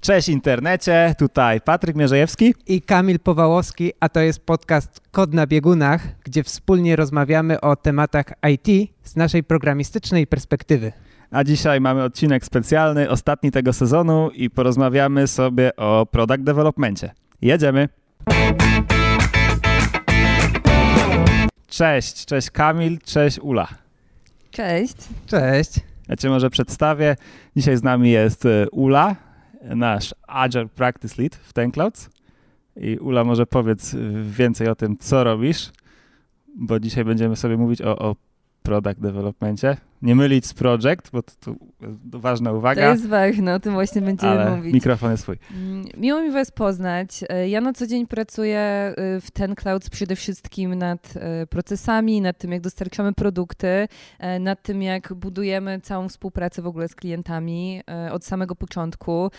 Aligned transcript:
Cześć 0.00 0.28
internecie, 0.28 1.14
tutaj 1.18 1.60
Patryk 1.60 1.96
Mierzejewski 1.96 2.54
i 2.66 2.82
Kamil 2.82 3.18
Powałowski, 3.18 3.92
a 4.00 4.08
to 4.08 4.20
jest 4.20 4.46
podcast 4.46 5.00
Kod 5.10 5.34
na 5.34 5.46
biegunach, 5.46 6.02
gdzie 6.24 6.42
wspólnie 6.42 6.96
rozmawiamy 6.96 7.60
o 7.60 7.76
tematach 7.76 8.26
IT 8.52 8.90
z 9.02 9.16
naszej 9.16 9.44
programistycznej 9.44 10.26
perspektywy. 10.26 10.92
A 11.30 11.44
dzisiaj 11.44 11.80
mamy 11.80 12.02
odcinek 12.02 12.44
specjalny, 12.44 13.10
ostatni 13.10 13.50
tego 13.50 13.72
sezonu 13.72 14.30
i 14.30 14.50
porozmawiamy 14.50 15.26
sobie 15.26 15.76
o 15.76 16.06
product 16.06 16.42
developmentie. 16.42 17.10
Jedziemy! 17.42 17.88
Cześć, 21.66 22.24
cześć 22.24 22.50
Kamil, 22.50 22.98
cześć 22.98 23.38
Ula. 23.38 23.68
Cześć. 24.50 24.96
Cześć. 25.26 25.70
Ja 26.08 26.16
cię 26.16 26.28
może 26.28 26.50
przedstawię. 26.50 27.16
Dzisiaj 27.56 27.76
z 27.76 27.82
nami 27.82 28.10
jest 28.10 28.46
e, 28.46 28.70
Ula, 28.70 29.16
nasz 29.62 30.14
Agile 30.26 30.68
Practice 30.68 31.22
Lead 31.22 31.34
w 31.36 31.52
TenClouds. 31.52 32.10
I 32.76 32.98
Ula, 32.98 33.24
może 33.24 33.46
powiedz 33.46 33.96
więcej 34.22 34.68
o 34.68 34.74
tym, 34.74 34.96
co 34.98 35.24
robisz, 35.24 35.72
bo 36.56 36.80
dzisiaj 36.80 37.04
będziemy 37.04 37.36
sobie 37.36 37.56
mówić 37.56 37.82
o, 37.82 37.98
o 37.98 38.16
product 38.62 39.00
developmentie 39.00 39.76
nie 40.02 40.14
mylić 40.14 40.46
z 40.46 40.54
project, 40.54 41.10
bo 41.12 41.22
to, 41.22 41.32
to, 41.40 41.54
ważna 42.18 42.52
uwaga. 42.52 42.82
To 42.82 42.88
jest 42.90 43.06
ważne, 43.06 43.54
o 43.54 43.60
tym 43.60 43.72
właśnie 43.72 44.02
będziemy 44.02 44.32
ale 44.32 44.56
mówić. 44.56 44.74
mikrofon 44.74 45.10
jest 45.10 45.22
swój. 45.22 45.36
Mm, 45.50 45.84
miło 45.96 46.22
mi 46.22 46.30
was 46.30 46.50
poznać. 46.50 47.24
E, 47.28 47.48
ja 47.48 47.60
na 47.60 47.72
co 47.72 47.86
dzień 47.86 48.06
pracuję 48.06 48.94
y, 49.16 49.20
w 49.20 49.30
Ten 49.30 49.54
Clouds 49.54 49.90
przede 49.90 50.16
wszystkim 50.16 50.74
nad 50.74 51.14
e, 51.16 51.46
procesami, 51.46 52.20
nad 52.20 52.38
tym, 52.38 52.52
jak 52.52 52.60
dostarczamy 52.60 53.12
produkty, 53.12 53.88
e, 54.18 54.38
nad 54.38 54.62
tym, 54.62 54.82
jak 54.82 55.14
budujemy 55.14 55.80
całą 55.80 56.08
współpracę 56.08 56.62
w 56.62 56.66
ogóle 56.66 56.88
z 56.88 56.94
klientami 56.94 57.82
od 58.10 58.24
samego 58.24 58.54
początku, 58.54 59.30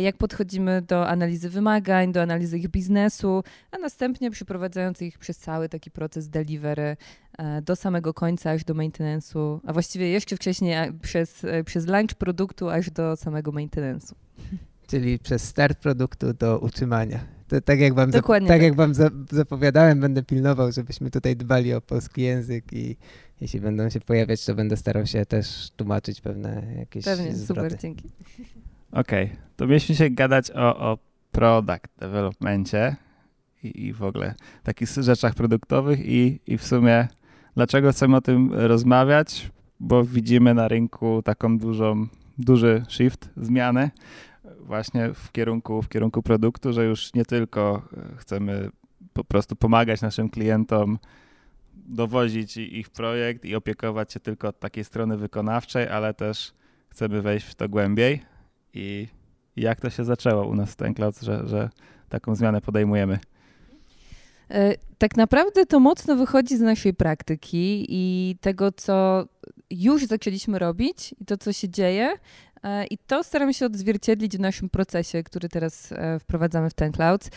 jak 0.00 0.16
podchodzimy 0.16 0.82
do 0.82 1.08
analizy 1.08 1.50
wymagań, 1.50 2.12
do 2.12 2.22
analizy 2.22 2.58
ich 2.58 2.68
biznesu, 2.68 3.44
a 3.70 3.78
następnie 3.78 4.30
przeprowadzając 4.30 5.02
ich 5.02 5.18
przez 5.18 5.38
cały 5.38 5.68
taki 5.68 5.90
proces 5.90 6.28
delivery 6.28 6.96
do 7.62 7.76
samego 7.76 8.14
końca, 8.14 8.50
aż 8.50 8.64
do 8.64 8.74
maintenance'u, 8.74 9.60
a 9.66 9.72
właściwie 9.72 10.05
jeszcze 10.08 10.36
wcześniej 10.36 10.92
przez, 11.02 11.46
przez 11.64 11.86
launch 11.86 12.14
produktu 12.14 12.68
aż 12.68 12.90
do 12.90 13.16
samego 13.16 13.52
maintenance'u. 13.52 14.14
Czyli 14.86 15.18
przez 15.18 15.44
start 15.44 15.78
produktu 15.78 16.32
do 16.32 16.58
utrzymania. 16.58 17.36
To 17.48 17.60
tak 17.60 17.80
jak 17.80 17.94
wam, 17.94 18.10
Dokładnie 18.10 18.48
tak, 18.48 18.56
tak. 18.56 18.62
jak 18.64 18.74
wam 18.74 18.92
zapowiadałem, 19.30 20.00
będę 20.00 20.22
pilnował, 20.22 20.72
żebyśmy 20.72 21.10
tutaj 21.10 21.36
dbali 21.36 21.74
o 21.74 21.80
polski 21.80 22.22
język 22.22 22.72
i 22.72 22.96
jeśli 23.40 23.60
będą 23.60 23.90
się 23.90 24.00
pojawiać, 24.00 24.44
to 24.44 24.54
będę 24.54 24.76
starał 24.76 25.06
się 25.06 25.26
też 25.26 25.70
tłumaczyć 25.76 26.20
pewne 26.20 26.62
jakieś 26.78 27.04
Pewnie, 27.04 27.34
zwroty. 27.34 27.60
super, 27.70 27.80
dzięki. 27.80 28.10
Okej, 28.92 29.24
okay. 29.24 29.36
to 29.56 29.66
mieliśmy 29.66 29.94
się 29.94 30.10
gadać 30.10 30.50
o, 30.50 30.78
o 30.78 30.98
product 31.32 31.98
developmencie 31.98 32.96
i, 33.62 33.86
i 33.86 33.92
w 33.92 34.02
ogóle 34.02 34.34
takich 34.62 34.88
rzeczach 34.88 35.34
produktowych 35.34 36.00
i, 36.06 36.40
i 36.46 36.58
w 36.58 36.66
sumie 36.66 37.08
dlaczego 37.54 37.92
chcemy 37.92 38.16
o 38.16 38.20
tym 38.20 38.54
rozmawiać? 38.54 39.50
Bo 39.80 40.04
widzimy 40.04 40.54
na 40.54 40.68
rynku 40.68 41.22
taką 41.22 41.58
dużą, 41.58 42.06
duży 42.38 42.82
shift, 42.88 43.30
zmianę 43.36 43.90
właśnie 44.60 45.14
w 45.14 45.32
kierunku, 45.32 45.82
w 45.82 45.88
kierunku 45.88 46.22
produktu, 46.22 46.72
że 46.72 46.84
już 46.84 47.14
nie 47.14 47.24
tylko 47.24 47.82
e, 47.96 48.16
chcemy 48.16 48.70
po 49.12 49.24
prostu 49.24 49.56
pomagać 49.56 50.00
naszym 50.00 50.28
klientom 50.28 50.98
dowozić 51.74 52.56
ich 52.56 52.90
projekt 52.90 53.44
i 53.44 53.54
opiekować 53.54 54.12
się 54.12 54.20
tylko 54.20 54.48
od 54.48 54.60
takiej 54.60 54.84
strony 54.84 55.16
wykonawczej, 55.16 55.88
ale 55.88 56.14
też 56.14 56.52
chcemy 56.88 57.22
wejść 57.22 57.46
w 57.46 57.54
to 57.54 57.68
głębiej 57.68 58.22
i 58.74 59.08
jak 59.56 59.80
to 59.80 59.90
się 59.90 60.04
zaczęło 60.04 60.46
u 60.46 60.54
nas 60.54 60.72
w 60.72 60.76
TenCloud, 60.76 61.20
że, 61.20 61.48
że 61.48 61.70
taką 62.08 62.34
zmianę 62.34 62.60
podejmujemy. 62.60 63.18
E, 64.50 64.74
tak 64.98 65.16
naprawdę 65.16 65.66
to 65.66 65.80
mocno 65.80 66.16
wychodzi 66.16 66.56
z 66.56 66.60
naszej 66.60 66.94
praktyki 66.94 67.86
i 67.88 68.36
tego, 68.40 68.72
co 68.72 69.26
już 69.70 70.04
zaczęliśmy 70.04 70.58
robić 70.58 71.14
i 71.20 71.24
to, 71.24 71.36
co 71.36 71.52
się 71.52 71.68
dzieje. 71.68 72.18
E, 72.62 72.86
I 72.86 72.98
to 72.98 73.24
staramy 73.24 73.54
się 73.54 73.66
odzwierciedlić 73.66 74.36
w 74.36 74.40
naszym 74.40 74.68
procesie, 74.68 75.22
który 75.22 75.48
teraz 75.48 75.92
e, 75.92 76.18
wprowadzamy 76.18 76.70
w 76.70 76.74
ten 76.74 76.92
cloud. 76.92 77.28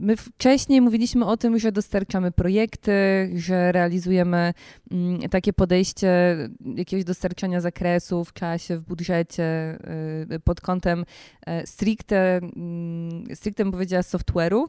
My 0.00 0.16
wcześniej 0.16 0.80
mówiliśmy 0.80 1.26
o 1.26 1.36
tym, 1.36 1.58
że 1.58 1.72
dostarczamy 1.72 2.32
projekty, 2.32 2.92
że 3.34 3.72
realizujemy 3.72 4.54
mm, 4.90 5.20
takie 5.20 5.52
podejście 5.52 6.08
jakiegoś 6.76 7.04
dostarczania 7.04 7.60
zakresu 7.60 8.24
w 8.24 8.32
czasie, 8.32 8.76
w 8.76 8.82
budżecie 8.82 9.78
pod 10.44 10.60
kątem 10.60 11.04
stricte, 11.64 12.36
mm, 12.36 13.24
stricte 13.34 13.64
bym 13.64 13.72
powiedziała 13.72 14.02
software'u. 14.02 14.64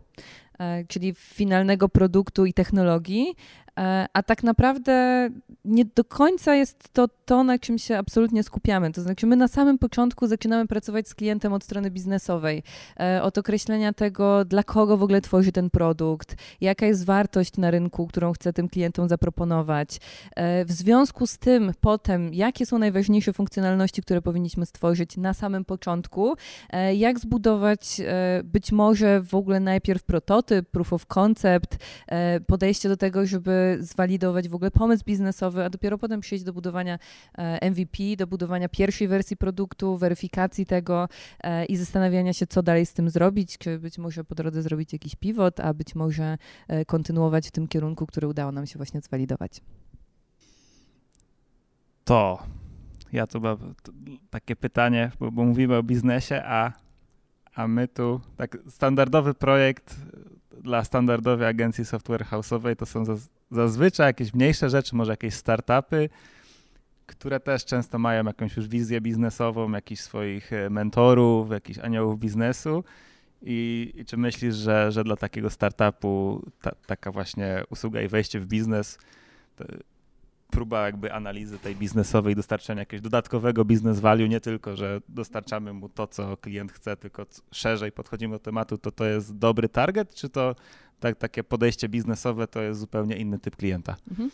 E, 0.60 0.86
czyli 0.88 1.14
finalnego 1.14 1.90
produktu 1.90 2.46
i 2.46 2.54
technologii, 2.54 3.36
E, 3.80 4.06
a 4.14 4.24
tak 4.24 4.44
naprawdę 4.44 5.30
nie 5.66 5.86
do 5.86 6.04
końca 6.04 6.56
jest 6.56 6.94
to 6.94 7.08
to, 7.26 7.44
na 7.44 7.60
czym 7.60 7.78
się 7.78 7.98
absolutnie 7.98 8.44
skupiamy. 8.44 8.92
To 8.92 9.02
znaczy, 9.02 9.28
my 9.28 9.36
na 9.36 9.48
samym 9.48 9.78
początku 9.78 10.28
zaczynamy 10.28 10.68
pracować 10.68 11.08
z 11.08 11.16
klientem 11.16 11.54
od 11.54 11.64
strony 11.64 11.92
biznesowej, 11.92 12.64
e, 13.00 13.24
od 13.24 13.38
określenia 13.38 13.94
tego, 13.94 14.46
dla 14.46 14.64
kogo 14.64 14.98
w 14.98 15.04
ogóle 15.04 15.22
tworzy 15.22 15.52
ten 15.52 15.70
produkt, 15.70 16.36
jaka 16.62 16.86
jest 16.86 17.06
wartość 17.06 17.58
na 17.58 17.72
rynku, 17.72 18.08
którą 18.08 18.34
chce 18.34 18.54
tym 18.54 18.70
klientom 18.70 19.10
zaproponować. 19.10 20.00
W 20.66 20.72
związku 20.72 21.28
z 21.28 21.38
tym, 21.38 21.72
potem, 21.82 22.34
jakie 22.34 22.66
są 22.66 22.78
najważniejsze 22.80 23.34
funkcjonalności, 23.34 24.02
które 24.02 24.22
powinniśmy 24.22 24.66
stworzyć 24.66 25.18
na 25.18 25.34
samym 25.34 25.66
początku, 25.66 26.36
jak 26.96 27.20
zbudować 27.20 28.02
być 28.44 28.72
może 28.72 29.22
w 29.22 29.36
ogóle 29.36 29.60
najpierw 29.60 30.04
prototyp, 30.04 30.49
proof 30.72 30.94
of 30.94 31.06
concept, 31.06 31.78
podejście 32.48 32.90
do 32.90 32.98
tego, 32.98 33.26
żeby 33.26 33.78
zwalidować 33.80 34.50
w 34.50 34.56
ogóle 34.56 34.72
pomysł 34.72 35.04
biznesowy, 35.06 35.64
a 35.64 35.70
dopiero 35.70 35.98
potem 35.98 36.22
przejść 36.22 36.44
do 36.44 36.54
budowania 36.54 37.00
e, 37.38 37.72
MVP, 37.72 37.98
do 38.18 38.28
budowania 38.28 38.70
pierwszej 38.70 39.08
wersji 39.08 39.38
produktu, 39.38 39.98
weryfikacji 39.98 40.66
tego 40.66 41.10
e, 41.44 41.66
i 41.66 41.78
zastanawiania 41.78 42.34
się, 42.34 42.48
co 42.48 42.64
dalej 42.64 42.86
z 42.86 42.94
tym 42.94 43.10
zrobić, 43.10 43.58
czy 43.58 43.80
być 43.80 43.98
może 43.98 44.24
po 44.24 44.36
drodze 44.36 44.62
zrobić 44.62 44.94
jakiś 44.94 45.16
pivot, 45.16 45.60
a 45.60 45.74
być 45.74 45.96
może 45.96 46.38
e, 46.68 46.86
kontynuować 46.86 47.48
w 47.48 47.52
tym 47.52 47.68
kierunku, 47.68 48.06
który 48.06 48.28
udało 48.28 48.52
nam 48.52 48.68
się 48.68 48.78
właśnie 48.78 49.02
zwalidować. 49.02 49.62
To 52.04 52.44
ja 53.14 53.28
tu 53.28 53.42
mam 53.42 53.76
takie 54.30 54.56
pytanie, 54.56 55.12
bo, 55.20 55.32
bo 55.32 55.44
mówimy 55.46 55.78
o 55.78 55.84
biznesie, 55.84 56.42
a, 56.46 56.74
a 57.56 57.68
my 57.68 57.88
tu 57.88 58.22
tak 58.38 58.58
standardowy 58.68 59.34
projekt 59.34 59.96
dla 60.64 60.84
standardowej 60.84 61.48
agencji 61.48 61.86
software 61.86 62.26
house'owej 62.26 62.76
to 62.76 62.86
są 62.86 63.04
zazwyczaj 63.52 64.08
jakieś 64.08 64.34
mniejsze 64.34 64.70
rzeczy, 64.70 64.96
może 64.96 65.12
jakieś 65.12 65.34
startupy, 65.34 66.10
które 67.06 67.40
też 67.40 67.66
często 67.66 68.00
mają 68.00 68.26
jakąś 68.26 68.58
już 68.58 68.68
wizję 68.68 69.02
biznesową, 69.02 69.72
jakichś 69.72 70.02
swoich 70.02 70.54
e, 70.54 70.70
mentorów, 70.70 71.52
jakichś 71.52 71.80
aniołów 71.80 72.20
biznesu. 72.20 72.84
I, 73.42 73.92
i 73.96 74.06
czy 74.06 74.18
myślisz, 74.18 74.56
że, 74.56 74.92
że 74.92 75.04
dla 75.04 75.16
takiego 75.16 75.50
startupu 75.50 76.44
ta, 76.62 76.72
taka 76.86 77.12
właśnie 77.12 77.64
usługa 77.70 78.02
i 78.02 78.08
wejście 78.08 78.40
w 78.40 78.46
biznes, 78.46 78.98
próba 80.52 80.86
jakby 80.86 81.14
analizy 81.14 81.60
tej 81.60 81.76
biznesowej, 81.76 82.36
dostarczenia 82.36 82.82
jakiegoś 82.82 83.02
dodatkowego 83.02 83.66
biznes 83.66 84.00
value, 84.00 84.28
nie 84.28 84.42
tylko, 84.42 84.76
że 84.76 85.02
dostarczamy 85.10 85.74
mu 85.74 85.90
to, 85.90 86.08
co 86.08 86.38
klient 86.38 86.72
chce, 86.72 86.98
tylko 86.98 87.26
szerzej 87.52 87.92
podchodzimy 87.92 88.36
do 88.36 88.40
tematu, 88.40 88.78
to 88.78 88.92
to 88.92 89.06
jest 89.06 89.38
dobry 89.38 89.70
target, 89.70 90.16
czy 90.16 90.30
to 90.30 90.56
tak, 91.00 91.18
takie 91.18 91.44
podejście 91.44 91.90
biznesowe 91.90 92.48
to 92.48 92.62
jest 92.62 92.80
zupełnie 92.80 93.18
inny 93.18 93.40
typ 93.40 93.56
klienta. 93.56 93.96
Mhm. 94.12 94.30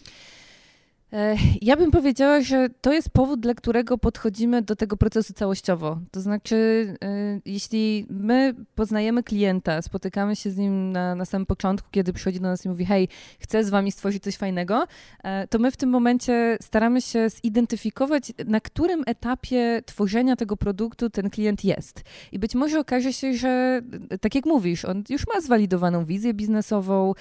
E, 1.13 1.35
ja 1.61 1.77
bym 1.77 1.91
powiedziała, 1.91 2.41
że 2.41 2.69
to 2.81 2.93
jest 2.93 3.09
powód, 3.09 3.39
dla 3.39 3.53
którego 3.53 3.97
podchodzimy 3.97 4.61
do 4.61 4.75
tego 4.75 4.97
procesu 4.97 5.33
całościowo. 5.33 5.99
To 6.11 6.21
znaczy, 6.21 6.87
e, 7.03 7.39
jeśli 7.45 8.05
my 8.09 8.53
poznajemy 8.75 9.23
klienta, 9.23 9.81
spotykamy 9.81 10.35
się 10.35 10.51
z 10.51 10.57
nim 10.57 10.91
na, 10.91 11.15
na 11.15 11.25
samym 11.25 11.45
początku, 11.45 11.87
kiedy 11.91 12.13
przychodzi 12.13 12.39
do 12.39 12.47
nas 12.47 12.65
i 12.65 12.69
mówi: 12.69 12.85
Hej, 12.85 13.07
chcę 13.39 13.63
z 13.63 13.69
wami 13.69 13.91
stworzyć 13.91 14.23
coś 14.23 14.37
fajnego, 14.37 14.87
e, 15.23 15.47
to 15.47 15.59
my 15.59 15.71
w 15.71 15.77
tym 15.77 15.89
momencie 15.89 16.57
staramy 16.61 17.01
się 17.01 17.29
zidentyfikować, 17.29 18.33
na 18.45 18.61
którym 18.61 19.03
etapie 19.07 19.81
tworzenia 19.85 20.35
tego 20.35 20.57
produktu 20.57 21.09
ten 21.09 21.29
klient 21.29 21.63
jest. 21.63 22.03
I 22.31 22.39
być 22.39 22.55
może 22.55 22.79
okaże 22.79 23.13
się, 23.13 23.33
że 23.33 23.81
tak 24.21 24.35
jak 24.35 24.45
mówisz, 24.45 24.85
on 24.85 25.03
już 25.09 25.27
ma 25.33 25.41
zwalidowaną 25.41 26.05
wizję 26.05 26.33
biznesową, 26.33 27.13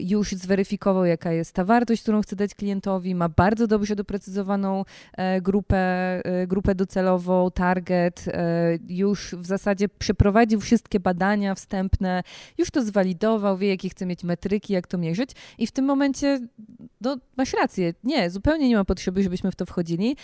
już 0.00 0.32
zweryfikował, 0.32 1.04
jaka 1.04 1.32
jest 1.32 1.52
ta 1.52 1.64
wartość, 1.64 2.02
którą 2.02 2.22
chce 2.22 2.36
dać 2.36 2.54
klientowi 2.54 3.01
ma 3.14 3.28
bardzo 3.28 3.66
dobrze 3.66 3.96
doprecyzowaną 3.96 4.84
e, 5.12 5.40
grupę, 5.40 5.76
e, 6.24 6.46
grupę 6.46 6.74
docelową, 6.74 7.50
target, 7.50 8.24
już 8.88 9.34
w 9.34 9.46
zasadzie 9.46 9.88
przeprowadził 9.88 10.60
wszystkie 10.60 11.00
badania 11.00 11.54
wstępne, 11.54 12.22
już 12.58 12.70
to 12.70 12.82
zwalidował, 12.82 13.56
wie 13.56 13.68
jakie 13.68 13.88
chce 13.88 14.06
mieć 14.06 14.24
metryki, 14.24 14.72
jak 14.72 14.86
to 14.86 14.98
mierzyć 14.98 15.30
i 15.58 15.66
w 15.66 15.72
tym 15.72 15.84
momencie 15.84 16.40
no, 17.00 17.16
masz 17.36 17.52
rację, 17.52 17.94
nie, 18.04 18.30
zupełnie 18.30 18.68
nie 18.68 18.76
ma 18.76 18.84
potrzeby, 18.84 19.22
żebyśmy 19.22 19.50
w 19.50 19.56
to 19.56 19.66
wchodzili. 19.66 20.16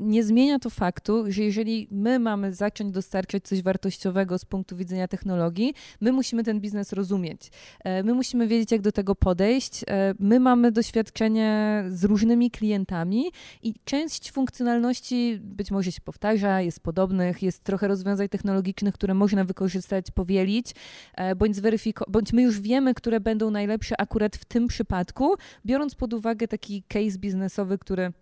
Nie 0.00 0.24
zmienia 0.24 0.58
to 0.58 0.70
faktu, 0.70 1.24
że 1.28 1.42
jeżeli 1.42 1.88
my 1.90 2.18
mamy 2.18 2.54
zacząć 2.54 2.92
dostarczać 2.92 3.44
coś 3.44 3.62
wartościowego 3.62 4.38
z 4.38 4.44
punktu 4.44 4.76
widzenia 4.76 5.08
technologii, 5.08 5.74
my 6.00 6.12
musimy 6.12 6.44
ten 6.44 6.60
biznes 6.60 6.92
rozumieć. 6.92 7.50
My 7.84 8.14
musimy 8.14 8.46
wiedzieć, 8.46 8.72
jak 8.72 8.80
do 8.80 8.92
tego 8.92 9.14
podejść. 9.14 9.84
My 10.18 10.40
mamy 10.40 10.72
doświadczenie 10.72 11.84
z 11.88 12.04
różnymi 12.06 12.50
klientami 12.50 13.30
i 13.62 13.74
część 13.84 14.32
funkcjonalności 14.32 15.38
być 15.42 15.70
może 15.70 15.92
się 15.92 16.00
powtarza, 16.00 16.60
jest 16.60 16.80
podobnych, 16.80 17.42
jest 17.42 17.64
trochę 17.64 17.88
rozwiązań 17.88 18.28
technologicznych, 18.28 18.94
które 18.94 19.14
można 19.14 19.44
wykorzystać, 19.44 20.10
powielić, 20.10 20.74
e, 21.14 21.36
bądź 21.36 21.56
zweryfikować, 21.56 22.12
bądź 22.12 22.32
my 22.32 22.42
już 22.42 22.60
wiemy, 22.60 22.94
które 22.94 23.20
będą 23.20 23.50
najlepsze 23.50 24.00
akurat 24.00 24.36
w 24.36 24.44
tym 24.44 24.66
przypadku, 24.66 25.34
biorąc 25.66 25.94
pod 25.94 26.14
uwagę 26.14 26.48
taki 26.48 26.82
case 26.88 27.18
biznesowy, 27.18 27.78
który 27.78 28.12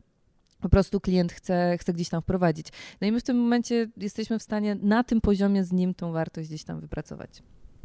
po 0.60 0.68
prostu 0.68 1.00
klient 1.00 1.32
chce, 1.32 1.76
chce 1.80 1.92
gdzieś 1.92 2.08
tam 2.08 2.22
wprowadzić. 2.22 2.66
No 3.00 3.06
i 3.06 3.12
my 3.12 3.20
w 3.20 3.22
tym 3.22 3.36
momencie 3.36 3.88
jesteśmy 3.96 4.38
w 4.38 4.42
stanie 4.42 4.76
na 4.82 5.04
tym 5.04 5.20
poziomie 5.20 5.64
z 5.64 5.72
nim 5.72 5.94
tą 5.94 6.12
wartość 6.12 6.48
gdzieś 6.48 6.64
tam 6.64 6.80
wypracować. 6.80 7.42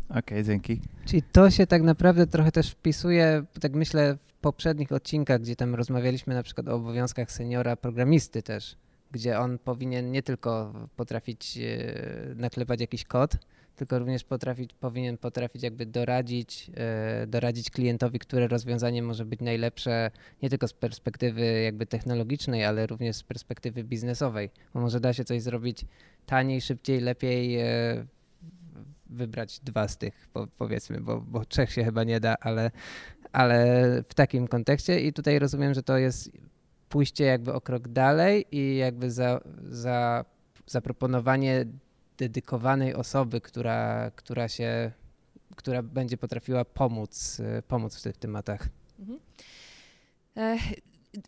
Okej, 0.09 0.19
okay, 0.19 0.43
dzięki. 0.43 0.81
Czyli 1.05 1.21
to 1.31 1.51
się 1.51 1.67
tak 1.67 1.81
naprawdę 1.81 2.27
trochę 2.27 2.51
też 2.51 2.71
wpisuje, 2.71 3.43
tak 3.61 3.73
myślę, 3.73 4.17
w 4.27 4.28
poprzednich 4.41 4.91
odcinkach, 4.91 5.41
gdzie 5.41 5.55
tam 5.55 5.75
rozmawialiśmy 5.75 6.33
na 6.33 6.43
przykład 6.43 6.67
o 6.67 6.75
obowiązkach 6.75 7.31
seniora 7.31 7.75
programisty 7.75 8.43
też, 8.43 8.75
gdzie 9.11 9.39
on 9.39 9.57
powinien 9.59 10.11
nie 10.11 10.23
tylko 10.23 10.73
potrafić 10.95 11.57
e, 11.57 12.35
naklepać 12.35 12.81
jakiś 12.81 13.03
kod, 13.03 13.37
tylko 13.75 13.99
również 13.99 14.23
potrafić, 14.23 14.73
powinien 14.73 15.17
potrafić 15.17 15.63
jakby 15.63 15.85
doradzić, 15.85 16.71
e, 16.75 17.27
doradzić 17.27 17.69
klientowi, 17.69 18.19
które 18.19 18.47
rozwiązanie 18.47 19.03
może 19.03 19.25
być 19.25 19.39
najlepsze 19.39 20.11
nie 20.41 20.49
tylko 20.49 20.67
z 20.67 20.73
perspektywy 20.73 21.61
jakby 21.61 21.85
technologicznej, 21.85 22.65
ale 22.65 22.87
również 22.87 23.15
z 23.15 23.23
perspektywy 23.23 23.83
biznesowej, 23.83 24.49
bo 24.73 24.79
może 24.81 24.99
da 24.99 25.13
się 25.13 25.23
coś 25.23 25.41
zrobić 25.41 25.85
taniej, 26.25 26.61
szybciej, 26.61 26.99
lepiej 27.01 27.59
e, 27.59 28.05
wybrać 29.09 29.59
dwa 29.59 29.87
z 29.87 29.97
tych, 29.97 30.29
powiedzmy, 30.57 31.01
bo, 31.01 31.21
bo 31.21 31.45
trzech 31.45 31.71
się 31.71 31.83
chyba 31.83 32.03
nie 32.03 32.19
da, 32.19 32.35
ale, 32.41 32.71
ale 33.31 33.85
w 34.09 34.13
takim 34.13 34.47
kontekście 34.47 34.99
i 34.99 35.13
tutaj 35.13 35.39
rozumiem, 35.39 35.73
że 35.73 35.83
to 35.83 35.97
jest 35.97 36.31
pójście 36.89 37.23
jakby 37.23 37.53
o 37.53 37.61
krok 37.61 37.87
dalej 37.87 38.45
i 38.51 38.77
jakby 38.77 39.11
za, 39.11 39.41
za 39.63 40.25
zaproponowanie 40.65 41.65
dedykowanej 42.17 42.95
osoby, 42.95 43.41
która, 43.41 44.11
która 44.15 44.47
się, 44.47 44.91
która 45.55 45.83
będzie 45.83 46.17
potrafiła 46.17 46.65
pomóc, 46.65 47.41
pomóc 47.67 47.99
w 47.99 48.01
tych 48.01 48.17
tematach. 48.17 48.69
Mhm. 48.99 49.19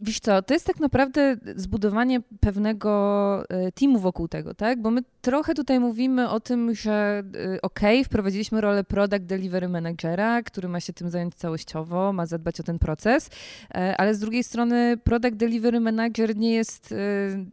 Wiesz 0.01 0.19
co, 0.19 0.41
to 0.41 0.53
jest 0.53 0.65
tak 0.65 0.79
naprawdę 0.79 1.37
zbudowanie 1.55 2.21
pewnego 2.39 3.43
e, 3.49 3.71
teamu 3.71 3.99
wokół 3.99 4.27
tego, 4.27 4.53
tak? 4.53 4.81
Bo 4.81 4.91
my 4.91 5.01
trochę 5.21 5.53
tutaj 5.53 5.79
mówimy 5.79 6.29
o 6.29 6.39
tym, 6.39 6.75
że 6.75 7.23
e, 7.55 7.61
okej, 7.61 7.99
okay, 7.99 8.03
wprowadziliśmy 8.03 8.61
rolę 8.61 8.83
product 8.83 9.25
delivery 9.25 9.69
managera, 9.69 10.43
który 10.43 10.67
ma 10.67 10.79
się 10.79 10.93
tym 10.93 11.09
zająć 11.09 11.35
całościowo, 11.35 12.13
ma 12.13 12.25
zadbać 12.25 12.59
o 12.59 12.63
ten 12.63 12.79
proces, 12.79 13.29
e, 13.75 13.97
ale 13.97 14.15
z 14.15 14.19
drugiej 14.19 14.43
strony 14.43 14.97
product 15.03 15.35
delivery 15.35 15.79
manager 15.79 16.35
nie 16.35 16.53
jest 16.53 16.93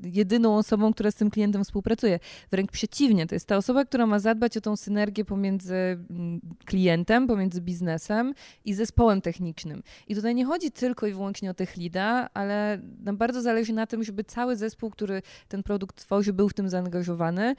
jedyną 0.02 0.56
osobą, 0.56 0.92
która 0.92 1.10
z 1.10 1.14
tym 1.14 1.30
klientem 1.30 1.64
współpracuje. 1.64 2.18
Wręcz 2.50 2.70
przeciwnie, 2.70 3.26
to 3.26 3.34
jest 3.34 3.46
ta 3.46 3.56
osoba, 3.56 3.84
która 3.84 4.06
ma 4.06 4.18
zadbać 4.18 4.56
o 4.56 4.60
tą 4.60 4.76
synergię 4.76 5.24
pomiędzy 5.24 5.74
mm, 5.74 6.40
klientem, 6.64 7.26
pomiędzy 7.26 7.60
biznesem 7.60 8.34
i 8.64 8.74
zespołem 8.74 9.20
technicznym. 9.20 9.82
I 10.08 10.14
tutaj 10.14 10.34
nie 10.34 10.44
chodzi 10.44 10.70
tylko 10.70 11.06
i 11.06 11.12
wyłącznie 11.12 11.50
o 11.50 11.54
tech 11.54 11.76
leada, 11.76 12.27
ale 12.34 12.78
nam 13.04 13.16
bardzo 13.16 13.42
zależy 13.42 13.72
na 13.72 13.86
tym, 13.86 14.04
żeby 14.04 14.24
cały 14.24 14.56
zespół, 14.56 14.90
który 14.90 15.22
ten 15.48 15.62
produkt 15.62 15.96
tworzy, 15.96 16.32
był 16.32 16.48
w 16.48 16.54
tym 16.54 16.68
zaangażowany 16.68 17.54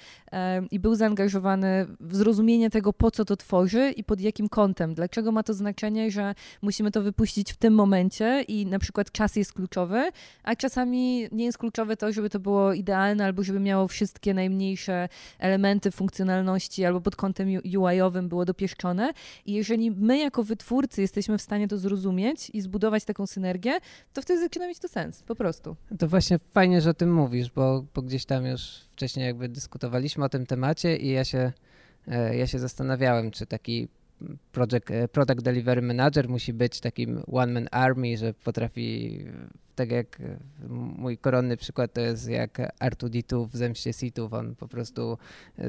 i 0.71 0.79
był 0.79 0.95
zaangażowany 0.95 1.85
w 1.99 2.15
zrozumienie 2.15 2.69
tego, 2.69 2.93
po 2.93 3.11
co 3.11 3.25
to 3.25 3.37
tworzy 3.37 3.91
i 3.91 4.03
pod 4.03 4.21
jakim 4.21 4.49
kątem. 4.49 4.93
Dlaczego 4.93 5.31
ma 5.31 5.43
to 5.43 5.53
znaczenie, 5.53 6.11
że 6.11 6.35
musimy 6.61 6.91
to 6.91 7.01
wypuścić 7.01 7.53
w 7.53 7.57
tym 7.57 7.73
momencie 7.73 8.41
i 8.47 8.65
na 8.65 8.79
przykład 8.79 9.11
czas 9.11 9.35
jest 9.35 9.53
kluczowy, 9.53 10.09
a 10.43 10.55
czasami 10.55 11.27
nie 11.31 11.45
jest 11.45 11.57
kluczowe 11.57 11.97
to, 11.97 12.11
żeby 12.11 12.29
to 12.29 12.39
było 12.39 12.73
idealne 12.73 13.25
albo 13.25 13.43
żeby 13.43 13.59
miało 13.59 13.87
wszystkie 13.87 14.33
najmniejsze 14.33 15.09
elementy 15.39 15.91
funkcjonalności 15.91 16.85
albo 16.85 17.01
pod 17.01 17.15
kątem 17.15 17.47
UI-owym 17.77 18.29
było 18.29 18.45
dopieszczone. 18.45 19.13
I 19.45 19.53
jeżeli 19.53 19.91
my 19.91 20.17
jako 20.17 20.43
wytwórcy 20.43 21.01
jesteśmy 21.01 21.37
w 21.37 21.41
stanie 21.41 21.67
to 21.67 21.77
zrozumieć 21.77 22.49
i 22.49 22.61
zbudować 22.61 23.05
taką 23.05 23.27
synergię, 23.27 23.79
to 24.13 24.21
wtedy 24.21 24.48
zaczyna 24.49 24.67
mieć 24.67 24.79
to 24.79 24.87
sens, 24.87 25.23
po 25.23 25.35
prostu. 25.35 25.75
To 25.99 26.07
właśnie 26.07 26.39
fajnie, 26.39 26.81
że 26.81 26.89
o 26.89 26.93
tym 26.93 27.13
mówisz, 27.13 27.51
bo, 27.51 27.85
bo 27.95 28.01
gdzieś 28.01 28.25
tam 28.25 28.45
już 28.45 28.61
wcześniej 28.91 29.25
jakby 29.25 29.49
dyskutowaliśmy 29.49 30.25
o 30.25 30.29
tym 30.29 30.45
temacie 30.45 30.97
i 30.97 31.11
ja 31.11 31.25
się, 31.25 31.51
e, 32.07 32.37
ja 32.37 32.47
się 32.47 32.59
zastanawiałem, 32.59 33.31
czy 33.31 33.45
taki 33.45 33.87
project, 34.51 34.91
e, 34.91 35.07
product 35.07 35.41
delivery 35.41 35.81
manager 35.81 36.29
musi 36.29 36.53
być 36.53 36.79
takim 36.79 37.23
one 37.31 37.53
man 37.53 37.67
army, 37.71 38.17
że 38.17 38.33
potrafi 38.33 39.19
tak 39.79 39.91
jak 39.91 40.19
e, 40.19 40.37
mój 40.97 41.17
koronny 41.17 41.57
przykład 41.57 41.93
to 41.93 42.01
jest 42.01 42.29
jak 42.29 42.57
R2D2 42.79 43.47
w 43.47 43.55
Zemście 43.55 43.93
Sithów. 43.93 44.33
On 44.33 44.55
po 44.55 44.67
prostu 44.67 45.17
e, 45.59 45.63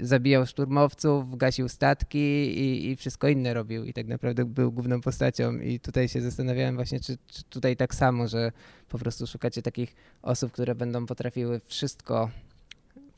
zabijał 0.00 0.46
szturmowców, 0.46 1.38
gasił 1.38 1.68
statki 1.68 2.18
i, 2.18 2.90
i, 2.90 2.96
wszystko 2.96 3.28
inne 3.28 3.54
robił 3.54 3.84
i 3.84 3.92
tak 3.92 4.06
naprawdę 4.06 4.44
był 4.44 4.72
główną 4.72 5.00
postacią. 5.00 5.58
I 5.58 5.80
tutaj 5.80 6.08
się 6.08 6.20
zastanawiałem 6.20 6.74
właśnie, 6.74 7.00
czy, 7.00 7.18
czy 7.26 7.42
tutaj 7.44 7.76
tak 7.76 7.94
samo, 7.94 8.28
że 8.28 8.52
po 8.88 8.98
prostu 8.98 9.26
szukacie 9.26 9.62
takich 9.62 9.94
osób, 10.22 10.52
które 10.52 10.74
będą 10.74 11.06
potrafiły 11.06 11.60
wszystko 11.66 12.30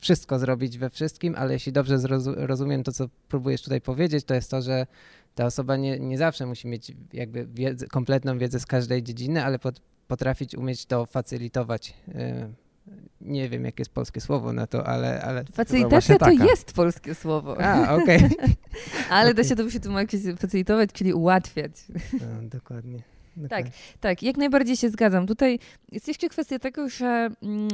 wszystko 0.01 0.39
zrobić 0.39 0.77
we 0.77 0.89
wszystkim, 0.89 1.35
ale 1.37 1.53
jeśli 1.53 1.71
dobrze 1.71 1.97
rozumiem 2.35 2.83
to, 2.83 2.91
co 2.91 3.07
próbujesz 3.27 3.61
tutaj 3.61 3.81
powiedzieć, 3.81 4.25
to 4.25 4.33
jest 4.33 4.51
to, 4.51 4.61
że 4.61 4.87
ta 5.35 5.45
osoba 5.45 5.77
nie, 5.77 5.99
nie 5.99 6.17
zawsze 6.17 6.45
musi 6.45 6.67
mieć 6.67 6.91
jakby 7.13 7.45
wiedzę, 7.45 7.87
kompletną 7.87 8.37
wiedzę 8.37 8.59
z 8.59 8.65
każdej 8.65 9.03
dziedziny, 9.03 9.45
ale 9.45 9.59
pod, 9.59 9.81
potrafić 10.07 10.55
umieć 10.55 10.85
to 10.85 11.05
facylitować. 11.05 11.93
Y, 12.07 12.53
nie 13.21 13.49
wiem, 13.49 13.65
jakie 13.65 13.81
jest 13.81 13.91
polskie 13.91 14.21
słowo 14.21 14.53
na 14.53 14.67
to, 14.67 14.87
ale... 14.87 15.21
ale 15.21 15.45
Facylitacja 15.45 16.17
to 16.17 16.31
jest 16.31 16.73
polskie 16.73 17.15
słowo. 17.15 17.61
A, 17.61 17.95
okej. 18.01 18.17
Okay. 18.17 18.55
ale 19.09 19.31
okay. 19.31 19.33
da 19.33 19.49
się 19.49 19.55
to 19.55 19.67
przetłumaczyć, 19.67 20.21
facylitować, 20.37 20.89
czyli 20.93 21.13
ułatwiać. 21.13 21.71
No, 22.13 22.49
dokładnie. 22.49 22.99
Tak, 23.49 23.65
tak, 23.99 24.23
jak 24.23 24.37
najbardziej 24.37 24.77
się 24.77 24.89
zgadzam. 24.89 25.27
Tutaj 25.27 25.59
jest 25.91 26.07
jeszcze 26.07 26.29
kwestia 26.29 26.59
tego, 26.59 26.89
że 26.89 27.29
mm, 27.43 27.67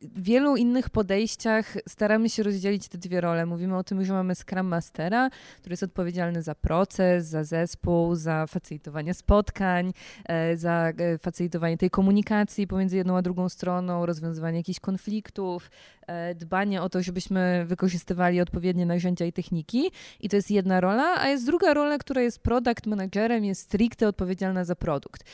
w 0.00 0.22
wielu 0.22 0.56
innych 0.56 0.90
podejściach 0.90 1.76
staramy 1.88 2.30
się 2.30 2.42
rozdzielić 2.42 2.88
te 2.88 2.98
dwie 2.98 3.20
role. 3.20 3.46
Mówimy 3.46 3.76
o 3.76 3.84
tym, 3.84 4.04
że 4.04 4.12
mamy 4.12 4.34
Scrum 4.34 4.66
Mastera, 4.66 5.30
który 5.60 5.72
jest 5.72 5.82
odpowiedzialny 5.82 6.42
za 6.42 6.54
proces, 6.54 7.26
za 7.26 7.44
zespół, 7.44 8.14
za 8.14 8.46
facylitowanie 8.46 9.14
spotkań, 9.14 9.92
e, 10.24 10.56
za 10.56 10.92
e, 10.98 11.18
facylitowanie 11.18 11.78
tej 11.78 11.90
komunikacji 11.90 12.66
pomiędzy 12.66 12.96
jedną 12.96 13.16
a 13.16 13.22
drugą 13.22 13.48
stroną, 13.48 14.06
rozwiązywanie 14.06 14.58
jakichś 14.58 14.80
konfliktów, 14.80 15.70
e, 16.06 16.34
dbanie 16.34 16.82
o 16.82 16.88
to, 16.88 17.02
żebyśmy 17.02 17.64
wykorzystywali 17.66 18.40
odpowiednie 18.40 18.86
narzędzia 18.86 19.24
i 19.24 19.32
techniki. 19.32 19.90
I 20.20 20.28
to 20.28 20.36
jest 20.36 20.50
jedna 20.50 20.80
rola, 20.80 21.20
a 21.20 21.28
jest 21.28 21.46
druga 21.46 21.74
rola, 21.74 21.98
która 21.98 22.22
jest 22.22 22.38
product 22.38 22.86
managerem, 22.86 23.44
jest 23.44 23.60
stricte 23.60 24.08
odpowiedzialna 24.08 24.63
za 24.64 24.76
produkt. 24.76 25.24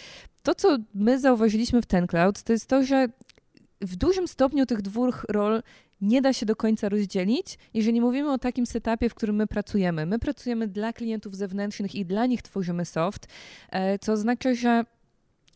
To, 0.42 0.54
co 0.54 0.78
my 0.94 1.20
zauważyliśmy 1.20 1.82
w 1.82 1.86
ten 1.86 2.06
cloud, 2.06 2.42
to 2.42 2.52
jest 2.52 2.66
to, 2.66 2.84
że 2.84 3.08
w 3.80 3.96
dużym 3.96 4.28
stopniu 4.28 4.66
tych 4.66 4.82
dwóch 4.82 5.26
rol 5.28 5.62
nie 6.00 6.22
da 6.22 6.32
się 6.32 6.46
do 6.46 6.56
końca 6.56 6.88
rozdzielić, 6.88 7.58
jeżeli 7.74 8.00
mówimy 8.00 8.32
o 8.32 8.38
takim 8.38 8.66
setupie, 8.66 9.08
w 9.08 9.14
którym 9.14 9.36
my 9.36 9.46
pracujemy. 9.46 10.06
My 10.06 10.18
pracujemy 10.18 10.68
dla 10.68 10.92
klientów 10.92 11.36
zewnętrznych 11.36 11.94
i 11.94 12.06
dla 12.06 12.26
nich 12.26 12.42
tworzymy 12.42 12.84
soft, 12.84 13.26
e, 13.70 13.98
co 13.98 14.12
oznacza, 14.12 14.54
że 14.54 14.84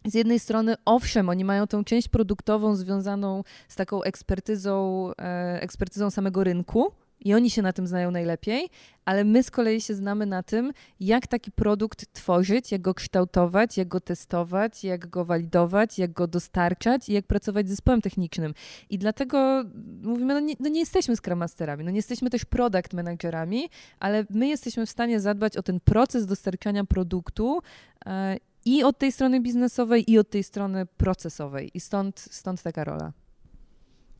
z 0.07 0.15
jednej 0.15 0.39
strony, 0.39 0.75
owszem, 0.85 1.29
oni 1.29 1.45
mają 1.45 1.67
tą 1.67 1.85
część 1.85 2.09
produktową 2.09 2.77
związaną 2.77 3.45
z 3.69 3.77
taką 3.77 4.03
ekspertyzą, 4.03 5.11
e, 5.19 5.63
ekspertyzą 5.63 6.11
samego 6.11 6.45
rynku, 6.45 6.93
i 7.25 7.35
oni 7.35 7.51
się 7.51 7.63
na 7.63 7.73
tym 7.73 7.87
znają 7.87 8.11
najlepiej, 8.11 8.69
ale 9.05 9.25
my 9.25 9.43
z 9.43 9.51
kolei 9.51 9.81
się 9.81 9.95
znamy 9.95 10.27
na 10.27 10.43
tym, 10.43 10.73
jak 11.01 11.27
taki 11.27 11.53
produkt 11.53 12.13
tworzyć, 12.13 12.73
jak 12.73 12.81
go 12.81 12.95
kształtować, 12.95 13.77
jak 13.77 13.89
go 13.89 14.01
testować, 14.01 14.85
jak 14.85 15.07
go 15.07 15.25
walidować, 15.25 15.99
jak 15.99 16.13
go 16.13 16.27
dostarczać 16.27 17.09
i 17.09 17.13
jak 17.13 17.27
pracować 17.27 17.67
z 17.67 17.71
zespołem 17.71 18.01
technicznym. 18.01 18.55
I 18.91 18.99
dlatego 18.99 19.65
mówimy, 20.03 20.35
no 20.35 20.41
nie, 20.41 20.55
no 20.61 20.69
nie 20.69 20.81
jesteśmy 20.81 21.17
Scrum 21.17 21.45
no 21.85 21.91
nie 21.91 21.97
jesteśmy 21.97 22.31
też 22.31 22.45
product 22.45 22.93
managerami, 22.93 23.69
ale 24.01 24.27
my 24.31 24.49
jesteśmy 24.49 24.87
w 24.87 24.91
stanie 24.91 25.21
zadbać 25.21 25.57
o 25.57 25.63
ten 25.63 25.81
proces 25.81 26.27
dostarczania 26.27 26.85
produktu 26.85 27.61
e, 28.07 28.37
i 28.65 28.85
od 28.85 28.99
tej 28.99 29.13
strony 29.13 29.41
biznesowej, 29.41 30.11
i 30.11 30.19
od 30.19 30.31
tej 30.31 30.43
strony 30.43 30.87
procesowej. 30.87 31.71
I 31.75 31.81
stąd, 31.81 32.21
stąd 32.21 32.63
taka 32.63 32.85
rola. 32.85 33.13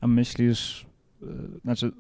A 0.01 0.07
myślisz, 0.07 0.87
y, 1.23 1.27
znaczy, 1.65 1.93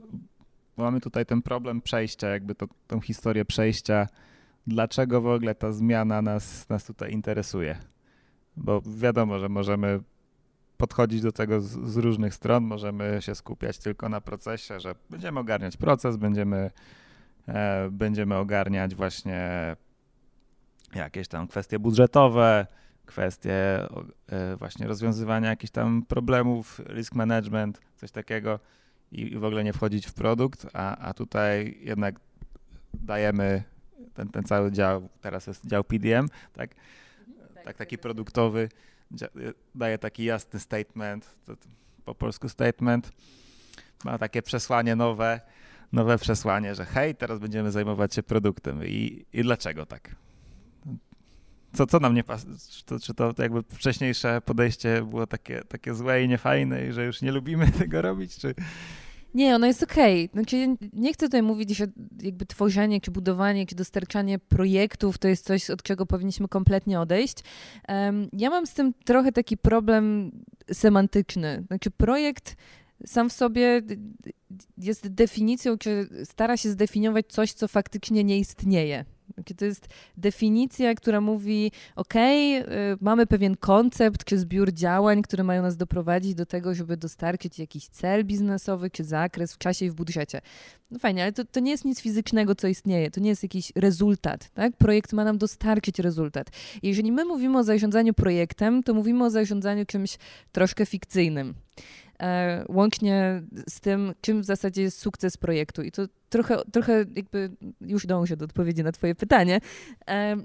mamy 0.76 1.00
tutaj 1.00 1.26
ten 1.26 1.43
problem 1.43 1.81
przejścia, 1.81 2.28
jakby 2.28 2.54
to, 2.54 2.66
tą 2.87 3.00
historię 3.00 3.45
przejścia. 3.45 4.09
Dlaczego 4.66 5.21
w 5.21 5.26
ogóle 5.26 5.54
ta 5.54 5.73
zmiana 5.73 6.23
nas, 6.23 6.69
nas 6.69 6.85
tutaj 6.85 7.12
interesuje? 7.12 7.78
Bo 8.57 8.83
wiadomo, 8.87 9.38
że 9.38 9.49
możemy 9.49 10.00
podchodzić 10.76 11.21
do 11.21 11.33
tego 11.33 11.61
z, 11.61 11.90
z, 11.90 11.97
różnych 11.97 12.35
stron, 12.35 12.64
możemy 12.64 13.19
się 13.21 13.35
skupiać 13.35 13.78
tylko 13.78 14.09
na 14.09 14.21
procesie, 14.21 14.81
że 14.81 14.95
będziemy 15.11 15.40
ogarniać 15.40 15.76
proces, 15.76 16.16
będziemy, 16.16 16.71
e, 17.49 17.88
będziemy 17.90 18.37
ogarniać 18.37 18.95
właśnie 18.95 19.76
jakieś 20.95 21.28
tam 21.28 21.49
kwestie 21.49 21.78
budżetowe, 21.78 22.66
kwestie 23.07 23.87
e, 24.28 24.57
właśnie 24.57 24.87
rozwiązywania 24.87 25.49
jakichś 25.49 25.71
tam 25.71 26.02
problemów, 26.02 26.81
risk 26.88 27.14
management, 27.14 27.81
coś 27.97 28.11
takiego 28.11 28.61
i, 29.13 29.39
w 29.39 29.45
ogóle 29.45 29.65
nie 29.65 29.73
wchodzić 29.73 30.07
w 30.07 30.13
produkt, 30.13 30.67
a, 30.73 30.97
a 30.97 31.15
tutaj 31.15 31.79
jednak 31.81 32.21
dajemy 32.95 33.63
ten, 34.15 34.29
ten 34.29 34.45
cały 34.45 34.73
dział, 34.73 35.09
teraz 35.21 35.47
jest 35.47 35.67
dział 35.67 35.85
PDM, 35.85 36.29
tak, 36.53 36.71
tak 37.65 37.77
taki 37.77 37.99
produktowy, 37.99 38.69
daje 39.75 39.99
taki 39.99 40.25
jasny 40.25 40.61
statement, 40.61 41.37
po 42.05 42.15
polsku 42.15 42.49
statement, 42.49 43.13
ma 44.05 44.19
takie 44.19 44.43
przesłanie 44.43 44.97
nowe, 44.97 45.41
nowe 45.93 46.19
przesłanie, 46.19 46.75
że 46.75 46.85
hej, 46.85 47.15
teraz 47.15 47.39
będziemy 47.39 47.71
zajmować 47.71 48.15
się 48.15 48.23
produktem. 48.23 48.85
I, 48.85 49.25
i 49.33 49.43
dlaczego 49.43 49.87
tak? 49.87 50.17
Co, 51.75 51.87
co 51.87 52.00
nam 52.00 52.14
nie 52.14 52.25
pasuje? 52.25 52.54
Czy, 52.87 53.00
czy 53.00 53.14
to 53.14 53.35
jakby 53.38 53.62
wcześniejsze 53.62 54.40
podejście 54.45 55.02
było 55.02 55.26
takie, 55.26 55.62
takie 55.69 55.95
złe 55.95 56.23
i 56.23 56.28
niefajne 56.28 56.87
i 56.87 56.93
że 56.93 57.04
już 57.04 57.23
nie 57.23 57.33
lubimy 57.33 57.71
tego 57.78 58.02
robić, 58.02 58.37
czy... 58.37 58.54
Nie, 59.35 59.54
ono 59.54 59.66
jest 59.66 59.83
okej. 59.83 60.25
Okay. 60.25 60.43
Znaczy, 60.43 60.76
nie 60.93 61.12
chcę 61.12 61.26
tutaj 61.26 61.43
mówić, 61.43 61.76
że 61.76 61.87
jakby 62.23 62.47
tworzenie, 62.47 63.00
czy 63.00 63.11
budowanie, 63.11 63.66
czy 63.66 63.75
dostarczanie 63.75 64.38
projektów 64.38 65.19
to 65.19 65.28
jest 65.28 65.47
coś, 65.47 65.71
od 65.71 65.83
czego 65.83 66.07
powinniśmy 66.07 66.49
kompletnie 66.49 67.00
odejść. 67.00 67.37
Um, 67.88 68.28
ja 68.33 68.50
mam 68.50 68.66
z 68.66 68.75
tym 68.75 68.95
trochę 69.04 69.33
taki 69.33 69.57
problem 69.57 70.31
semantyczny. 70.73 71.64
Znaczy, 71.66 71.90
projekt 71.90 72.57
sam 73.07 73.31
w 73.31 73.33
sobie 73.33 73.83
jest 74.78 75.09
definicją, 75.09 75.78
czy 75.78 76.09
stara 76.25 76.57
się 76.57 76.71
zdefiniować 76.71 77.26
coś, 77.28 77.52
co 77.52 77.69
faktycznie 77.69 78.25
nie 78.25 78.38
istnieje. 78.38 79.04
To 79.57 79.64
jest 79.64 79.88
definicja, 80.16 80.95
która 80.95 81.21
mówi: 81.21 81.73
OK, 81.97 82.14
mamy 83.00 83.26
pewien 83.26 83.57
koncept 83.57 84.25
czy 84.25 84.38
zbiór 84.38 84.73
działań, 84.73 85.23
które 85.23 85.45
mają 85.45 85.62
nas 85.62 85.76
doprowadzić 85.76 86.35
do 86.35 86.47
tego, 86.47 86.75
żeby 86.75 86.97
dostarczyć 86.97 87.59
jakiś 87.59 87.88
cel 87.88 88.25
biznesowy 88.25 88.90
czy 88.90 89.04
zakres 89.04 89.54
w 89.54 89.59
czasie 89.59 89.87
i 89.87 89.90
w 89.90 89.95
budżecie. 89.95 90.40
No 90.90 90.99
fajnie, 90.99 91.23
ale 91.23 91.33
to, 91.33 91.45
to 91.45 91.61
nie 91.61 91.71
jest 91.71 91.85
nic 91.85 92.00
fizycznego, 92.00 92.54
co 92.54 92.69
istnieje. 92.69 93.11
To 93.11 93.21
nie 93.21 93.28
jest 93.28 93.43
jakiś 93.43 93.73
rezultat. 93.76 94.50
Tak? 94.54 94.76
Projekt 94.76 95.12
ma 95.12 95.25
nam 95.25 95.38
dostarczyć 95.38 95.99
rezultat. 95.99 96.50
I 96.83 96.88
jeżeli 96.88 97.12
my 97.12 97.25
mówimy 97.25 97.59
o 97.59 97.64
zarządzaniu 97.64 98.14
projektem, 98.14 98.83
to 98.83 98.95
mówimy 98.95 99.25
o 99.25 99.31
zarządzaniu 99.31 99.87
czymś 99.87 100.19
troszkę 100.52 100.87
fikcyjnym. 100.87 101.54
E, 102.23 102.64
łącznie 102.68 103.42
z 103.68 103.80
tym, 103.80 104.14
czym 104.21 104.40
w 104.40 104.44
zasadzie 104.44 104.83
jest 104.83 104.99
sukces 104.99 105.37
projektu. 105.37 105.83
I 105.83 105.92
to 105.92 106.02
trochę, 106.28 106.56
trochę 106.73 107.04
jakby 107.14 107.50
już 107.80 108.06
dążę 108.06 108.37
do 108.37 108.44
odpowiedzi 108.44 108.83
na 108.83 108.92
twoje 108.92 109.14
pytanie. 109.14 109.61
E, 110.09 110.37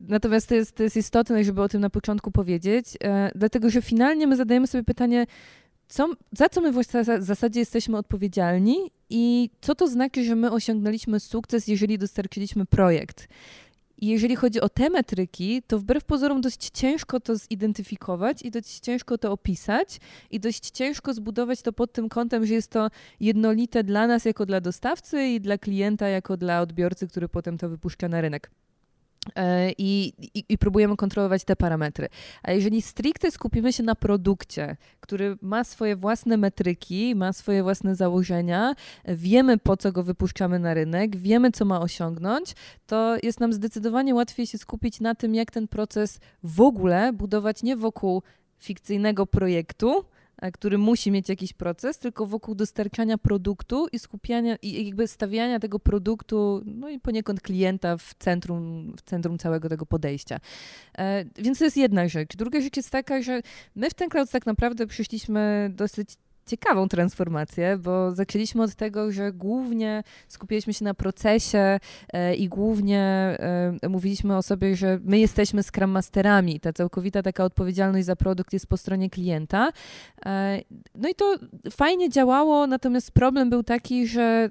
natomiast 0.00 0.48
to 0.48 0.54
jest, 0.54 0.76
to 0.76 0.82
jest 0.82 0.96
istotne, 0.96 1.44
żeby 1.44 1.62
o 1.62 1.68
tym 1.68 1.80
na 1.80 1.90
początku 1.90 2.30
powiedzieć, 2.30 2.96
e, 3.04 3.30
dlatego 3.34 3.70
że 3.70 3.82
finalnie 3.82 4.26
my 4.26 4.36
zadajemy 4.36 4.66
sobie 4.66 4.84
pytanie, 4.84 5.26
co, 5.88 6.08
za 6.32 6.48
co 6.48 6.60
my 6.60 6.72
w 6.72 6.76
zasadzie 7.18 7.60
jesteśmy 7.60 7.96
odpowiedzialni 7.96 8.90
i 9.10 9.50
co 9.60 9.74
to 9.74 9.88
znaczy, 9.88 10.24
że 10.24 10.36
my 10.36 10.50
osiągnęliśmy 10.50 11.20
sukces, 11.20 11.68
jeżeli 11.68 11.98
dostarczyliśmy 11.98 12.66
projekt. 12.66 13.28
I 14.00 14.06
jeżeli 14.06 14.36
chodzi 14.36 14.60
o 14.60 14.68
te 14.68 14.90
metryki, 14.90 15.62
to 15.66 15.78
wbrew 15.78 16.04
pozorom 16.04 16.40
dość 16.40 16.70
ciężko 16.70 17.20
to 17.20 17.36
zidentyfikować 17.36 18.42
i 18.42 18.50
dość 18.50 18.80
ciężko 18.80 19.18
to 19.18 19.32
opisać 19.32 20.00
i 20.30 20.40
dość 20.40 20.70
ciężko 20.70 21.14
zbudować 21.14 21.62
to 21.62 21.72
pod 21.72 21.92
tym 21.92 22.08
kątem, 22.08 22.46
że 22.46 22.54
jest 22.54 22.70
to 22.70 22.88
jednolite 23.20 23.84
dla 23.84 24.06
nas 24.06 24.24
jako 24.24 24.46
dla 24.46 24.60
dostawcy 24.60 25.26
i 25.26 25.40
dla 25.40 25.58
klienta 25.58 26.08
jako 26.08 26.36
dla 26.36 26.60
odbiorcy, 26.60 27.08
który 27.08 27.28
potem 27.28 27.58
to 27.58 27.68
wypuszcza 27.68 28.08
na 28.08 28.20
rynek. 28.20 28.50
E, 29.36 29.72
I, 29.78 30.12
i, 30.34 30.44
I, 30.48 30.58
próbujemy 30.58 30.96
kontrolować 30.96 31.44
te 31.44 31.56
parametry. 31.56 32.08
A 32.42 32.52
jeżeli 32.52 32.82
stricte 32.82 33.30
skupimy 33.30 33.72
się 33.72 33.82
na 33.82 33.94
produkcie, 33.94 34.76
który 35.00 35.36
ma 35.42 35.64
swoje 35.64 35.96
własne 35.96 36.36
metryki, 36.36 37.14
ma 37.14 37.32
swoje 37.32 37.62
własne 37.62 37.94
założenia, 37.94 38.74
wiemy 39.08 39.58
po 39.58 39.76
co 39.76 39.92
go 39.92 40.02
wypuszczamy 40.02 40.58
na 40.58 40.74
rynek, 40.74 41.16
wiemy 41.16 41.50
co 41.50 41.64
ma 41.64 41.80
osiągnąć, 41.80 42.54
to 42.86 43.16
jest 43.22 43.40
nam 43.40 43.52
zdecydowanie 43.52 44.14
łatwiej 44.14 44.46
się 44.46 44.58
skupić 44.58 45.00
na 45.00 45.14
tym, 45.14 45.34
jak 45.34 45.50
ten 45.50 45.68
proces 45.68 46.20
w 46.42 46.60
ogóle 46.60 47.12
budować 47.12 47.62
nie 47.62 47.76
wokół 47.76 48.22
fikcyjnego 48.58 49.26
projektu, 49.26 50.04
który 50.52 50.78
musi 50.78 51.10
mieć 51.10 51.28
jakiś 51.28 51.52
proces, 51.52 51.98
tylko 51.98 52.26
wokół 52.26 52.54
dostarczania 52.54 53.18
produktu 53.18 53.86
i 53.92 53.98
skupiania 53.98 54.56
i 54.62 54.86
jakby 54.86 55.08
stawiania 55.08 55.60
tego 55.60 55.78
produktu, 55.78 56.62
no 56.64 56.88
i 56.88 57.00
poniekąd 57.00 57.40
klienta 57.40 57.96
w 57.96 58.14
centrum, 58.18 58.92
w 58.96 59.02
centrum 59.02 59.38
całego 59.38 59.68
tego 59.68 59.86
podejścia. 59.86 60.40
E, 60.98 61.24
więc 61.36 61.58
to 61.58 61.64
jest 61.64 61.76
jedna 61.76 62.08
rzecz. 62.08 62.36
Druga 62.36 62.60
rzecz 62.60 62.76
jest 62.76 62.90
taka, 62.90 63.22
że 63.22 63.42
my 63.74 63.90
w 63.90 63.94
ten 63.94 64.08
cloud 64.08 64.30
tak 64.30 64.46
naprawdę 64.46 64.86
przyszliśmy 64.86 65.70
dosyć 65.74 66.16
ciekawą 66.50 66.88
transformację, 66.88 67.78
bo 67.78 68.14
zaczęliśmy 68.14 68.62
od 68.62 68.74
tego, 68.74 69.12
że 69.12 69.32
głównie 69.32 70.02
skupiliśmy 70.28 70.74
się 70.74 70.84
na 70.84 70.94
procesie 70.94 71.80
e, 72.12 72.34
i 72.34 72.48
głównie 72.48 73.00
e, 73.82 73.88
mówiliśmy 73.88 74.36
o 74.36 74.42
sobie, 74.42 74.76
że 74.76 74.98
my 75.04 75.18
jesteśmy 75.18 75.62
Scrum 75.62 75.90
Masterami. 75.90 76.60
Ta 76.60 76.72
całkowita 76.72 77.22
taka 77.22 77.44
odpowiedzialność 77.44 78.06
za 78.06 78.16
produkt 78.16 78.52
jest 78.52 78.66
po 78.66 78.76
stronie 78.76 79.10
klienta. 79.10 79.72
E, 80.26 80.60
no 80.94 81.08
i 81.08 81.14
to 81.14 81.36
fajnie 81.70 82.08
działało, 82.08 82.66
natomiast 82.66 83.12
problem 83.12 83.50
był 83.50 83.62
taki, 83.62 84.06
że, 84.06 84.48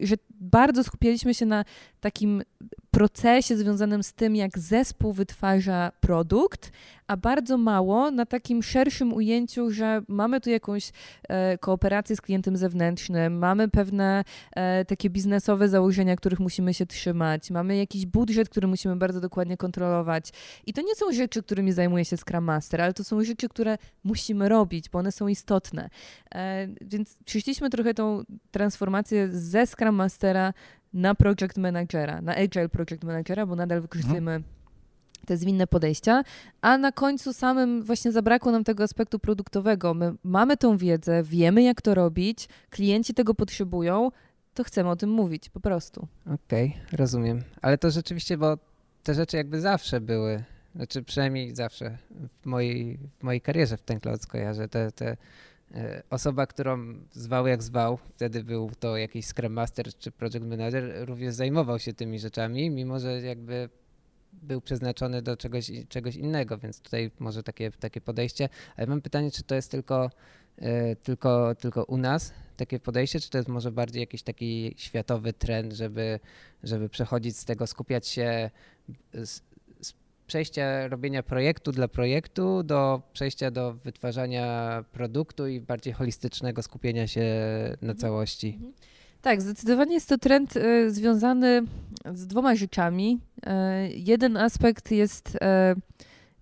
że 0.00 0.16
bardzo 0.30 0.84
skupiliśmy 0.84 1.34
się 1.34 1.46
na 1.46 1.64
takim 2.00 2.42
procesie 2.92 3.56
związanym 3.56 4.02
z 4.02 4.12
tym, 4.12 4.36
jak 4.36 4.58
zespół 4.58 5.12
wytwarza 5.12 5.92
produkt, 6.00 6.72
a 7.06 7.16
bardzo 7.16 7.58
mało 7.58 8.10
na 8.10 8.26
takim 8.26 8.62
szerszym 8.62 9.12
ujęciu, 9.12 9.70
że 9.70 10.02
mamy 10.08 10.40
tu 10.40 10.50
jakąś 10.50 10.92
e, 11.28 11.58
kooperację 11.58 12.16
z 12.16 12.20
klientem 12.20 12.56
zewnętrznym, 12.56 13.38
mamy 13.38 13.68
pewne 13.68 14.24
e, 14.56 14.84
takie 14.84 15.10
biznesowe 15.10 15.68
założenia, 15.68 16.16
których 16.16 16.40
musimy 16.40 16.74
się 16.74 16.86
trzymać, 16.86 17.50
mamy 17.50 17.76
jakiś 17.76 18.06
budżet, 18.06 18.48
który 18.48 18.66
musimy 18.66 18.96
bardzo 18.96 19.20
dokładnie 19.20 19.56
kontrolować. 19.56 20.30
I 20.66 20.72
to 20.72 20.82
nie 20.82 20.94
są 20.94 21.12
rzeczy, 21.12 21.42
którymi 21.42 21.72
zajmuje 21.72 22.04
się 22.04 22.16
Scrum 22.16 22.44
Master, 22.44 22.80
ale 22.80 22.92
to 22.92 23.04
są 23.04 23.24
rzeczy, 23.24 23.48
które 23.48 23.78
musimy 24.04 24.48
robić, 24.48 24.88
bo 24.88 24.98
one 24.98 25.12
są 25.12 25.28
istotne. 25.28 25.90
E, 26.34 26.68
więc 26.80 27.16
przyszliśmy 27.24 27.70
trochę 27.70 27.94
tą 27.94 28.22
transformację 28.50 29.28
ze 29.32 29.66
Scrum 29.66 29.94
Mastera 29.94 30.52
na 30.94 31.14
project 31.14 31.58
managera, 31.58 32.20
na 32.20 32.34
agile 32.34 32.68
project 32.68 33.04
managera, 33.04 33.46
bo 33.46 33.56
nadal 33.56 33.80
wykorzystujemy 33.80 34.32
mhm. 34.32 34.54
te 35.26 35.36
zwinne 35.36 35.66
podejścia, 35.66 36.22
a 36.60 36.78
na 36.78 36.92
końcu 36.92 37.32
samym 37.32 37.82
właśnie 37.82 38.12
zabrakło 38.12 38.52
nam 38.52 38.64
tego 38.64 38.84
aspektu 38.84 39.18
produktowego. 39.18 39.94
My 39.94 40.14
mamy 40.24 40.56
tą 40.56 40.76
wiedzę, 40.76 41.22
wiemy 41.22 41.62
jak 41.62 41.82
to 41.82 41.94
robić, 41.94 42.48
klienci 42.70 43.14
tego 43.14 43.34
potrzebują, 43.34 44.10
to 44.54 44.64
chcemy 44.64 44.90
o 44.90 44.96
tym 44.96 45.10
mówić 45.10 45.48
po 45.48 45.60
prostu. 45.60 46.06
Okej, 46.26 46.68
okay, 46.68 46.96
rozumiem. 46.98 47.42
Ale 47.62 47.78
to 47.78 47.90
rzeczywiście, 47.90 48.38
bo 48.38 48.58
te 49.02 49.14
rzeczy 49.14 49.36
jakby 49.36 49.60
zawsze 49.60 50.00
były, 50.00 50.44
znaczy 50.74 51.02
przynajmniej 51.02 51.54
zawsze 51.54 51.98
w 52.42 52.46
mojej, 52.46 52.98
w 53.18 53.22
mojej 53.22 53.40
karierze 53.40 53.76
w 53.76 53.82
ten 53.82 54.00
cloud 54.00 54.22
skojarzę, 54.22 54.68
te, 54.68 54.92
te 54.92 55.16
osoba, 56.10 56.46
którą 56.46 56.94
zwał 57.12 57.46
jak 57.46 57.62
zwał, 57.62 57.96
wtedy 57.96 58.44
był 58.44 58.70
to 58.80 58.96
jakiś 58.96 59.26
Scrum 59.26 59.52
Master 59.52 59.94
czy 59.98 60.10
Project 60.10 60.44
Manager, 60.44 61.08
również 61.08 61.34
zajmował 61.34 61.78
się 61.78 61.92
tymi 61.92 62.18
rzeczami, 62.18 62.70
mimo 62.70 62.98
że 62.98 63.20
jakby 63.20 63.68
był 64.32 64.60
przeznaczony 64.60 65.22
do 65.22 65.36
czegoś, 65.36 65.70
czegoś 65.88 66.16
innego, 66.16 66.58
więc 66.58 66.80
tutaj 66.80 67.10
może 67.18 67.42
takie, 67.42 67.70
takie 67.70 68.00
podejście. 68.00 68.48
Ale 68.76 68.86
mam 68.86 69.02
pytanie, 69.02 69.30
czy 69.30 69.42
to 69.42 69.54
jest 69.54 69.70
tylko, 69.70 70.10
e, 70.58 70.96
tylko, 70.96 71.54
tylko 71.54 71.84
u 71.84 71.96
nas 71.96 72.32
takie 72.56 72.80
podejście, 72.80 73.20
czy 73.20 73.30
to 73.30 73.38
jest 73.38 73.48
może 73.48 73.72
bardziej 73.72 74.00
jakiś 74.00 74.22
taki 74.22 74.74
światowy 74.76 75.32
trend, 75.32 75.72
żeby, 75.72 76.20
żeby 76.62 76.88
przechodzić 76.88 77.36
z 77.36 77.44
tego, 77.44 77.66
skupiać 77.66 78.08
się 78.08 78.50
przejścia 80.32 80.88
robienia 80.88 81.22
projektu 81.22 81.72
dla 81.72 81.88
projektu 81.88 82.62
do 82.62 83.02
przejścia 83.12 83.50
do 83.50 83.72
wytwarzania 83.72 84.84
produktu 84.92 85.46
i 85.46 85.60
bardziej 85.60 85.92
holistycznego 85.92 86.62
skupienia 86.62 87.06
się 87.06 87.24
na 87.82 87.94
całości. 87.94 88.48
Mhm. 88.56 88.72
Tak, 89.22 89.42
zdecydowanie 89.42 89.94
jest 89.94 90.08
to 90.08 90.18
trend 90.18 90.56
y, 90.56 90.90
związany 90.90 91.62
z 92.14 92.26
dwoma 92.26 92.56
rzeczami. 92.56 93.18
Y, 93.36 93.50
jeden 93.96 94.36
aspekt 94.36 94.90
jest 94.90 95.34
y, 95.34 95.38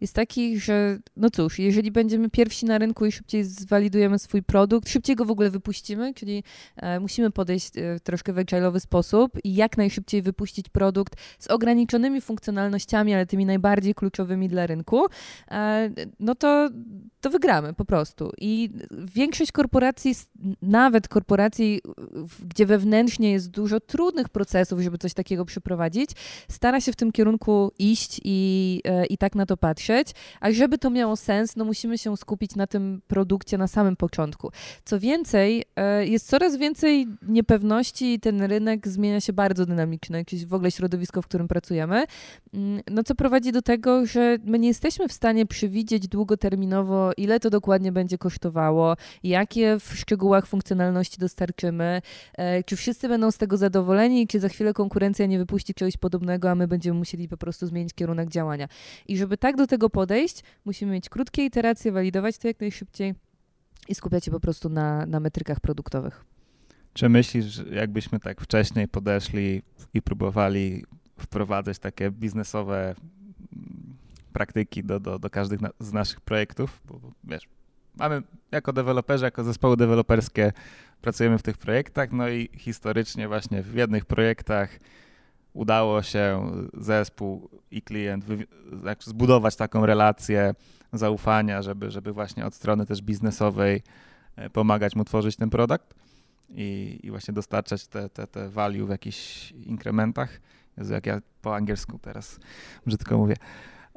jest 0.00 0.14
taki, 0.14 0.60
że 0.60 0.98
no 1.16 1.30
cóż, 1.30 1.58
jeżeli 1.58 1.90
będziemy 1.90 2.30
pierwsi 2.30 2.66
na 2.66 2.78
rynku 2.78 3.06
i 3.06 3.12
szybciej 3.12 3.44
zwalidujemy 3.44 4.18
swój 4.18 4.42
produkt, 4.42 4.88
szybciej 4.88 5.16
go 5.16 5.24
w 5.24 5.30
ogóle 5.30 5.50
wypuścimy, 5.50 6.14
czyli 6.14 6.44
e, 6.76 7.00
musimy 7.00 7.30
podejść 7.30 7.78
e, 7.78 8.00
troszkę 8.00 8.32
w 8.32 8.36
agile'owy 8.36 8.80
sposób 8.80 9.38
i 9.44 9.54
jak 9.54 9.76
najszybciej 9.76 10.22
wypuścić 10.22 10.68
produkt 10.68 11.16
z 11.38 11.46
ograniczonymi 11.46 12.20
funkcjonalnościami, 12.20 13.14
ale 13.14 13.26
tymi 13.26 13.46
najbardziej 13.46 13.94
kluczowymi 13.94 14.48
dla 14.48 14.66
rynku, 14.66 15.06
e, 15.50 15.90
no 16.20 16.34
to, 16.34 16.68
to 17.20 17.30
wygramy 17.30 17.74
po 17.74 17.84
prostu. 17.84 18.32
I 18.38 18.70
większość 19.14 19.52
korporacji, 19.52 20.14
nawet 20.62 21.08
korporacji, 21.08 21.80
gdzie 22.48 22.66
wewnętrznie 22.66 23.32
jest 23.32 23.50
dużo 23.50 23.80
trudnych 23.80 24.28
procesów, 24.28 24.80
żeby 24.80 24.98
coś 24.98 25.14
takiego 25.14 25.44
przeprowadzić, 25.44 26.10
stara 26.48 26.80
się 26.80 26.92
w 26.92 26.96
tym 26.96 27.12
kierunku 27.12 27.72
iść 27.78 28.20
i, 28.24 28.80
e, 28.84 29.06
i 29.06 29.18
tak 29.18 29.34
na 29.34 29.46
to 29.46 29.56
patrzeć. 29.90 30.14
A 30.40 30.50
żeby 30.50 30.78
to 30.78 30.90
miało 30.90 31.16
sens, 31.16 31.56
no 31.56 31.64
musimy 31.64 31.98
się 31.98 32.16
skupić 32.16 32.56
na 32.56 32.66
tym 32.66 33.02
produkcie 33.08 33.58
na 33.58 33.68
samym 33.68 33.96
początku. 33.96 34.50
Co 34.84 35.00
więcej, 35.00 35.64
e, 35.76 36.06
jest 36.06 36.28
coraz 36.28 36.56
więcej 36.56 37.06
niepewności 37.22 38.14
i 38.14 38.20
ten 38.20 38.42
rynek 38.42 38.88
zmienia 38.88 39.20
się 39.20 39.32
bardzo 39.32 39.66
dynamicznie, 39.66 40.16
jakieś 40.16 40.46
w 40.46 40.54
ogóle 40.54 40.70
środowisko, 40.70 41.22
w 41.22 41.26
którym 41.26 41.48
pracujemy. 41.48 42.04
Mm, 42.54 42.80
no 42.90 43.02
co 43.02 43.14
prowadzi 43.14 43.52
do 43.52 43.62
tego, 43.62 44.06
że 44.06 44.38
my 44.44 44.58
nie 44.58 44.68
jesteśmy 44.68 45.08
w 45.08 45.12
stanie 45.12 45.46
przewidzieć 45.46 46.08
długoterminowo, 46.08 47.12
ile 47.16 47.40
to 47.40 47.50
dokładnie 47.50 47.92
będzie 47.92 48.18
kosztowało, 48.18 48.96
jakie 49.22 49.78
w 49.80 49.94
szczegółach 49.94 50.46
funkcjonalności 50.46 51.18
dostarczymy, 51.18 52.02
e, 52.34 52.62
czy 52.64 52.76
wszyscy 52.76 53.08
będą 53.08 53.30
z 53.30 53.38
tego 53.38 53.56
zadowoleni, 53.56 54.26
czy 54.26 54.40
za 54.40 54.48
chwilę 54.48 54.72
konkurencja 54.72 55.26
nie 55.26 55.38
wypuści 55.38 55.74
czegoś 55.74 55.96
podobnego, 55.96 56.50
a 56.50 56.54
my 56.54 56.68
będziemy 56.68 56.98
musieli 56.98 57.28
po 57.28 57.36
prostu 57.36 57.66
zmienić 57.66 57.94
kierunek 57.94 58.28
działania. 58.28 58.68
I 59.08 59.16
żeby 59.16 59.36
tak 59.36 59.56
do 59.56 59.66
tego 59.66 59.79
podejść, 59.88 60.42
musimy 60.64 60.92
mieć 60.92 61.08
krótkie 61.08 61.44
iteracje, 61.44 61.92
walidować 61.92 62.38
to 62.38 62.48
jak 62.48 62.60
najszybciej 62.60 63.14
i 63.88 63.94
skupiać 63.94 64.24
się 64.24 64.30
po 64.30 64.40
prostu 64.40 64.68
na, 64.68 65.06
na 65.06 65.20
metrykach 65.20 65.60
produktowych. 65.60 66.24
Czy 66.92 67.08
myślisz, 67.08 67.62
jakbyśmy 67.72 68.20
tak 68.20 68.40
wcześniej 68.40 68.88
podeszli 68.88 69.62
i 69.94 70.02
próbowali 70.02 70.84
wprowadzać 71.18 71.78
takie 71.78 72.10
biznesowe 72.10 72.94
praktyki 74.32 74.84
do, 74.84 75.00
do, 75.00 75.18
do 75.18 75.30
każdych 75.30 75.60
z 75.80 75.92
naszych 75.92 76.20
projektów? 76.20 76.80
Bo 76.84 77.00
wiesz, 77.24 77.48
mamy 77.96 78.22
jako 78.50 78.72
deweloperzy, 78.72 79.24
jako 79.24 79.44
zespoły 79.44 79.76
deweloperskie 79.76 80.52
pracujemy 81.00 81.38
w 81.38 81.42
tych 81.42 81.58
projektach, 81.58 82.12
no 82.12 82.28
i 82.28 82.48
historycznie 82.56 83.28
właśnie 83.28 83.62
w 83.62 83.74
jednych 83.74 84.04
projektach 84.04 84.78
udało 85.52 86.02
się 86.02 86.50
zespół 86.74 87.48
i 87.70 87.82
klient 87.82 88.24
znaczy 88.80 89.10
zbudować 89.10 89.56
taką 89.56 89.86
relację 89.86 90.54
zaufania, 90.92 91.62
żeby, 91.62 91.90
żeby 91.90 92.12
właśnie 92.12 92.46
od 92.46 92.54
strony 92.54 92.86
też 92.86 93.02
biznesowej 93.02 93.82
e, 94.36 94.50
pomagać 94.50 94.96
mu 94.96 95.04
tworzyć 95.04 95.36
ten 95.36 95.50
produkt 95.50 95.94
i, 96.48 97.00
i 97.02 97.10
właśnie 97.10 97.34
dostarczać 97.34 97.86
te, 97.86 98.08
te, 98.08 98.26
te 98.26 98.48
value 98.48 98.86
w 98.86 98.90
jakichś 98.90 99.52
inkrementach. 99.52 100.40
Jezu, 100.78 100.92
jak 100.92 101.06
ja 101.06 101.20
po 101.42 101.56
angielsku 101.56 101.98
teraz 101.98 102.40
brzydko 102.86 103.18
mówię. 103.18 103.36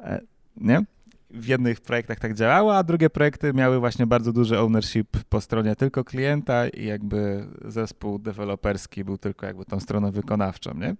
E, 0.00 0.20
nie? 0.56 0.84
W 1.30 1.46
jednych 1.46 1.80
projektach 1.80 2.18
tak 2.18 2.34
działało, 2.34 2.76
a 2.76 2.82
drugie 2.82 3.10
projekty 3.10 3.52
miały 3.52 3.78
właśnie 3.78 4.06
bardzo 4.06 4.32
duży 4.32 4.58
ownership 4.58 5.16
po 5.28 5.40
stronie 5.40 5.76
tylko 5.76 6.04
klienta 6.04 6.68
i 6.68 6.84
jakby 6.84 7.46
zespół 7.64 8.18
deweloperski 8.18 9.04
był 9.04 9.18
tylko 9.18 9.46
jakby 9.46 9.64
tą 9.64 9.80
stroną 9.80 10.10
wykonawczą, 10.10 10.74
nie? 10.74 10.94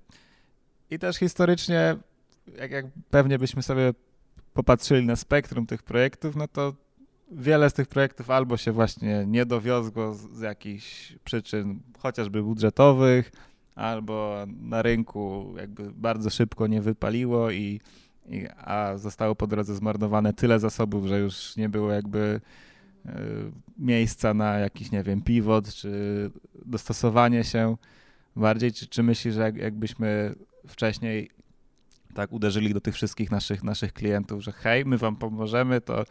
I 0.90 0.98
też 0.98 1.16
historycznie, 1.16 1.96
jak, 2.58 2.70
jak 2.70 2.86
pewnie 3.10 3.38
byśmy 3.38 3.62
sobie 3.62 3.92
popatrzyli 4.54 5.06
na 5.06 5.16
spektrum 5.16 5.66
tych 5.66 5.82
projektów, 5.82 6.36
no 6.36 6.48
to 6.48 6.74
wiele 7.30 7.70
z 7.70 7.72
tych 7.72 7.88
projektów 7.88 8.30
albo 8.30 8.56
się 8.56 8.72
właśnie 8.72 9.24
nie 9.26 9.46
dowiozło 9.46 10.14
z, 10.14 10.20
z 10.20 10.40
jakichś 10.40 11.16
przyczyn 11.24 11.80
chociażby 11.98 12.42
budżetowych, 12.42 13.32
albo 13.74 14.44
na 14.60 14.82
rynku 14.82 15.54
jakby 15.56 15.92
bardzo 15.92 16.30
szybko 16.30 16.66
nie 16.66 16.80
wypaliło 16.80 17.50
i, 17.50 17.80
i 18.28 18.46
a 18.56 18.98
zostało 18.98 19.34
po 19.34 19.46
drodze 19.46 19.74
zmarnowane 19.74 20.32
tyle 20.32 20.60
zasobów, 20.60 21.06
że 21.06 21.18
już 21.18 21.56
nie 21.56 21.68
było 21.68 21.92
jakby 21.92 22.40
y, 23.06 23.10
miejsca 23.78 24.34
na 24.34 24.58
jakiś, 24.58 24.90
nie 24.90 25.02
wiem, 25.02 25.22
pivot, 25.22 25.74
czy 25.74 25.90
dostosowanie 26.64 27.44
się 27.44 27.76
bardziej, 28.36 28.72
czy, 28.72 28.86
czy 28.86 29.02
myślisz, 29.02 29.34
że 29.34 29.40
jak, 29.40 29.56
jakbyśmy 29.56 30.34
wcześniej 30.68 31.30
tak 32.14 32.32
uderzyli 32.32 32.74
do 32.74 32.80
tych 32.80 32.94
wszystkich 32.94 33.30
naszych, 33.30 33.64
naszych 33.64 33.92
klientów, 33.92 34.42
że 34.42 34.52
hej, 34.52 34.84
my 34.84 34.98
wam 34.98 35.16
pomożemy, 35.16 35.80
to, 35.80 36.04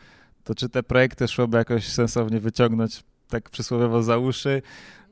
to 0.43 0.55
czy 0.55 0.69
te 0.69 0.83
projekty 0.83 1.27
szłoby 1.27 1.57
jakoś 1.57 1.87
sensownie 1.87 2.39
wyciągnąć 2.39 3.03
tak 3.29 3.49
przysłowiowo 3.49 4.03
za 4.03 4.17
uszy, 4.17 4.61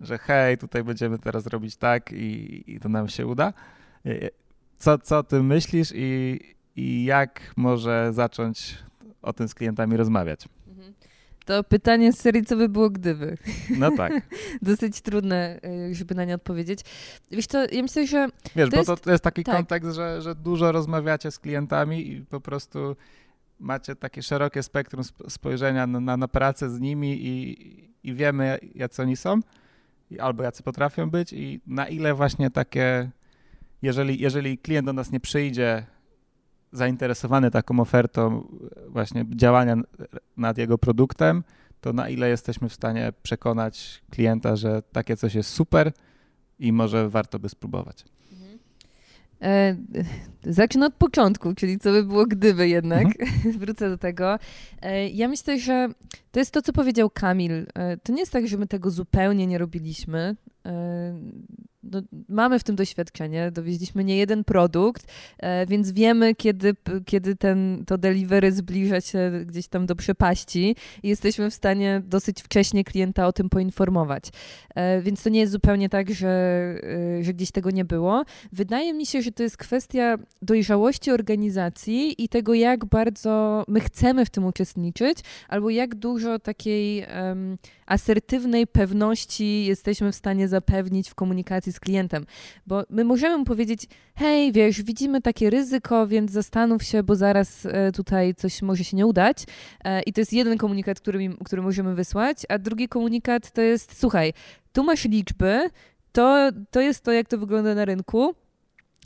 że 0.01 0.17
hej, 0.17 0.57
tutaj 0.57 0.83
będziemy 0.83 1.19
teraz 1.19 1.47
robić 1.47 1.75
tak 1.75 2.11
i, 2.11 2.63
i 2.67 2.79
to 2.79 2.89
nam 2.89 3.09
się 3.09 3.27
uda. 3.27 3.53
Co, 4.77 4.97
co 4.97 5.23
ty 5.23 5.43
myślisz 5.43 5.93
i, 5.95 6.39
i 6.75 7.03
jak 7.03 7.53
może 7.57 8.09
zacząć 8.13 8.77
o 9.21 9.33
tym 9.33 9.47
z 9.47 9.53
klientami 9.53 9.97
rozmawiać? 9.97 10.47
To 11.51 11.63
pytanie 11.63 12.13
z 12.13 12.19
serii, 12.19 12.45
co 12.45 12.55
by 12.55 12.69
było 12.69 12.89
gdyby? 12.89 13.37
No 13.77 13.91
tak. 13.97 14.13
Dosyć 14.61 15.01
trudne, 15.01 15.59
y, 15.89 15.95
żeby 15.95 16.15
na 16.15 16.25
nie 16.25 16.35
odpowiedzieć. 16.35 16.79
Wiesz 17.31 17.47
to 17.47 17.65
ja 17.71 17.81
myślę, 17.81 18.07
że... 18.07 18.27
Wiesz, 18.55 18.69
to 18.69 18.83
bo 18.83 18.91
jest... 18.91 19.03
to 19.03 19.11
jest 19.11 19.23
taki 19.23 19.43
tak. 19.43 19.55
kontekst, 19.55 19.95
że, 19.95 20.21
że 20.21 20.35
dużo 20.35 20.71
rozmawiacie 20.71 21.31
z 21.31 21.39
klientami 21.39 22.11
i 22.11 22.25
po 22.25 22.41
prostu 22.41 22.95
macie 23.59 23.95
takie 23.95 24.23
szerokie 24.23 24.63
spektrum 24.63 25.03
spojrzenia 25.27 25.87
na, 25.87 25.99
na, 25.99 26.17
na 26.17 26.27
pracę 26.27 26.69
z 26.69 26.79
nimi 26.79 27.27
i, 27.27 27.57
i 28.03 28.13
wiemy, 28.13 28.59
jacy 28.75 29.01
oni 29.01 29.17
są, 29.17 29.39
albo 30.19 30.43
jacy 30.43 30.63
potrafią 30.63 31.09
być 31.09 31.33
i 31.33 31.61
na 31.67 31.87
ile 31.87 32.13
właśnie 32.13 32.49
takie, 32.49 33.09
jeżeli, 33.81 34.19
jeżeli 34.19 34.57
klient 34.57 34.85
do 34.85 34.93
nas 34.93 35.11
nie 35.11 35.19
przyjdzie 35.19 35.85
zainteresowany 36.71 37.51
taką 37.51 37.79
ofertą 37.79 38.47
właśnie 38.87 39.25
działania 39.35 39.75
nad 40.37 40.57
jego 40.57 40.77
produktem, 40.77 41.43
to 41.81 41.93
na 41.93 42.09
ile 42.09 42.29
jesteśmy 42.29 42.69
w 42.69 42.73
stanie 42.73 43.13
przekonać 43.23 44.03
klienta, 44.11 44.55
że 44.55 44.81
takie 44.91 45.17
coś 45.17 45.35
jest 45.35 45.49
super 45.49 45.91
i 46.59 46.71
może 46.71 47.09
warto 47.09 47.39
by 47.39 47.49
spróbować. 47.49 48.05
E, 49.41 49.75
zacznę 50.43 50.85
od 50.85 50.93
początku, 50.93 51.53
czyli 51.53 51.79
co 51.79 51.91
by 51.91 52.03
było 52.03 52.25
gdyby 52.25 52.67
jednak. 52.67 53.05
Mhm. 53.21 53.57
Wrócę 53.59 53.89
do 53.89 53.97
tego. 53.97 54.39
E, 54.81 55.09
ja 55.09 55.27
myślę, 55.27 55.59
że 55.59 55.89
to 56.31 56.39
jest 56.39 56.51
to, 56.51 56.61
co 56.61 56.73
powiedział 56.73 57.09
Kamil. 57.09 57.65
E, 57.73 57.97
to 57.97 58.13
nie 58.13 58.19
jest 58.19 58.31
tak, 58.31 58.47
że 58.47 58.57
my 58.57 58.67
tego 58.67 58.89
zupełnie 58.91 59.47
nie 59.47 59.57
robiliśmy. 59.57 60.35
No, 61.83 62.01
mamy 62.29 62.59
w 62.59 62.63
tym 62.63 62.75
doświadczenie, 62.75 63.51
dowieźliśmy 63.51 64.03
nie 64.03 64.17
jeden 64.17 64.43
produkt, 64.43 65.05
e, 65.37 65.65
więc 65.65 65.91
wiemy, 65.91 66.35
kiedy, 66.35 66.75
kiedy 67.05 67.35
ten, 67.35 67.83
to 67.87 67.97
delivery 67.97 68.51
zbliża 68.51 69.01
się 69.01 69.31
gdzieś 69.45 69.67
tam 69.67 69.85
do 69.85 69.95
przepaści 69.95 70.75
i 71.03 71.09
jesteśmy 71.09 71.49
w 71.49 71.53
stanie 71.53 72.01
dosyć 72.05 72.41
wcześnie 72.41 72.83
klienta 72.83 73.27
o 73.27 73.33
tym 73.33 73.49
poinformować. 73.49 74.23
E, 74.75 75.01
więc 75.01 75.23
to 75.23 75.29
nie 75.29 75.39
jest 75.39 75.51
zupełnie 75.51 75.89
tak, 75.89 76.13
że, 76.13 76.29
e, 76.29 77.23
że 77.23 77.33
gdzieś 77.33 77.51
tego 77.51 77.71
nie 77.71 77.85
było. 77.85 78.23
Wydaje 78.51 78.93
mi 78.93 79.05
się, 79.05 79.21
że 79.21 79.31
to 79.31 79.43
jest 79.43 79.57
kwestia 79.57 80.17
dojrzałości 80.41 81.11
organizacji 81.11 82.23
i 82.23 82.29
tego, 82.29 82.53
jak 82.53 82.85
bardzo 82.85 83.63
my 83.67 83.79
chcemy 83.79 84.25
w 84.25 84.29
tym 84.29 84.45
uczestniczyć, 84.45 85.17
albo 85.47 85.69
jak 85.69 85.95
dużo 85.95 86.39
takiej 86.39 87.05
um, 87.15 87.57
asertywnej 87.91 88.67
pewności 88.67 89.65
jesteśmy 89.65 90.11
w 90.11 90.15
stanie 90.15 90.47
zapewnić 90.47 91.09
w 91.09 91.15
komunikacji 91.15 91.71
z 91.71 91.79
klientem. 91.79 92.25
Bo 92.67 92.83
my 92.89 93.03
możemy 93.03 93.37
mu 93.37 93.45
powiedzieć, 93.45 93.87
hej, 94.15 94.51
wiesz, 94.51 94.81
widzimy 94.81 95.21
takie 95.21 95.49
ryzyko, 95.49 96.07
więc 96.07 96.31
zastanów 96.31 96.83
się, 96.83 97.03
bo 97.03 97.15
zaraz 97.15 97.65
e, 97.65 97.91
tutaj 97.91 98.35
coś 98.35 98.61
może 98.61 98.83
się 98.83 98.97
nie 98.97 99.05
udać. 99.05 99.37
E, 99.83 100.01
I 100.01 100.13
to 100.13 100.21
jest 100.21 100.33
jeden 100.33 100.57
komunikat, 100.57 100.99
który, 100.99 101.29
który 101.45 101.61
możemy 101.61 101.95
wysłać, 101.95 102.37
a 102.49 102.57
drugi 102.57 102.87
komunikat 102.87 103.51
to 103.51 103.61
jest, 103.61 103.99
słuchaj, 103.99 104.33
tu 104.73 104.83
masz 104.83 105.05
liczby, 105.05 105.69
to, 106.11 106.49
to 106.71 106.81
jest 106.81 107.03
to, 107.03 107.11
jak 107.11 107.27
to 107.27 107.37
wygląda 107.37 107.75
na 107.75 107.85
rynku. 107.85 108.35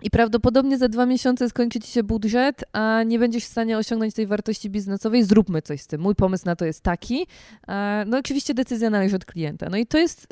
I 0.02 0.10
prawdopodobnie 0.10 0.78
za 0.78 0.88
dwa 0.88 1.06
miesiące 1.06 1.50
skończy 1.50 1.80
ci 1.80 1.92
się 1.92 2.04
budżet, 2.04 2.64
a 2.74 3.04
nie 3.04 3.20
będziesz 3.20 3.44
w 3.44 3.48
stanie 3.48 3.78
osiągnąć 3.78 4.14
tej 4.14 4.28
wartości 4.28 4.70
biznesowej. 4.70 5.24
Zróbmy 5.24 5.62
coś 5.62 5.82
z 5.82 5.88
tym. 5.88 6.02
Mój 6.02 6.16
pomysł 6.16 6.46
na 6.46 6.56
to 6.56 6.66
jest 6.66 6.82
taki. 6.82 7.28
E, 7.68 8.04
no 8.08 8.18
oczywiście 8.18 8.54
decyzja 8.54 8.90
należy 8.90 9.16
od 9.16 9.26
klienta. 9.26 9.70
No 9.70 9.78
i 9.78 9.86
to 9.86 9.98
jest 9.98 10.28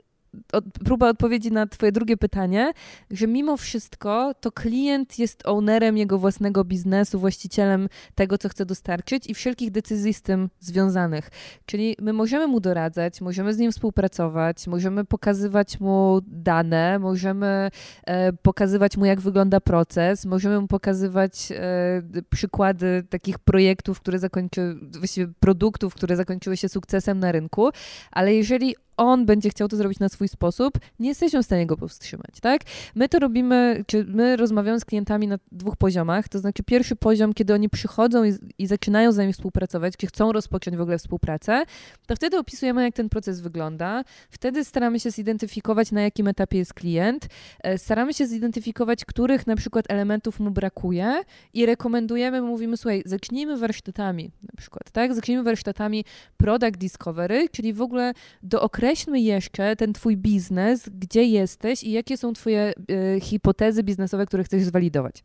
od, 0.54 0.66
próba 0.86 1.10
odpowiedzi 1.10 1.52
na 1.52 1.68
twoje 1.68 1.92
drugie 1.92 2.18
pytanie, 2.18 2.72
że 3.12 3.28
mimo 3.28 3.58
wszystko 3.58 4.34
to 4.42 4.52
klient 4.52 5.20
jest 5.20 5.48
ownerem 5.48 5.98
jego 5.98 6.20
własnego 6.20 6.64
biznesu, 6.64 7.20
właścicielem 7.20 7.90
tego, 8.16 8.38
co 8.38 8.50
chce 8.50 8.66
dostarczyć 8.66 9.30
i 9.30 9.34
wszelkich 9.34 9.72
decyzji 9.72 10.14
z 10.14 10.22
tym 10.22 10.50
związanych. 10.60 11.30
Czyli 11.66 11.96
my 12.02 12.14
możemy 12.14 12.48
mu 12.48 12.60
doradzać, 12.60 13.22
możemy 13.22 13.54
z 13.54 13.58
nim 13.58 13.72
współpracować, 13.72 14.68
możemy 14.68 15.06
pokazywać 15.06 15.80
mu 15.80 16.20
dane, 16.28 17.00
możemy 17.00 17.70
e, 18.06 18.34
pokazywać 18.34 18.98
mu, 18.98 19.06
jak 19.06 19.22
wygląda 19.22 19.60
proces, 19.60 20.26
możemy 20.26 20.60
mu 20.60 20.68
pokazywać 20.68 21.52
e, 21.52 22.02
przykłady 22.30 23.04
takich 23.10 23.40
projektów, 23.40 24.00
które 24.00 24.20
zakończyły, 24.20 24.76
właściwie 25.00 25.34
produktów, 25.40 25.96
które 25.96 26.16
zakończyły 26.16 26.58
się 26.58 26.70
sukcesem 26.70 27.20
na 27.20 27.32
rynku, 27.32 27.70
ale 28.12 28.36
jeżeli 28.36 28.76
on 28.98 29.26
będzie 29.26 29.50
chciał 29.50 29.68
to 29.68 29.78
zrobić 29.78 30.00
na 30.00 30.10
swój 30.10 30.28
sposób, 30.28 30.80
nie 31.00 31.10
jesteśmy 31.10 31.44
w 31.44 31.46
stanie 31.46 31.66
go 31.66 31.78
powstrzymać, 31.78 32.40
tak? 32.42 32.62
My 32.96 33.10
to 33.10 33.20
robimy, 33.20 33.84
czy 33.88 34.06
my 34.08 34.36
rozmawiamy 34.36 34.80
z 34.80 34.86
klientami 34.86 35.28
na 35.28 35.38
dwóch 35.52 35.78
poziomach, 35.78 36.28
to 36.28 36.40
znaczy 36.40 36.64
pierwszy 36.64 36.96
poziom, 36.96 37.34
kiedy 37.34 37.54
oni 37.54 37.70
przychodzą 37.70 38.24
i, 38.24 38.34
i 38.58 38.68
zaczynają 38.68 39.12
z 39.12 39.18
nami 39.18 39.34
współpracować, 39.34 39.94
czy 39.98 40.08
chcą 40.08 40.32
rozpocząć 40.32 40.78
w 40.78 40.82
ogóle 40.82 40.98
współpracę, 40.98 41.64
to 42.08 42.16
wtedy 42.16 42.38
opisujemy, 42.38 42.84
jak 42.84 42.94
ten 42.94 43.10
proces 43.10 43.42
wygląda, 43.42 44.04
wtedy 44.30 44.64
staramy 44.64 45.00
się 45.00 45.12
zidentyfikować, 45.12 45.92
na 45.92 46.02
jakim 46.02 46.28
etapie 46.28 46.58
jest 46.58 46.74
klient, 46.74 47.28
e, 47.64 47.78
staramy 47.78 48.14
się 48.14 48.28
zidentyfikować, 48.28 49.06
których 49.06 49.48
na 49.48 49.56
przykład 49.56 49.86
elementów 49.90 50.40
mu 50.40 50.52
brakuje 50.52 51.22
i 51.54 51.66
rekomendujemy, 51.66 52.42
mówimy, 52.42 52.78
słuchaj, 52.78 53.04
zacznijmy 53.06 53.58
warsztatami 53.58 54.32
na 54.42 54.58
przykład, 54.58 54.92
tak? 54.92 55.16
Zacznijmy 55.16 55.44
warsztatami 55.44 56.06
product 56.38 56.78
discovery, 56.78 57.50
czyli 57.50 57.74
w 57.74 57.82
ogóle 57.82 58.14
do 58.44 58.62
okresu 58.62 58.83
określmy 58.84 59.22
jeszcze 59.22 59.76
ten 59.76 59.94
twój 59.94 60.18
biznes, 60.18 60.90
gdzie 60.90 61.24
jesteś 61.24 61.84
i 61.84 61.92
jakie 61.92 62.18
są 62.18 62.34
twoje 62.34 62.74
y, 63.16 63.20
hipotezy 63.20 63.84
biznesowe, 63.84 64.26
które 64.26 64.44
chcesz 64.44 64.64
zwalidować. 64.64 65.24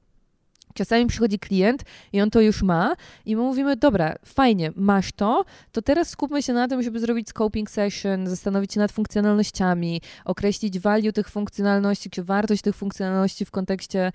Czasami 0.75 1.07
przychodzi 1.07 1.39
klient 1.39 1.85
i 2.13 2.21
on 2.21 2.31
to 2.31 2.41
już 2.41 2.63
ma 2.63 2.95
i 3.27 3.37
my 3.37 3.43
mówimy, 3.43 3.77
dobra, 3.77 4.15
fajnie, 4.25 4.73
masz 4.77 5.13
to, 5.13 5.45
to 5.73 5.83
teraz 5.83 6.09
skupmy 6.09 6.43
się 6.43 6.53
na 6.53 6.69
tym, 6.69 6.83
żeby 6.83 7.01
zrobić 7.01 7.29
scoping 7.29 7.71
session, 7.71 8.27
zastanowić 8.27 8.73
się 8.73 8.81
nad 8.81 8.93
funkcjonalnościami, 8.93 10.01
określić 10.25 10.79
value 10.79 11.13
tych 11.13 11.29
funkcjonalności, 11.29 12.11
czy 12.11 12.25
wartość 12.25 12.63
tych 12.63 12.77
funkcjonalności 12.77 13.45
w 13.45 13.51
kontekście, 13.51 14.13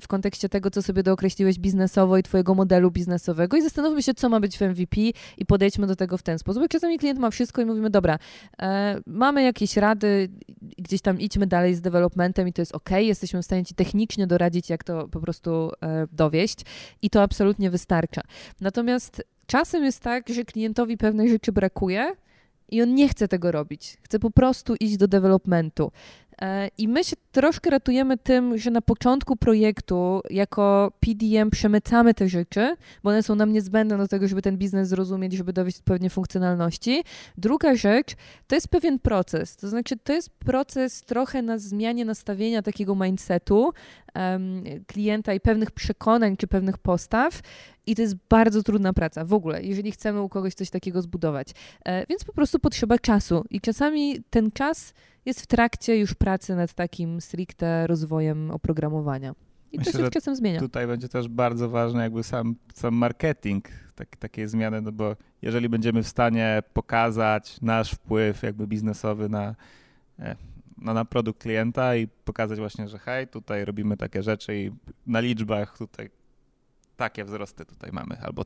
w 0.00 0.08
kontekście 0.08 0.48
tego, 0.48 0.70
co 0.70 0.82
sobie 0.82 1.02
dookreśliłeś 1.02 1.58
biznesowo 1.58 2.18
i 2.18 2.22
twojego 2.22 2.54
modelu 2.54 2.90
biznesowego 2.90 3.56
i 3.56 3.62
zastanówmy 3.62 4.02
się, 4.02 4.14
co 4.14 4.28
ma 4.28 4.40
być 4.40 4.58
w 4.58 4.60
MVP 4.60 5.00
i 5.38 5.46
podejdźmy 5.46 5.86
do 5.86 5.96
tego 5.96 6.18
w 6.18 6.22
ten 6.22 6.38
sposób. 6.38 6.62
Bo 6.62 6.68
czasami 6.68 6.98
klient 6.98 7.18
ma 7.18 7.30
wszystko 7.30 7.62
i 7.62 7.64
mówimy, 7.64 7.90
dobra, 7.90 8.18
e, 8.62 9.00
mamy 9.06 9.42
jakieś 9.42 9.76
rady, 9.76 10.28
gdzieś 10.78 11.00
tam 11.00 11.20
idźmy 11.20 11.46
dalej 11.46 11.74
z 11.74 11.80
developmentem 11.80 12.48
i 12.48 12.52
to 12.52 12.62
jest 12.62 12.74
ok, 12.74 12.90
jesteśmy 12.90 13.42
w 13.42 13.44
stanie 13.44 13.64
ci 13.64 13.74
technicznie 13.74 14.26
doradzić, 14.26 14.70
jak 14.70 14.84
to 14.84 15.08
po 15.08 15.20
prostu 15.20 15.27
e, 15.82 16.06
dowieść 16.12 16.58
i 17.02 17.10
to 17.10 17.22
absolutnie 17.22 17.70
wystarcza. 17.70 18.20
Natomiast 18.60 19.22
czasem 19.46 19.84
jest 19.84 20.00
tak, 20.00 20.28
że 20.28 20.44
klientowi 20.44 20.96
pewnej 20.96 21.28
rzeczy 21.28 21.52
brakuje 21.52 22.14
i 22.68 22.82
on 22.82 22.94
nie 22.94 23.08
chce 23.08 23.28
tego 23.28 23.52
robić. 23.52 23.96
Chce 24.02 24.18
po 24.18 24.30
prostu 24.30 24.74
iść 24.80 24.96
do 24.96 25.08
developmentu. 25.08 25.92
I 26.78 26.88
my 26.88 27.04
się 27.04 27.16
troszkę 27.32 27.70
ratujemy 27.70 28.16
tym, 28.16 28.58
że 28.58 28.70
na 28.70 28.82
początku 28.82 29.36
projektu 29.36 30.20
jako 30.30 30.92
PDM 31.00 31.50
przemycamy 31.50 32.14
te 32.14 32.28
rzeczy, 32.28 32.76
bo 33.02 33.10
one 33.10 33.22
są 33.22 33.34
nam 33.34 33.52
niezbędne 33.52 33.98
do 33.98 34.08
tego, 34.08 34.28
żeby 34.28 34.42
ten 34.42 34.56
biznes 34.56 34.88
zrozumieć, 34.88 35.32
żeby 35.32 35.52
dowieść 35.52 35.78
odpowiednie 35.78 36.10
funkcjonalności. 36.10 37.04
Druga 37.38 37.74
rzecz 37.74 38.14
to 38.46 38.54
jest 38.54 38.68
pewien 38.68 38.98
proces, 38.98 39.56
to 39.56 39.68
znaczy 39.68 39.96
to 39.96 40.12
jest 40.12 40.30
proces 40.30 41.02
trochę 41.02 41.42
na 41.42 41.58
zmianie 41.58 42.04
nastawienia 42.04 42.62
takiego 42.62 42.94
mindsetu 42.94 43.72
um, 44.14 44.64
klienta 44.86 45.34
i 45.34 45.40
pewnych 45.40 45.70
przekonań 45.70 46.36
czy 46.36 46.46
pewnych 46.46 46.78
postaw. 46.78 47.40
I 47.86 47.94
to 47.94 48.02
jest 48.02 48.16
bardzo 48.28 48.62
trudna 48.62 48.92
praca 48.92 49.24
w 49.24 49.32
ogóle, 49.32 49.62
jeżeli 49.62 49.92
chcemy 49.92 50.22
u 50.22 50.28
kogoś 50.28 50.54
coś 50.54 50.70
takiego 50.70 51.02
zbudować. 51.02 51.48
E, 51.84 52.06
więc 52.06 52.24
po 52.24 52.32
prostu 52.32 52.58
potrzeba 52.58 52.98
czasu. 52.98 53.44
I 53.50 53.60
czasami 53.60 54.22
ten 54.30 54.50
czas 54.50 54.94
jest 55.28 55.42
w 55.42 55.46
trakcie 55.46 55.98
już 55.98 56.14
pracy 56.14 56.56
nad 56.56 56.72
takim 56.72 57.20
stricte 57.20 57.86
rozwojem 57.86 58.50
oprogramowania. 58.50 59.34
I 59.72 59.78
Myślę, 59.78 59.92
to 59.92 59.98
się 59.98 60.06
z 60.06 60.10
czasem 60.10 60.36
zmienia. 60.36 60.60
Tutaj 60.60 60.86
będzie 60.86 61.08
też 61.08 61.28
bardzo 61.28 61.68
ważny 61.68 62.02
jakby 62.02 62.22
sam, 62.22 62.54
sam 62.74 62.94
marketing 62.94 63.68
tak, 63.94 64.16
takiej 64.16 64.48
zmiany, 64.48 64.80
no 64.80 64.92
bo 64.92 65.16
jeżeli 65.42 65.68
będziemy 65.68 66.02
w 66.02 66.08
stanie 66.08 66.62
pokazać 66.72 67.60
nasz 67.60 67.90
wpływ 67.90 68.42
jakby 68.42 68.66
biznesowy 68.66 69.28
na, 69.28 69.54
e, 70.18 70.36
na, 70.78 70.94
na 70.94 71.04
produkt 71.04 71.42
klienta 71.42 71.96
i 71.96 72.08
pokazać 72.08 72.58
właśnie, 72.58 72.88
że 72.88 72.98
hej, 72.98 73.28
tutaj 73.28 73.64
robimy 73.64 73.96
takie 73.96 74.22
rzeczy 74.22 74.56
i 74.56 74.70
na 75.06 75.20
liczbach 75.20 75.78
tutaj 75.78 76.10
takie 76.96 77.24
wzrosty 77.24 77.64
tutaj 77.64 77.90
mamy, 77.92 78.20
albo 78.22 78.42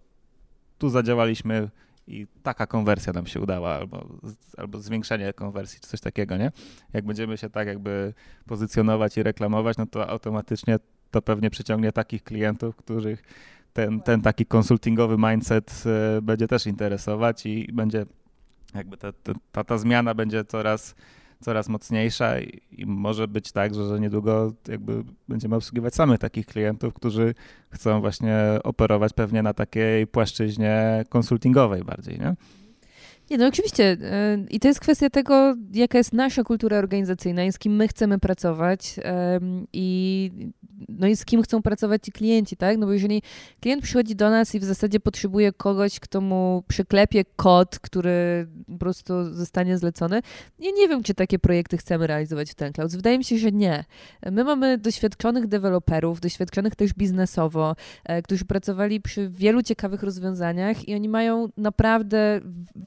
tu 0.79 0.91
zadziałaliśmy 0.91 1.71
i 2.07 2.27
taka 2.43 2.67
konwersja 2.67 3.13
nam 3.13 3.27
się 3.27 3.41
udała, 3.41 3.75
albo, 3.75 4.09
albo 4.57 4.79
zwiększenie 4.79 5.33
konwersji, 5.33 5.81
czy 5.81 5.89
coś 5.89 6.01
takiego, 6.01 6.37
nie? 6.37 6.53
Jak 6.93 7.05
będziemy 7.05 7.39
się 7.39 7.51
tak 7.51 7.67
jakby 7.67 8.15
pozycjonować 8.47 9.17
i 9.17 9.23
reklamować, 9.23 9.77
no 9.77 9.87
to 9.87 10.11
automatycznie 10.11 10.79
to 11.11 11.23
pewnie 11.23 11.51
przyciągnie 11.51 11.93
takich 11.93 12.25
klientów, 12.25 12.77
których 12.77 13.23
ten, 13.73 14.01
ten 14.01 14.23
taki 14.23 14.47
konsultingowy 14.47 15.17
mindset 15.19 15.85
e, 15.87 16.23
będzie 16.23 16.49
też 16.49 16.67
interesować 16.67 17.47
i 17.47 17.73
będzie 17.73 18.07
jakby 18.75 18.97
ta, 18.97 19.13
ta, 19.53 19.65
ta 19.65 19.79
zmiana 19.79 20.15
będzie 20.15 20.45
coraz 20.45 20.95
coraz 21.43 21.69
mocniejsza 21.69 22.41
i, 22.41 22.87
może 22.87 23.29
być 23.29 23.53
tak, 23.53 23.75
że, 23.75 23.89
że 23.89 24.01
niedługo 24.01 24.53
jakby 24.69 25.05
będziemy 25.29 25.57
obsługiwać 25.57 25.95
samych 25.95 26.19
takich 26.19 26.47
klientów, 26.47 26.95
którzy 26.95 27.35
chcą 27.71 28.01
właśnie 28.01 28.39
operować 28.65 29.13
pewnie 29.13 29.43
na 29.43 29.55
takiej 29.55 30.07
płaszczyźnie 30.07 31.05
konsultingowej 31.09 31.85
bardziej, 31.85 32.19
nie? 32.19 32.35
Nie, 33.33 33.39
no 33.39 33.47
oczywiście. 33.47 33.93
Y, 33.93 34.47
I 34.51 34.61
to 34.61 34.69
jest 34.69 34.81
kwestia 34.81 35.11
tego, 35.11 35.55
jaka 35.73 35.99
jest 35.99 36.13
nasza 36.13 36.45
kultura 36.45 36.79
organizacyjna 36.79 37.45
i 37.45 37.53
z 37.53 37.59
kim 37.59 37.77
my 37.77 37.89
chcemy 37.89 38.19
pracować 38.19 38.97
i, 39.73 40.31
no 40.89 41.07
i 41.07 41.17
z 41.17 41.25
kim 41.25 41.43
chcą 41.43 41.63
pracować 41.63 42.05
ci 42.05 42.13
klienci, 42.13 42.57
tak? 42.57 42.79
No 42.79 42.87
bo 42.87 42.93
jeżeli 42.93 43.23
klient 43.61 43.83
przychodzi 43.83 44.17
do 44.17 44.31
nas 44.31 44.55
i 44.55 44.61
w 44.61 44.65
zasadzie 44.65 45.01
potrzebuje 45.01 45.53
kogoś, 45.53 46.01
kto 46.01 46.21
mu 46.21 46.65
przyklepie 46.69 47.25
kod, 47.37 47.79
który 47.79 48.47
po 48.67 48.79
prostu 48.79 49.35
zostanie 49.35 49.79
zlecony, 49.79 50.21
ja 50.59 50.71
nie 50.77 50.89
wiem, 50.89 51.03
czy 51.03 51.15
takie 51.15 51.39
projekty 51.39 51.77
chcemy 51.77 52.07
realizować 52.07 52.51
w 52.51 52.55
ten 52.55 52.73
cloud. 52.73 52.97
Wydaje 52.97 53.19
mi 53.19 53.25
się, 53.25 53.39
że 53.39 53.53
nie. 53.53 53.85
My 54.33 54.45
mamy 54.45 54.79
doświadczonych 54.79 55.47
deweloperów, 55.47 56.21
doświadczonych 56.21 56.77
też 56.77 56.95
biznesowo, 56.95 57.77
e, 58.05 58.23
którzy 58.23 58.45
pracowali 58.45 59.01
przy 59.01 59.29
wielu 59.29 59.63
ciekawych 59.63 60.03
rozwiązaniach 60.03 60.89
i 60.89 60.95
oni 60.95 61.09
mają 61.09 61.49
naprawdę 61.57 62.41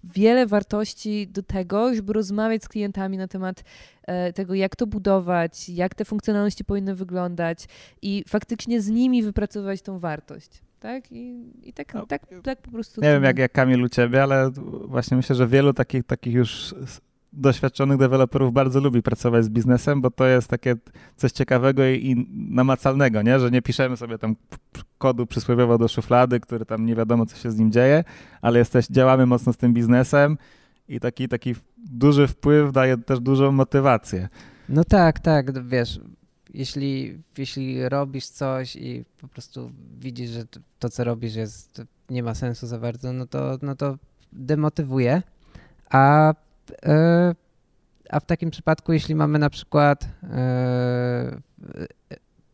wiele 0.03 0.34
wiele 0.35 0.47
wartości 0.47 1.27
do 1.27 1.43
tego, 1.43 1.93
żeby 1.93 2.13
rozmawiać 2.13 2.63
z 2.63 2.69
klientami 2.69 3.17
na 3.17 3.27
temat 3.27 3.63
e, 4.03 4.33
tego, 4.33 4.53
jak 4.53 4.75
to 4.75 4.87
budować, 4.87 5.69
jak 5.69 5.95
te 5.95 6.05
funkcjonalności 6.05 6.65
powinny 6.65 6.95
wyglądać 6.95 7.65
i 8.01 8.23
faktycznie 8.27 8.81
z 8.81 8.89
nimi 8.89 9.23
wypracować 9.23 9.81
tą 9.81 9.99
wartość. 9.99 10.61
Tak? 10.79 11.11
I, 11.11 11.51
i 11.63 11.73
tak, 11.73 11.93
no, 11.93 12.05
tak, 12.05 12.27
tak 12.43 12.61
po 12.61 12.71
prostu. 12.71 13.01
Nie 13.01 13.07
wiem, 13.07 13.23
jak, 13.23 13.37
jak 13.37 13.51
Kamil 13.51 13.83
u 13.83 13.89
ciebie, 13.89 14.23
ale 14.23 14.51
właśnie 14.85 15.17
myślę, 15.17 15.35
że 15.35 15.47
wielu 15.47 15.73
takich, 15.73 16.03
takich 16.03 16.33
już 16.33 16.75
doświadczonych 17.35 17.97
deweloperów 17.97 18.53
bardzo 18.53 18.79
lubi 18.79 19.01
pracować 19.01 19.45
z 19.45 19.49
biznesem, 19.49 20.01
bo 20.01 20.11
to 20.11 20.25
jest 20.25 20.47
takie 20.47 20.75
coś 21.15 21.31
ciekawego 21.31 21.85
i, 21.85 22.05
i 22.05 22.27
namacalnego, 22.53 23.21
nie? 23.21 23.39
że 23.39 23.51
nie 23.51 23.61
piszemy 23.61 23.97
sobie 23.97 24.17
tam 24.17 24.35
kodu 24.97 25.25
przysłowiowo 25.25 25.77
do 25.77 25.87
szuflady, 25.87 26.39
który 26.39 26.65
tam 26.65 26.85
nie 26.85 26.95
wiadomo, 26.95 27.25
co 27.25 27.37
się 27.37 27.51
z 27.51 27.57
nim 27.57 27.71
dzieje, 27.71 28.03
ale 28.41 28.59
jesteś, 28.59 28.87
działamy 28.87 29.25
mocno 29.25 29.53
z 29.53 29.57
tym 29.57 29.73
biznesem 29.73 30.37
i 30.87 30.99
taki, 30.99 31.27
taki 31.27 31.55
duży 31.77 32.27
wpływ 32.27 32.71
daje 32.71 32.97
też 32.97 33.19
dużą 33.19 33.51
motywację. 33.51 34.29
No 34.69 34.83
tak, 34.83 35.19
tak, 35.19 35.67
wiesz, 35.67 35.99
jeśli, 36.53 37.21
jeśli 37.37 37.89
robisz 37.89 38.25
coś 38.25 38.75
i 38.75 39.05
po 39.21 39.27
prostu 39.27 39.71
widzisz, 39.99 40.29
że 40.29 40.43
to, 40.79 40.89
co 40.89 41.03
robisz 41.03 41.35
jest, 41.35 41.81
nie 42.09 42.23
ma 42.23 42.35
sensu 42.35 42.67
za 42.67 42.79
bardzo, 42.79 43.13
no 43.13 43.27
to, 43.27 43.57
no 43.61 43.75
to 43.75 43.97
demotywuje, 44.33 45.21
a 45.89 46.33
a 48.09 48.19
w 48.19 48.25
takim 48.25 48.51
przypadku, 48.51 48.93
jeśli 48.93 49.15
mamy 49.15 49.39
na 49.39 49.49
przykład 49.49 50.07
e, 50.23 51.41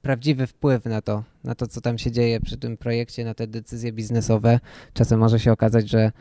prawdziwy 0.01 0.47
wpływ 0.47 0.85
na 0.85 1.01
to, 1.01 1.23
na 1.43 1.55
to, 1.55 1.67
co 1.67 1.81
tam 1.81 1.97
się 1.97 2.11
dzieje 2.11 2.39
przy 2.39 2.57
tym 2.57 2.77
projekcie, 2.77 3.25
na 3.25 3.33
te 3.33 3.47
decyzje 3.47 3.91
biznesowe, 3.91 4.59
czasem 4.93 5.19
może 5.19 5.39
się 5.39 5.51
okazać, 5.51 5.89
że, 5.89 6.11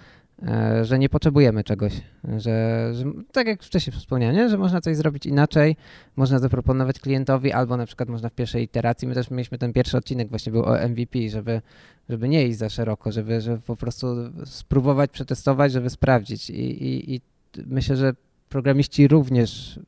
e, 0.42 0.84
że 0.84 0.98
nie 0.98 1.08
potrzebujemy 1.08 1.64
czegoś, 1.64 1.92
że, 2.36 2.90
że 2.94 3.04
tak 3.32 3.46
jak 3.46 3.62
wcześniej 3.62 3.96
wspomniałem, 3.96 4.36
nie? 4.36 4.48
że 4.48 4.58
można 4.58 4.80
coś 4.80 4.96
zrobić 4.96 5.26
inaczej, 5.26 5.76
można 6.16 6.38
zaproponować 6.38 7.00
klientowi, 7.00 7.52
albo 7.52 7.76
na 7.76 7.86
przykład 7.86 8.08
można 8.08 8.28
w 8.28 8.32
pierwszej 8.32 8.64
iteracji, 8.64 9.08
my 9.08 9.14
też 9.14 9.30
mieliśmy 9.30 9.58
ten 9.58 9.72
pierwszy 9.72 9.96
odcinek 9.96 10.28
właśnie 10.28 10.52
był 10.52 10.64
o 10.64 10.88
MVP, 10.88 11.28
żeby, 11.28 11.62
żeby 12.08 12.28
nie 12.28 12.46
iść 12.46 12.58
za 12.58 12.68
szeroko, 12.68 13.12
żeby, 13.12 13.40
żeby 13.40 13.58
po 13.58 13.76
prostu 13.76 14.06
spróbować, 14.44 15.10
przetestować, 15.10 15.72
żeby 15.72 15.90
sprawdzić 15.90 16.50
i, 16.50 16.84
i, 16.84 17.14
i 17.14 17.20
myślę, 17.66 17.96
że 17.96 18.12
programiści 18.48 19.08
również 19.08 19.80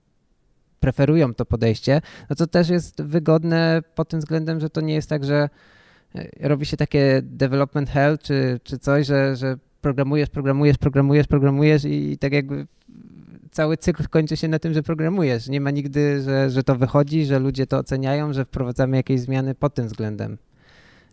preferują 0.81 1.35
to 1.35 1.45
podejście, 1.45 2.01
no 2.31 2.37
to 2.37 2.47
też 2.47 2.69
jest 2.69 3.03
wygodne 3.03 3.83
pod 3.95 4.09
tym 4.09 4.21
względem, 4.21 4.61
że 4.61 4.71
to 4.71 4.81
nie 4.81 4.95
jest 4.95 5.09
tak, 5.09 5.25
że 5.25 5.49
e, 6.15 6.49
robi 6.49 6.67
się 6.67 6.77
takie 6.77 7.21
development 7.23 7.91
hell 7.91 8.19
czy, 8.19 8.61
czy 8.65 8.79
coś, 8.79 9.07
że, 9.07 9.37
że 9.37 9.57
programujesz, 9.81 10.29
programujesz, 10.29 10.79
programujesz, 10.79 11.27
programujesz 11.27 11.85
i 11.85 12.19
tak 12.19 12.33
jakby 12.33 12.67
cały 13.51 13.77
cykl 13.77 14.09
kończy 14.09 14.37
się 14.37 14.49
na 14.49 14.59
tym, 14.59 14.75
że 14.75 14.83
programujesz. 14.83 15.49
Nie 15.49 15.61
ma 15.61 15.71
nigdy, 15.71 16.23
że, 16.23 16.51
że 16.51 16.63
to 16.63 16.77
wychodzi, 16.77 17.25
że 17.25 17.39
ludzie 17.39 17.67
to 17.67 17.79
oceniają, 17.79 18.33
że 18.33 18.45
wprowadzamy 18.45 18.97
jakieś 18.97 19.21
zmiany 19.21 19.55
pod 19.55 19.75
tym 19.75 19.87
względem. 19.87 20.39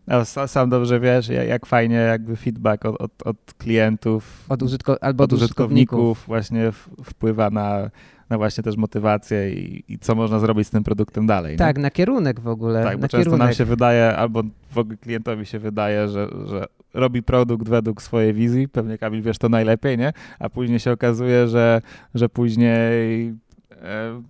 No, 0.07 0.25
sam 0.25 0.69
dobrze 0.69 0.99
wiesz, 0.99 1.27
jak 1.27 1.65
fajnie 1.65 1.95
jakby 1.95 2.35
feedback 2.35 2.85
od, 2.85 3.01
od, 3.01 3.12
od 3.27 3.53
klientów 3.57 4.45
od 4.49 4.63
użytko- 4.63 4.97
albo 5.01 5.23
od, 5.23 5.33
od 5.33 5.38
użytkowników, 5.39 5.99
użytkowników 5.99 6.27
właśnie 6.27 6.71
wpływa 7.03 7.49
na, 7.49 7.89
na 8.29 8.38
właśnie 8.38 8.63
też 8.63 8.77
motywację 8.77 9.53
i, 9.53 9.83
i 9.93 9.99
co 9.99 10.15
można 10.15 10.39
zrobić 10.39 10.67
z 10.67 10.69
tym 10.69 10.83
produktem 10.83 11.27
dalej. 11.27 11.57
Tak, 11.57 11.77
nie? 11.77 11.83
na 11.83 11.91
kierunek 11.91 12.39
w 12.39 12.47
ogóle. 12.47 12.83
Tak, 12.83 12.97
bo 12.97 13.01
często 13.01 13.17
kierunek. 13.17 13.39
nam 13.39 13.53
się 13.53 13.65
wydaje, 13.65 14.15
albo 14.15 14.43
w 14.71 14.77
ogóle 14.77 14.97
klientowi 14.97 15.45
się 15.45 15.59
wydaje, 15.59 16.07
że, 16.07 16.27
że 16.45 16.65
robi 16.93 17.23
produkt 17.23 17.69
według 17.69 18.01
swojej 18.01 18.33
wizji, 18.33 18.67
pewnie 18.67 18.97
Kamil 18.97 19.21
wiesz 19.21 19.38
to 19.38 19.49
najlepiej, 19.49 19.97
nie? 19.97 20.13
A 20.39 20.49
później 20.49 20.79
się 20.79 20.91
okazuje, 20.91 21.47
że, 21.47 21.81
że 22.15 22.29
później 22.29 23.27
e, 23.71 24.21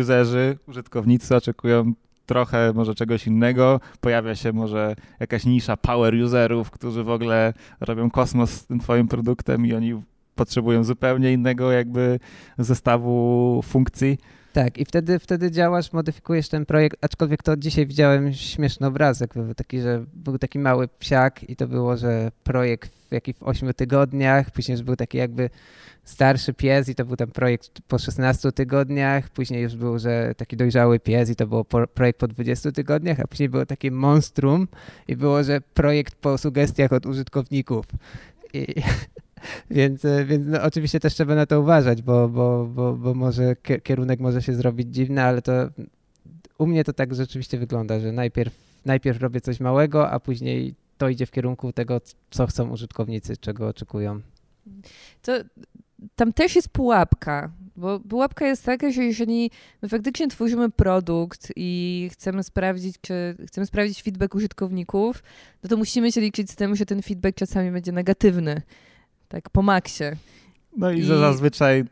userzy, 0.00 0.58
użytkownicy 0.68 1.36
oczekują 1.36 1.92
trochę 2.30 2.72
może 2.72 2.94
czegoś 2.94 3.26
innego, 3.26 3.80
pojawia 4.00 4.34
się 4.34 4.52
może 4.52 4.96
jakaś 5.20 5.44
nisza 5.44 5.76
power 5.76 6.14
userów, 6.14 6.70
którzy 6.70 7.04
w 7.04 7.10
ogóle 7.10 7.52
robią 7.80 8.10
kosmos 8.10 8.50
z 8.50 8.66
tym 8.66 8.80
twoim 8.80 9.08
produktem 9.08 9.66
i 9.66 9.74
oni 9.74 10.02
potrzebują 10.34 10.84
zupełnie 10.84 11.32
innego 11.32 11.72
jakby 11.72 12.18
zestawu 12.58 13.60
funkcji. 13.62 14.18
Tak, 14.52 14.78
i 14.78 14.84
wtedy, 14.84 15.18
wtedy 15.18 15.50
działasz, 15.50 15.92
modyfikujesz 15.92 16.48
ten 16.48 16.66
projekt, 16.66 16.96
aczkolwiek 17.00 17.42
to 17.42 17.56
dzisiaj 17.56 17.86
widziałem 17.86 18.34
śmieszny 18.34 18.86
obrazek, 18.86 19.34
był 19.34 19.54
taki, 19.54 19.80
że 19.80 20.04
był 20.14 20.38
taki 20.38 20.58
mały 20.58 20.88
psiak 20.88 21.50
i 21.50 21.56
to 21.56 21.68
było, 21.68 21.96
że 21.96 22.30
projekt 22.44 22.90
w 23.10 23.38
w 23.38 23.42
8 23.42 23.74
tygodniach, 23.74 24.50
później 24.50 24.74
już 24.74 24.82
był 24.82 24.96
taki 24.96 25.18
jakby 25.18 25.50
starszy 26.04 26.54
pies 26.54 26.88
i 26.88 26.94
to 26.94 27.04
był 27.04 27.16
tam 27.16 27.30
projekt 27.30 27.70
po 27.88 27.98
16 27.98 28.52
tygodniach, 28.52 29.28
później 29.28 29.62
już 29.62 29.76
był, 29.76 29.98
że 29.98 30.34
taki 30.36 30.56
dojrzały 30.56 31.00
pies 31.00 31.30
i 31.30 31.36
to 31.36 31.46
było 31.46 31.64
po, 31.64 31.86
projekt 31.86 32.20
po 32.20 32.28
20 32.28 32.72
tygodniach, 32.72 33.20
a 33.20 33.26
później 33.26 33.48
było 33.48 33.66
takie 33.66 33.90
monstrum 33.90 34.68
i 35.08 35.16
było, 35.16 35.44
że 35.44 35.60
projekt 35.60 36.14
po 36.14 36.38
sugestiach 36.38 36.92
od 36.92 37.06
użytkowników. 37.06 37.86
I, 38.52 38.66
więc, 39.70 40.04
e, 40.04 40.24
więc 40.24 40.46
no, 40.46 40.62
oczywiście 40.62 41.00
też 41.00 41.14
trzeba 41.14 41.34
na 41.34 41.46
to 41.46 41.60
uważać, 41.60 42.02
bo, 42.02 42.28
bo, 42.28 42.66
bo, 42.66 42.92
bo 42.92 43.14
może 43.14 43.56
kierunek 43.82 44.20
może 44.20 44.42
się 44.42 44.54
zrobić 44.54 44.94
dziwny, 44.94 45.22
ale 45.22 45.42
to 45.42 45.52
u 46.58 46.66
mnie 46.66 46.84
to 46.84 46.92
tak 46.92 47.14
rzeczywiście 47.14 47.58
wygląda, 47.58 48.00
że 48.00 48.12
najpierw, 48.12 48.54
najpierw 48.84 49.20
robię 49.20 49.40
coś 49.40 49.60
małego, 49.60 50.10
a 50.10 50.20
później 50.20 50.74
to 50.98 51.08
idzie 51.08 51.26
w 51.26 51.30
kierunku 51.30 51.72
tego, 51.72 52.00
co 52.30 52.46
chcą 52.46 52.70
użytkownicy, 52.70 53.36
czego 53.36 53.68
oczekują. 53.68 54.20
To 55.22 55.32
tam 56.16 56.32
też 56.32 56.56
jest 56.56 56.68
pułapka, 56.68 57.50
bo 57.76 58.00
pułapka 58.00 58.46
jest 58.46 58.64
taka, 58.64 58.90
że 58.90 59.04
jeżeli 59.04 59.50
my 59.82 59.88
faktycznie 59.88 60.28
tworzymy 60.28 60.70
produkt 60.70 61.52
i 61.56 62.08
chcemy 62.12 62.42
sprawdzić, 62.42 62.96
czy 63.00 63.36
chcemy 63.46 63.66
sprawdzić 63.66 64.02
feedback 64.02 64.34
użytkowników, 64.34 65.22
no 65.62 65.68
to 65.68 65.76
musimy 65.76 66.12
się 66.12 66.20
liczyć 66.20 66.50
z 66.50 66.56
tym, 66.56 66.76
że 66.76 66.86
ten 66.86 67.02
feedback 67.02 67.38
czasami 67.38 67.70
będzie 67.70 67.92
negatywny. 67.92 68.62
Tak, 69.30 69.50
po 69.50 69.62
maksie. 69.62 70.04
No 70.76 70.90
i, 70.90 70.98
I... 70.98 71.02
że 71.02 71.18
zazwyczaj 71.18 71.84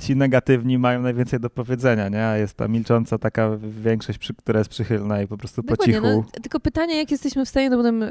ci 0.00 0.16
negatywni 0.16 0.78
mają 0.78 1.02
najwięcej 1.02 1.40
do 1.40 1.50
powiedzenia, 1.50 2.08
nie? 2.08 2.26
A 2.26 2.36
jest 2.36 2.54
ta 2.54 2.68
milcząca 2.68 3.18
taka 3.18 3.58
większość, 3.82 4.18
przy, 4.18 4.34
która 4.34 4.58
jest 4.58 4.70
przychylna 4.70 5.22
i 5.22 5.26
po 5.26 5.36
prostu 5.36 5.62
Dokładnie, 5.62 6.00
po 6.00 6.08
cichu. 6.08 6.24
No, 6.34 6.40
tylko 6.42 6.60
pytanie, 6.60 6.96
jak 6.96 7.10
jesteśmy 7.10 7.44
w 7.44 7.48
stanie 7.48 7.70
to 7.70 7.76
potem 7.76 8.02
e, 8.02 8.10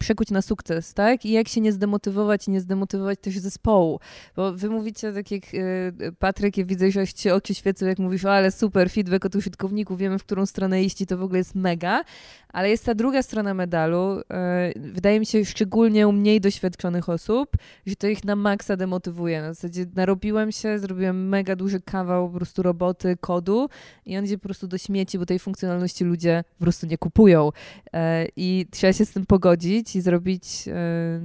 przekuć 0.00 0.30
na 0.30 0.42
sukces, 0.42 0.94
tak? 0.94 1.24
I 1.24 1.30
jak 1.32 1.48
się 1.48 1.60
nie 1.60 1.72
zdemotywować 1.72 2.48
i 2.48 2.50
nie 2.50 2.60
zdemotywować 2.60 3.18
też 3.20 3.38
zespołu. 3.38 4.00
Bo 4.36 4.52
wy 4.52 4.70
mówicie, 4.70 5.12
tak 5.12 5.30
jak 5.30 5.42
e, 5.44 6.12
Patryk, 6.18 6.56
ja 6.56 6.64
widzę, 6.64 6.90
że 6.90 7.08
ci 7.08 7.30
oczy 7.30 7.54
świecą, 7.54 7.86
jak 7.86 7.98
mówisz, 7.98 8.24
ale 8.24 8.50
super, 8.50 8.90
feedback 8.90 9.24
od 9.24 9.34
użytkowników, 9.34 9.98
wiemy, 9.98 10.18
w 10.18 10.24
którą 10.24 10.46
stronę 10.46 10.82
iść 10.82 11.00
i 11.00 11.06
to 11.06 11.18
w 11.18 11.22
ogóle 11.22 11.38
jest 11.38 11.54
mega, 11.54 12.04
ale 12.48 12.70
jest 12.70 12.84
ta 12.84 12.94
druga 12.94 13.22
strona 13.22 13.54
medalu. 13.54 14.20
E, 14.30 14.72
wydaje 14.76 15.20
mi 15.20 15.26
się, 15.26 15.44
szczególnie 15.44 16.08
u 16.08 16.12
mniej 16.12 16.40
doświadczonych 16.40 17.08
osób, 17.08 17.56
że 17.86 17.96
to 17.96 18.06
ich 18.06 18.24
na 18.24 18.36
maksa 18.36 18.76
demotywuje. 18.76 19.42
Na 19.42 19.54
zasadzie 19.54 19.86
narobiłem 19.94 20.52
się, 20.52 20.61
zrobiłem 20.78 21.28
mega 21.28 21.56
duży 21.56 21.80
kawał 21.80 22.30
po 22.30 22.36
prostu 22.36 22.62
roboty, 22.62 23.16
kodu 23.20 23.68
i 24.06 24.16
on 24.18 24.24
idzie 24.24 24.38
po 24.38 24.44
prostu 24.44 24.66
do 24.66 24.78
śmieci, 24.78 25.18
bo 25.18 25.26
tej 25.26 25.38
funkcjonalności 25.38 26.04
ludzie 26.04 26.44
po 26.58 26.64
prostu 26.64 26.86
nie 26.86 26.98
kupują. 26.98 27.50
E, 27.92 28.26
I 28.36 28.66
trzeba 28.70 28.92
się 28.92 29.04
z 29.04 29.12
tym 29.12 29.26
pogodzić 29.26 29.96
i 29.96 30.00
zrobić, 30.00 30.68
e, 30.68 30.74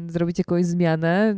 zrobić 0.08 0.38
jakąś 0.38 0.66
zmianę 0.66 1.36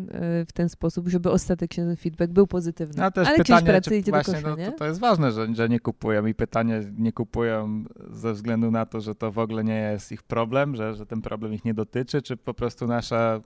w 0.47 0.51
ten 0.53 0.69
sposób, 0.69 1.07
żeby 1.07 1.31
ostatecznie 1.31 1.83
ten 1.83 1.95
feedback 1.95 2.31
był 2.33 2.47
pozytywny. 2.47 3.03
A 3.03 3.11
też 3.11 3.27
Ale 3.27 3.37
pytanie, 3.37 3.67
pracy 3.67 3.97
idzie 3.97 4.11
właśnie, 4.11 4.33
do 4.33 4.41
kosza, 4.41 4.55
no, 4.57 4.71
to, 4.71 4.77
to 4.77 4.85
jest 4.85 4.99
ważne, 4.99 5.31
że, 5.31 5.55
że 5.55 5.69
nie 5.69 5.79
kupują 5.79 6.25
i 6.25 6.33
pytanie, 6.33 6.81
nie 6.97 7.13
kupują 7.13 7.83
ze 8.11 8.33
względu 8.33 8.71
na 8.71 8.85
to, 8.85 9.01
że 9.01 9.15
to 9.15 9.31
w 9.31 9.39
ogóle 9.39 9.63
nie 9.63 9.91
jest 9.91 10.11
ich 10.11 10.23
problem, 10.23 10.75
że, 10.75 10.95
że 10.95 11.05
ten 11.05 11.21
problem 11.21 11.53
ich 11.53 11.65
nie 11.65 11.73
dotyczy, 11.73 12.21
czy 12.21 12.37
po 12.37 12.53
prostu 12.53 12.87
nasza, 12.87 13.41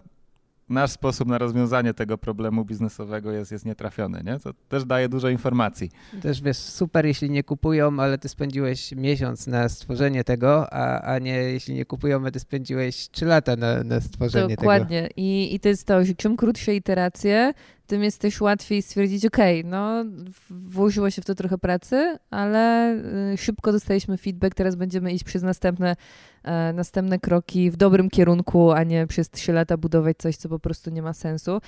nasz 0.73 0.91
sposób 0.91 1.27
na 1.27 1.37
rozwiązanie 1.37 1.93
tego 1.93 2.17
problemu 2.17 2.65
biznesowego 2.65 3.31
jest, 3.31 3.51
jest 3.51 3.65
nietrafiony, 3.65 4.23
nie? 4.25 4.39
To 4.39 4.53
też 4.69 4.85
daje 4.85 5.09
dużo 5.09 5.29
informacji. 5.29 5.91
Też 6.21 6.41
wiesz, 6.41 6.57
super, 6.57 7.05
jeśli 7.05 7.29
nie 7.29 7.43
kupują, 7.43 7.99
ale 7.99 8.17
ty 8.17 8.29
spędziłeś 8.29 8.91
miesiąc 8.91 9.47
na 9.47 9.69
stworzenie 9.69 10.23
tego, 10.23 10.73
a, 10.73 11.01
a 11.01 11.19
nie 11.19 11.33
jeśli 11.33 11.75
nie 11.75 11.85
kupują, 11.85 12.25
a 12.27 12.31
ty 12.31 12.39
spędziłeś 12.39 13.09
trzy 13.09 13.25
lata 13.25 13.55
na, 13.55 13.83
na 13.83 14.01
stworzenie 14.01 14.55
Dokładnie. 14.55 14.55
tego. 14.55 15.07
Dokładnie. 15.07 15.23
I, 15.23 15.55
I 15.55 15.59
to 15.59 15.69
jest 15.69 15.87
to, 15.87 16.05
że 16.05 16.13
czym 16.15 16.37
krótsze 16.37 16.75
iteracje, 16.75 17.53
tym 17.87 18.03
jest 18.03 18.21
też 18.21 18.41
łatwiej 18.41 18.81
stwierdzić, 18.81 19.25
ok, 19.25 19.37
no 19.63 20.05
włożyło 20.49 21.09
się 21.09 21.21
w 21.21 21.25
to 21.25 21.35
trochę 21.35 21.57
pracy, 21.57 22.17
ale 22.29 22.93
y, 23.33 23.37
szybko 23.37 23.71
dostaliśmy 23.71 24.17
feedback, 24.17 24.55
teraz 24.55 24.75
będziemy 24.75 25.11
iść 25.11 25.23
przez 25.23 25.43
następne, 25.43 25.95
e, 26.43 26.73
następne 26.73 27.19
kroki 27.19 27.71
w 27.71 27.77
dobrym 27.77 28.09
kierunku, 28.09 28.71
a 28.71 28.83
nie 28.83 29.07
przez 29.07 29.29
trzy 29.29 29.53
lata 29.53 29.77
budować 29.77 30.17
coś, 30.17 30.35
co 30.35 30.49
po 30.49 30.59
prostu 30.59 30.89
nie 30.89 31.01
ma 31.01 31.13
sensu. 31.13 31.61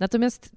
Natomiast 0.00 0.50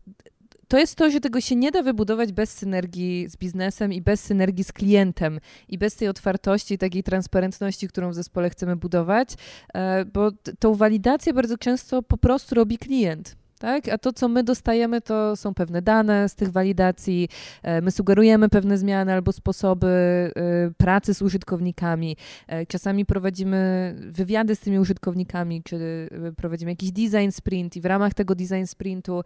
to 0.67 0.79
jest 0.79 0.95
to, 0.95 1.11
że 1.11 1.19
tego 1.19 1.41
się 1.41 1.55
nie 1.55 1.71
da 1.71 1.83
wybudować 1.83 2.31
bez 2.31 2.51
synergii 2.51 3.29
z 3.29 3.37
biznesem 3.37 3.93
i 3.93 4.01
bez 4.01 4.19
synergii 4.23 4.63
z 4.63 4.73
klientem 4.73 5.39
i 5.67 5.77
bez 5.77 5.95
tej 5.95 6.07
otwartości, 6.07 6.77
takiej 6.77 7.03
transparentności, 7.03 7.87
którą 7.87 8.09
w 8.09 8.13
zespole 8.13 8.49
chcemy 8.49 8.75
budować, 8.75 9.29
e, 9.73 10.05
bo 10.05 10.31
tą 10.59 10.75
walidację 10.75 11.33
bardzo 11.33 11.57
często 11.57 12.03
po 12.03 12.17
prostu 12.17 12.55
robi 12.55 12.77
klient. 12.77 13.42
Tak? 13.63 13.89
A 13.89 13.97
to, 13.97 14.13
co 14.13 14.27
my 14.27 14.43
dostajemy, 14.43 15.01
to 15.01 15.35
są 15.35 15.53
pewne 15.53 15.81
dane 15.81 16.29
z 16.29 16.35
tych 16.35 16.51
walidacji. 16.51 17.29
E, 17.63 17.81
my 17.81 17.91
sugerujemy 17.91 18.49
pewne 18.49 18.77
zmiany 18.77 19.13
albo 19.13 19.31
sposoby 19.31 19.87
e, 19.87 20.31
pracy 20.77 21.13
z 21.13 21.21
użytkownikami. 21.21 22.17
E, 22.47 22.65
czasami 22.65 23.05
prowadzimy 23.05 23.95
wywiady 23.99 24.55
z 24.55 24.59
tymi 24.59 24.79
użytkownikami, 24.79 25.63
czy 25.63 26.09
prowadzimy 26.37 26.71
jakiś 26.71 26.91
design 26.91 27.31
sprint 27.31 27.75
i 27.75 27.81
w 27.81 27.85
ramach 27.85 28.13
tego 28.13 28.35
design 28.35 28.65
sprintu 28.65 29.23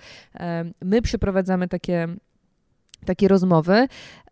my 0.82 1.02
przeprowadzamy 1.02 1.68
takie 1.68 2.08
takie 3.06 3.28
rozmowy. 3.28 3.88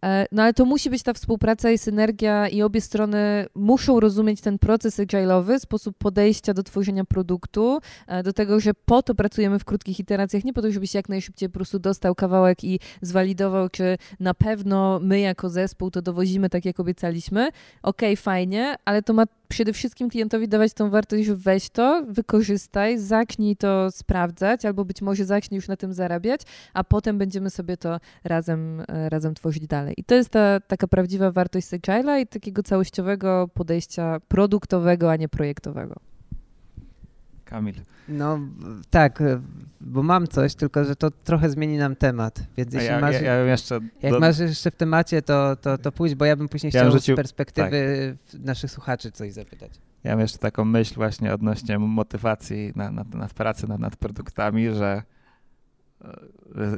E, 0.05 0.25
no 0.31 0.43
ale 0.43 0.53
to 0.53 0.65
musi 0.65 0.89
być 0.89 1.03
ta 1.03 1.13
współpraca 1.13 1.71
i 1.71 1.77
synergia 1.77 2.47
i 2.47 2.61
obie 2.61 2.81
strony 2.81 3.45
muszą 3.55 3.99
rozumieć 3.99 4.41
ten 4.41 4.59
proces 4.59 4.99
agile'owy, 4.99 5.59
sposób 5.59 5.97
podejścia 5.97 6.53
do 6.53 6.63
tworzenia 6.63 7.05
produktu, 7.05 7.79
e, 8.07 8.23
do 8.23 8.33
tego, 8.33 8.59
że 8.59 8.73
po 8.73 9.03
to 9.03 9.15
pracujemy 9.15 9.59
w 9.59 9.65
krótkich 9.65 9.99
iteracjach, 9.99 10.43
nie 10.43 10.53
po 10.53 10.61
to, 10.61 10.71
żebyś 10.71 10.93
jak 10.93 11.09
najszybciej 11.09 11.49
po 11.49 11.53
prostu 11.53 11.79
dostał 11.79 12.15
kawałek 12.15 12.63
i 12.63 12.79
zwalidował, 13.01 13.69
czy 13.69 13.97
na 14.19 14.33
pewno 14.33 14.99
my 15.03 15.19
jako 15.19 15.49
zespół 15.49 15.91
to 15.91 16.01
dowozimy 16.01 16.49
tak, 16.49 16.65
jak 16.65 16.79
obiecaliśmy. 16.79 17.47
Okej, 17.83 18.13
okay, 18.13 18.15
fajnie, 18.15 18.75
ale 18.85 19.01
to 19.01 19.13
ma 19.13 19.25
przede 19.47 19.73
wszystkim 19.73 20.09
klientowi 20.09 20.47
dawać 20.47 20.73
tą 20.73 20.89
wartość, 20.89 21.29
weź 21.29 21.69
to, 21.69 22.05
wykorzystaj, 22.07 22.99
zacznij 22.99 23.55
to 23.55 23.91
sprawdzać, 23.91 24.65
albo 24.65 24.85
być 24.85 25.01
może 25.01 25.25
zacznij 25.25 25.55
już 25.55 25.67
na 25.67 25.77
tym 25.77 25.93
zarabiać, 25.93 26.41
a 26.73 26.83
potem 26.83 27.17
będziemy 27.17 27.49
sobie 27.49 27.77
to 27.77 27.99
razem, 28.23 28.81
e, 28.87 29.09
razem 29.09 29.33
tworzyć 29.33 29.67
dalej. 29.67 29.94
I 29.97 30.03
to 30.03 30.15
jest 30.15 30.29
ta 30.29 30.59
taka 30.59 30.87
prawdziwa 30.87 31.31
wartość 31.31 31.67
Agile'a 31.67 32.19
i 32.21 32.27
takiego 32.27 32.63
całościowego 32.63 33.49
podejścia 33.53 34.19
produktowego, 34.27 35.11
a 35.11 35.15
nie 35.15 35.29
projektowego. 35.29 35.95
Kamil. 37.45 37.75
No 38.07 38.39
tak, 38.89 39.23
bo 39.81 40.03
mam 40.03 40.27
coś, 40.27 40.55
tylko 40.55 40.83
że 40.85 40.95
to 40.95 41.11
trochę 41.11 41.49
zmieni 41.49 41.77
nam 41.77 41.95
temat. 41.95 42.43
Więc 42.57 42.73
jeśli 42.73 42.89
ja, 42.89 42.99
masz, 42.99 43.13
ja, 43.13 43.21
ja 43.21 43.45
jeszcze 43.45 43.79
jak 44.01 44.13
do... 44.13 44.19
masz 44.19 44.39
jeszcze 44.39 44.71
w 44.71 44.75
temacie, 44.75 45.21
to, 45.21 45.55
to, 45.55 45.77
to 45.77 45.91
pójdź, 45.91 46.15
bo 46.15 46.25
ja 46.25 46.35
bym 46.35 46.49
później 46.49 46.71
chciał 46.71 46.91
rzucił... 46.91 47.15
z 47.15 47.17
perspektywy 47.17 48.17
tak. 48.31 48.41
naszych 48.41 48.71
słuchaczy 48.71 49.11
coś 49.11 49.33
zapytać. 49.33 49.71
Ja 50.03 50.11
mam 50.11 50.19
jeszcze 50.19 50.37
taką 50.37 50.65
myśl 50.65 50.95
właśnie 50.95 51.33
odnośnie 51.33 51.79
motywacji 51.79 52.73
na, 52.75 52.91
na, 52.91 53.03
nad 53.13 53.33
pracy 53.33 53.67
nad, 53.67 53.79
nad 53.79 53.95
produktami, 53.95 54.69
że 54.69 55.03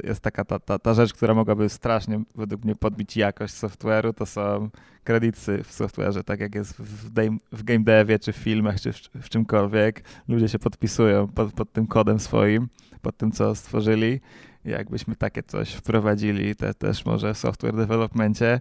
jest 0.04 0.20
taka 0.20 0.44
ta, 0.44 0.58
ta, 0.58 0.78
ta 0.78 0.94
rzecz, 0.94 1.12
która 1.12 1.34
mogłaby 1.34 1.68
strasznie 1.68 2.22
według 2.34 2.64
mnie 2.64 2.74
podbić 2.74 3.16
jakość 3.16 3.54
software'u, 3.54 4.14
to 4.14 4.26
są 4.26 4.70
kredyty 5.04 5.64
w 5.64 5.72
software'ze, 5.72 6.24
tak 6.24 6.40
jak 6.40 6.54
jest 6.54 6.72
w, 6.72 7.10
w 7.52 7.62
game 7.62 7.84
devie, 7.84 8.18
czy 8.18 8.32
w 8.32 8.36
filmach, 8.36 8.80
czy 8.80 8.92
w, 8.92 8.96
w 8.96 9.28
czymkolwiek. 9.28 10.04
Ludzie 10.28 10.48
się 10.48 10.58
podpisują 10.58 11.28
pod, 11.28 11.52
pod 11.52 11.72
tym 11.72 11.86
kodem 11.86 12.18
swoim, 12.18 12.68
pod 13.02 13.16
tym, 13.16 13.32
co 13.32 13.54
stworzyli. 13.54 14.20
Jakbyśmy 14.64 15.16
takie 15.16 15.42
coś 15.42 15.74
wprowadzili 15.74 16.56
te, 16.56 16.74
też 16.74 17.04
może 17.04 17.34
w 17.34 17.38
software 17.38 17.76
developmentie, 17.76 18.60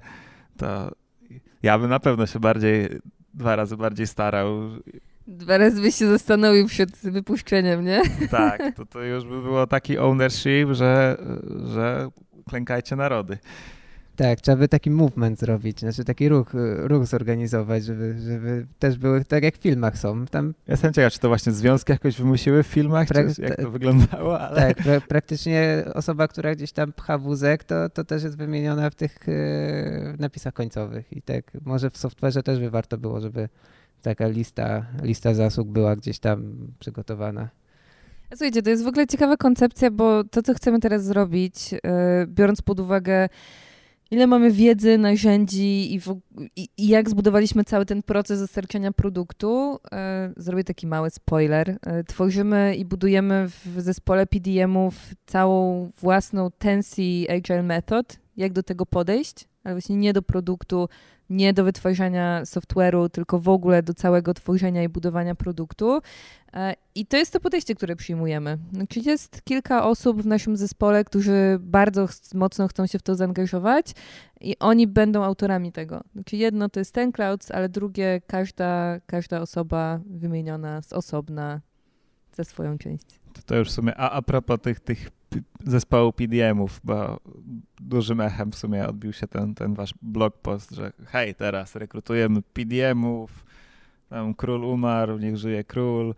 to 0.58 0.92
ja 1.64 1.80
bym 1.80 1.90
na 1.90 2.00
pewno 2.00 2.26
się 2.26 2.40
bardziej, 2.40 2.90
dwa 3.34 3.56
razy 3.56 3.78
bardziej 3.78 4.08
starał 4.08 4.48
Dwa 5.28 5.58
razy 5.58 5.82
byś 5.82 5.96
się 5.96 6.08
zastanowił 6.08 6.68
przed 6.68 6.92
wypuszczeniem, 6.92 7.86
nie? 7.86 8.02
Tak, 8.32 8.76
to, 8.76 8.86
to 8.86 9.04
już 9.04 9.26
by 9.26 9.42
było 9.42 9.68
taki 9.68 9.98
ownership, 9.98 10.70
że, 10.72 11.18
że 11.74 12.10
klękajcie 12.50 12.96
narody. 12.96 13.38
Tak, 14.16 14.42
trzeba 14.42 14.58
by 14.58 14.68
taki 14.68 14.90
movement 14.90 15.40
zrobić, 15.40 15.80
znaczy 15.80 16.04
taki 16.04 16.30
ruch, 16.30 16.52
ruch 16.78 17.06
zorganizować, 17.06 17.86
żeby, 17.86 18.16
żeby 18.20 18.68
też 18.80 18.98
były 18.98 19.26
tak 19.26 19.44
jak 19.44 19.56
w 19.56 19.62
filmach 19.62 19.98
są. 19.98 20.26
Tam... 20.26 20.54
Jestem 20.68 20.94
ciekaw, 20.94 21.14
czy 21.14 21.20
to 21.20 21.28
właśnie 21.28 21.52
związki 21.52 21.92
jakoś 21.92 22.18
wymusiły 22.18 22.64
w 22.64 22.68
filmach, 22.68 23.08
pra... 23.08 23.34
czy 23.34 23.42
jak 23.42 23.56
to 23.56 23.72
wyglądało, 23.72 24.40
ale... 24.40 24.62
Tak, 24.62 24.78
pra 24.78 25.02
praktycznie 25.02 25.86
osoba, 25.94 26.28
która 26.28 26.56
gdzieś 26.56 26.72
tam 26.72 26.94
pcha 26.94 27.18
wózek, 27.18 27.64
to, 27.64 27.90
to 27.90 28.04
też 28.04 28.24
jest 28.24 28.38
wymieniona 28.38 28.90
w 28.90 28.96
tych 28.96 29.30
e, 29.30 30.16
napisach 30.20 30.54
końcowych 30.54 31.14
i 31.14 31.22
tak 31.22 31.52
może 31.66 31.90
w 31.90 31.94
software'ze 31.94 32.44
też 32.44 32.60
by 32.60 32.70
warto 32.70 32.98
było, 32.98 33.22
żeby 33.22 33.50
taka 34.02 34.28
lista, 34.28 34.86
lista 35.04 35.34
zasług 35.34 35.68
była 35.68 35.96
gdzieś 35.96 36.20
tam 36.20 36.68
przygotowana. 36.80 37.50
Słuchajcie, 38.30 38.62
to 38.62 38.70
jest 38.70 38.84
w 38.84 38.88
ogóle 38.88 39.08
ciekawa 39.08 39.38
koncepcja, 39.38 39.92
bo 39.92 40.24
to, 40.24 40.42
co 40.44 40.54
chcemy 40.54 40.80
teraz 40.80 41.06
zrobić, 41.06 41.72
yy, 41.72 41.80
biorąc 42.28 42.62
pod 42.62 42.80
uwagę, 42.80 43.30
ile 44.12 44.28
mamy 44.28 44.52
wiedzy, 44.52 44.98
narzędzi 44.98 45.94
i, 45.94 46.00
w, 46.00 46.20
i, 46.56 46.70
i 46.78 46.88
jak 46.88 47.10
zbudowaliśmy 47.10 47.64
cały 47.64 47.86
ten 47.86 48.04
proces 48.04 48.40
dostarczania 48.40 48.92
produktu, 48.92 49.80
yy, 49.92 49.98
zrobię 50.44 50.64
taki 50.64 50.88
mały 50.88 51.10
spoiler. 51.10 51.70
Yy, 51.70 52.04
tworzymy 52.04 52.76
i 52.76 52.86
budujemy 52.86 53.48
w 53.48 53.82
zespole 53.82 54.28
PDM-ów 54.28 54.96
całą 55.26 55.90
własną 55.98 56.52
Tensi 56.52 57.28
Agile 57.30 57.64
Method, 57.64 58.20
jak 58.38 58.54
do 58.54 58.64
tego 58.64 58.86
podejść, 58.86 59.48
ale 59.68 59.76
właśnie 59.76 59.96
nie 59.96 60.14
do 60.14 60.22
produktu, 60.22 60.90
nie 61.30 61.54
do 61.54 61.64
wytwarzania 61.64 62.44
software'u, 62.44 63.10
tylko 63.10 63.40
w 63.40 63.50
ogóle 63.50 63.84
do 63.84 63.94
całego 63.94 64.34
tworzenia 64.34 64.84
i 64.84 64.90
budowania 64.90 65.36
produktu. 65.36 66.02
E, 66.54 66.74
I 66.96 67.06
to 67.06 67.18
jest 67.18 67.34
to 67.34 67.40
podejście, 67.40 67.76
które 67.76 67.96
przyjmujemy. 67.96 68.58
Znaczy 68.74 69.00
jest 69.00 69.42
kilka 69.44 69.86
osób 69.86 70.22
w 70.22 70.26
naszym 70.26 70.58
zespole, 70.58 71.04
którzy 71.04 71.58
bardzo 71.60 72.08
mocno 72.34 72.68
chcą 72.68 72.88
się 72.88 73.00
w 73.00 73.02
to 73.02 73.16
zaangażować 73.16 73.92
i 74.42 74.60
oni 74.60 74.88
będą 74.88 75.24
autorami 75.24 75.72
tego. 75.72 76.04
Znaczy 76.14 76.38
jedno 76.38 76.70
to 76.70 76.80
jest 76.80 76.94
ten 76.94 77.12
cloud, 77.12 77.52
ale 77.52 77.70
drugie 77.70 78.22
każda, 78.28 79.00
każda 79.06 79.42
osoba 79.42 80.00
wymieniona 80.06 80.82
z 80.82 80.94
osobna 80.94 81.62
ze 82.34 82.46
swoją 82.46 82.78
część. 82.78 83.06
To, 83.34 83.42
to 83.46 83.56
już 83.56 83.70
w 83.70 83.72
sumie, 83.72 83.96
a, 83.96 84.12
a 84.12 84.22
propos 84.22 84.60
tych, 84.62 84.80
tych 84.80 85.17
zespołu 85.66 86.14
PDM-ów, 86.14 86.82
bo 86.84 87.20
dużym 87.80 88.22
echem 88.22 88.52
w 88.52 88.56
sumie 88.56 88.88
odbił 88.88 89.14
się 89.14 89.28
ten, 89.28 89.56
ten 89.56 89.74
wasz 89.74 89.94
blog 90.02 90.38
post, 90.38 90.72
że 90.72 90.92
hej, 91.06 91.36
teraz 91.36 91.76
rekrutujemy 91.76 92.42
PDM-ów, 92.42 93.46
tam 94.10 94.34
król 94.34 94.64
umarł, 94.64 95.18
niech 95.18 95.38
żyje 95.38 95.64
król, 95.64 96.14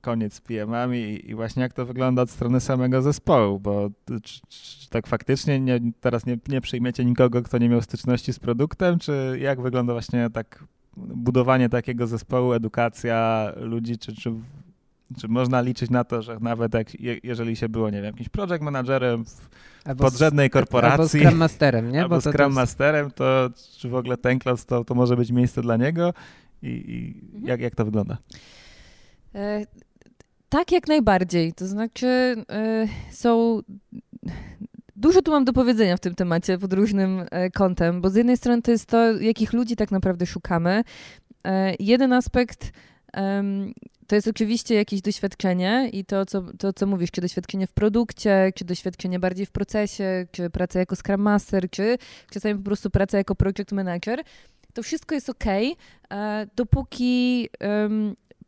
koniec 0.00 0.34
z 0.34 0.40
PM-ami 0.40 1.30
i 1.30 1.34
właśnie 1.34 1.62
jak 1.62 1.72
to 1.72 1.86
wygląda 1.86 2.22
od 2.22 2.30
strony 2.30 2.60
samego 2.60 3.02
zespołu, 3.02 3.60
bo 3.60 3.90
czy, 4.22 4.40
czy 4.48 4.88
tak 4.90 5.06
faktycznie 5.06 5.60
nie, 5.60 5.80
teraz 6.00 6.26
nie, 6.26 6.38
nie 6.48 6.60
przyjmiecie 6.60 7.04
nikogo, 7.04 7.42
kto 7.42 7.58
nie 7.58 7.68
miał 7.68 7.82
styczności 7.82 8.32
z 8.32 8.38
produktem, 8.38 8.98
czy 8.98 9.38
jak 9.40 9.60
wygląda 9.60 9.92
właśnie 9.92 10.30
tak 10.30 10.64
budowanie 10.96 11.68
takiego 11.68 12.06
zespołu, 12.06 12.52
edukacja 12.52 13.52
ludzi, 13.56 13.98
czy, 13.98 14.14
czy 14.14 14.32
czy 15.18 15.28
można 15.28 15.60
liczyć 15.60 15.90
na 15.90 16.04
to, 16.04 16.22
że 16.22 16.38
nawet 16.40 16.74
jak, 16.74 17.00
jeżeli 17.24 17.56
się 17.56 17.68
było, 17.68 17.90
nie 17.90 18.02
wiem, 18.02 18.04
jakimś 18.04 18.28
project 18.28 18.62
managerem 18.62 19.24
w 19.24 19.50
albo 19.84 20.04
podrzędnej 20.04 20.50
korporacji. 20.50 21.20
Albo 21.20 21.28
Scrum 21.28 21.38
Masterem, 21.38 21.92
nie? 21.92 22.02
Albo 22.02 22.14
Bo 22.14 22.20
Scrum 22.20 22.46
jest... 22.46 22.54
Masterem, 22.54 23.10
to 23.10 23.50
czy 23.78 23.88
w 23.88 23.94
ogóle 23.94 24.16
ten 24.16 24.38
class 24.38 24.66
to, 24.66 24.84
to 24.84 24.94
może 24.94 25.16
być 25.16 25.32
miejsce 25.32 25.62
dla 25.62 25.76
niego 25.76 26.14
i, 26.62 26.68
i 26.68 27.24
mhm. 27.26 27.46
jak, 27.46 27.60
jak 27.60 27.74
to 27.74 27.84
wygląda? 27.84 28.18
E, 29.34 29.66
tak, 30.48 30.72
jak 30.72 30.88
najbardziej. 30.88 31.52
To 31.52 31.66
znaczy 31.66 32.06
e, 32.06 32.86
są... 33.10 33.60
Dużo 34.96 35.22
tu 35.22 35.30
mam 35.30 35.44
do 35.44 35.52
powiedzenia 35.52 35.96
w 35.96 36.00
tym 36.00 36.14
temacie 36.14 36.58
pod 36.58 36.72
różnym 36.72 37.26
e, 37.30 37.50
kątem, 37.50 38.00
bo 38.00 38.10
z 38.10 38.14
jednej 38.14 38.36
strony 38.36 38.62
to 38.62 38.70
jest 38.70 38.86
to, 38.86 39.12
jakich 39.12 39.52
ludzi 39.52 39.76
tak 39.76 39.90
naprawdę 39.90 40.26
szukamy. 40.26 40.84
E, 41.44 41.74
jeden 41.78 42.12
aspekt 42.12 42.72
to 44.06 44.14
jest 44.14 44.28
oczywiście 44.28 44.74
jakieś 44.74 45.00
doświadczenie 45.00 45.90
i 45.92 46.04
to 46.04 46.26
co, 46.26 46.42
to, 46.58 46.72
co 46.72 46.86
mówisz, 46.86 47.10
czy 47.10 47.20
doświadczenie 47.20 47.66
w 47.66 47.72
produkcie, 47.72 48.52
czy 48.54 48.64
doświadczenie 48.64 49.18
bardziej 49.18 49.46
w 49.46 49.50
procesie, 49.50 50.26
czy 50.32 50.50
praca 50.50 50.78
jako 50.78 50.96
Scrum 50.96 51.20
Master, 51.20 51.70
czy 51.70 51.98
czasami 52.30 52.54
po 52.54 52.64
prostu 52.64 52.90
praca 52.90 53.18
jako 53.18 53.34
Project 53.34 53.72
Manager, 53.72 54.22
to 54.74 54.82
wszystko 54.82 55.14
jest 55.14 55.30
ok, 55.30 55.44
e, 56.10 56.46
dopóki 56.56 57.48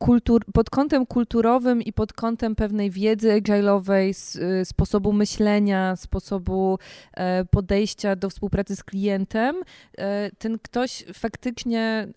kultur, 0.03 0.45
pod 0.53 0.71
kątem 0.71 1.07
kulturowym 1.07 1.83
i 1.83 1.93
pod 1.93 2.13
kątem 2.13 2.55
pewnej 2.55 2.91
wiedzy 2.91 3.29
agile'owej, 3.29 4.39
y, 4.61 4.65
sposobu 4.65 5.13
myślenia, 5.13 5.97
sposobu 5.97 6.79
e, 7.15 7.45
podejścia 7.45 8.17
do 8.17 8.31
współpracy 8.31 8.77
z 8.77 8.85
klientem, 8.85 9.57
e, 9.99 10.31
ten 10.39 10.59
ktoś 10.59 11.05
faktycznie 11.15 12.09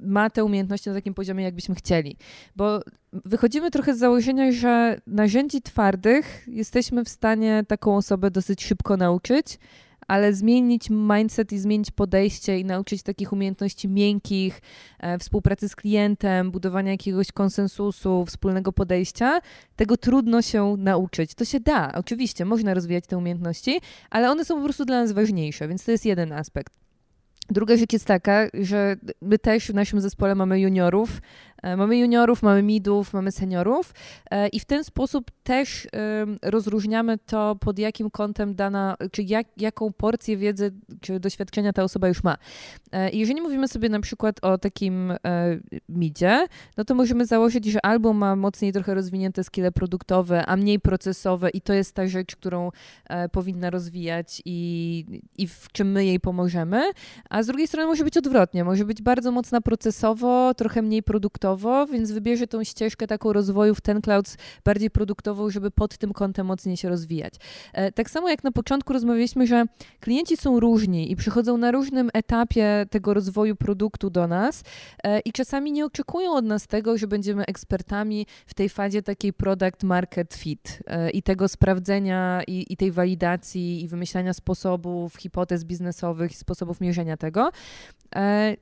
ma 0.00 0.30
te 0.30 0.44
umiejętności 0.44 0.88
na 0.88 0.94
takim 0.94 1.14
poziomie, 1.14 1.44
jakbyśmy 1.44 1.74
chcieli. 1.74 2.16
Bo 2.56 2.80
wychodzimy 3.12 3.70
trochę 3.70 3.94
z 3.94 3.98
założenia, 3.98 4.52
że 4.52 5.00
narzędzi 5.06 5.62
twardych 5.62 6.44
jesteśmy 6.46 7.04
w 7.04 7.08
stanie 7.08 7.64
taką 7.68 7.96
osobę 7.96 8.30
dosyć 8.30 8.64
szybko 8.64 8.96
nauczyć, 8.96 9.58
ale 10.12 10.32
zmienić 10.32 10.90
mindset 10.90 11.52
i 11.52 11.58
zmienić 11.58 11.90
podejście 11.90 12.58
i 12.58 12.64
nauczyć 12.64 13.02
takich 13.02 13.32
umiejętności 13.32 13.88
miękkich, 13.88 14.60
e, 14.98 15.18
współpracy 15.18 15.68
z 15.68 15.76
klientem, 15.76 16.50
budowania 16.50 16.90
jakiegoś 16.90 17.32
konsensusu, 17.32 18.24
wspólnego 18.24 18.72
podejścia, 18.72 19.40
tego 19.76 19.96
trudno 19.96 20.42
się 20.42 20.74
nauczyć. 20.78 21.34
To 21.34 21.44
się 21.44 21.60
da, 21.60 21.92
oczywiście, 21.94 22.44
można 22.44 22.74
rozwijać 22.74 23.06
te 23.06 23.18
umiejętności, 23.18 23.80
ale 24.10 24.30
one 24.30 24.44
są 24.44 24.56
po 24.56 24.64
prostu 24.64 24.84
dla 24.84 25.00
nas 25.00 25.12
ważniejsze, 25.12 25.68
więc 25.68 25.84
to 25.84 25.90
jest 25.90 26.06
jeden 26.06 26.32
aspekt. 26.32 26.72
Druga 27.50 27.76
rzecz 27.76 27.92
jest 27.92 28.04
taka, 28.04 28.46
że 28.54 28.96
my 29.22 29.38
też 29.38 29.68
w 29.68 29.74
naszym 29.74 30.00
zespole 30.00 30.34
mamy 30.34 30.60
juniorów, 30.60 31.20
mamy 31.76 31.98
juniorów, 31.98 32.42
mamy 32.42 32.62
midów, 32.62 33.12
mamy 33.12 33.32
seniorów 33.32 33.94
e, 34.30 34.48
i 34.48 34.60
w 34.60 34.64
ten 34.64 34.84
sposób 34.84 35.30
też 35.42 35.88
rozróżniamy 36.42 37.18
to, 37.18 37.56
pod 37.60 37.78
jakim 37.78 38.10
kątem 38.10 38.54
dana, 38.54 38.96
czy 39.12 39.22
jak, 39.22 39.46
jaką 39.56 39.92
porcję 39.92 40.36
wiedzy 40.36 40.72
czy 41.00 41.20
doświadczenia 41.20 41.72
ta 41.72 41.82
osoba 41.82 42.08
już 42.08 42.24
ma. 42.24 42.36
E, 42.92 43.10
jeżeli 43.10 43.40
mówimy 43.40 43.68
sobie 43.68 43.88
na 43.88 44.00
przykład 44.00 44.44
o 44.44 44.58
takim 44.58 45.12
midzie, 45.88 46.46
no 46.76 46.84
to 46.84 46.94
możemy 46.94 47.26
założyć, 47.26 47.64
że 47.64 47.86
albo 47.86 48.12
ma 48.12 48.36
mocniej 48.36 48.72
trochę 48.72 48.94
rozwinięte 48.94 49.44
skille 49.44 49.72
produktowe, 49.72 50.46
a 50.46 50.56
mniej 50.56 50.80
procesowe 50.80 51.50
i 51.50 51.60
to 51.60 51.72
jest 51.72 51.94
ta 51.94 52.06
rzecz, 52.06 52.36
którą 52.36 52.70
powinna 53.32 53.70
rozwijać 53.70 54.42
i, 54.44 55.04
i 55.38 55.48
w 55.48 55.68
czym 55.72 55.92
my 55.92 56.04
jej 56.04 56.20
pomożemy, 56.20 56.82
a 57.30 57.42
z 57.42 57.46
drugiej 57.46 57.68
strony 57.68 57.86
może 57.86 58.04
być 58.04 58.16
odwrotnie, 58.16 58.64
może 58.64 58.84
być 58.84 59.02
bardzo 59.02 59.30
mocna 59.30 59.60
procesowo, 59.60 60.54
trochę 60.54 60.82
mniej 60.82 61.02
produktowa, 61.02 61.51
więc 61.86 62.12
wybierze 62.12 62.46
tą 62.46 62.64
ścieżkę 62.64 63.06
taką 63.06 63.32
rozwoju 63.32 63.74
w 63.74 63.80
ten 63.80 64.00
cloud 64.00 64.36
bardziej 64.64 64.90
produktową, 64.90 65.50
żeby 65.50 65.70
pod 65.70 65.98
tym 65.98 66.12
kątem 66.12 66.46
mocniej 66.46 66.76
się 66.76 66.88
rozwijać. 66.88 67.34
E, 67.72 67.92
tak 67.92 68.10
samo 68.10 68.28
jak 68.28 68.44
na 68.44 68.52
początku 68.52 68.92
rozmawialiśmy, 68.92 69.46
że 69.46 69.64
klienci 70.00 70.36
są 70.36 70.60
różni 70.60 71.12
i 71.12 71.16
przychodzą 71.16 71.56
na 71.56 71.70
różnym 71.70 72.10
etapie 72.14 72.86
tego 72.90 73.14
rozwoju 73.14 73.56
produktu 73.56 74.10
do 74.10 74.26
nas 74.26 74.62
e, 75.04 75.20
i 75.20 75.32
czasami 75.32 75.72
nie 75.72 75.84
oczekują 75.84 76.32
od 76.32 76.44
nas 76.44 76.66
tego, 76.66 76.98
że 76.98 77.06
będziemy 77.06 77.46
ekspertami 77.46 78.26
w 78.46 78.54
tej 78.54 78.68
fazie 78.68 79.02
takiej 79.02 79.32
product 79.32 79.82
market 79.82 80.34
fit 80.34 80.78
e, 80.86 81.10
i 81.10 81.22
tego 81.22 81.48
sprawdzenia 81.48 82.42
i, 82.46 82.66
i 82.72 82.76
tej 82.76 82.92
walidacji 82.92 83.82
i 83.82 83.88
wymyślania 83.88 84.32
sposobów, 84.32 85.16
hipotez 85.16 85.64
biznesowych 85.64 86.36
sposobów 86.36 86.80
mierzenia 86.80 87.16
tego. 87.16 87.50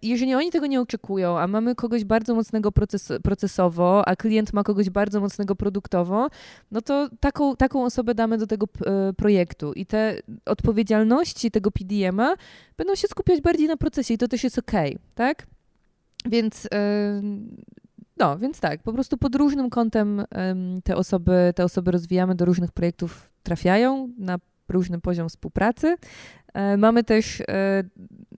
Jeżeli 0.03 0.35
oni 0.35 0.51
tego 0.51 0.67
nie 0.67 0.81
oczekują, 0.81 1.39
a 1.39 1.47
mamy 1.47 1.75
kogoś 1.75 2.05
bardzo 2.05 2.35
mocnego 2.35 2.73
proces, 2.73 3.13
procesowo, 3.23 4.09
a 4.09 4.17
klient 4.17 4.53
ma 4.53 4.63
kogoś 4.63 4.91
bardzo 4.91 5.21
mocnego 5.21 5.57
produktowo, 5.57 6.29
no 6.71 6.81
to 6.81 7.09
taką, 7.21 7.57
taką 7.57 7.85
osobę 7.85 8.15
damy 8.15 8.39
do 8.39 8.47
tego 8.47 8.67
e, 8.87 9.13
projektu 9.13 9.73
i 9.73 9.87
te 9.87 10.21
odpowiedzialności 10.47 11.51
tego 11.51 11.71
PDM-a 11.71 12.35
będą 12.77 12.95
się 12.95 13.09
skupiać 13.09 13.41
bardziej 13.41 13.69
na 13.69 13.77
procesie 13.77 14.15
i 14.15 14.19
to 14.19 14.29
też 14.29 14.45
jest 14.45 14.59
ok, 14.59 14.73
tak? 15.15 15.47
Więc 16.27 16.69
e, 16.75 17.23
no, 18.17 18.39
więc 18.39 18.61
tak, 18.61 18.83
po 18.83 18.93
prostu 18.93 19.19
pod 19.19 19.35
różnym 19.35 19.71
kątem 19.71 20.25
te 20.85 20.97
osoby, 20.97 21.53
te 21.57 21.65
osoby 21.65 21.91
rozwijamy, 21.91 22.35
do 22.35 22.45
różnych 22.45 22.72
projektów 22.72 23.31
trafiają 23.43 24.09
na 24.18 24.39
różny 24.71 25.01
poziom 25.01 25.29
współpracy. 25.29 25.97
E, 26.55 26.77
mamy 26.77 27.05
też 27.05 27.41
e, 27.41 27.85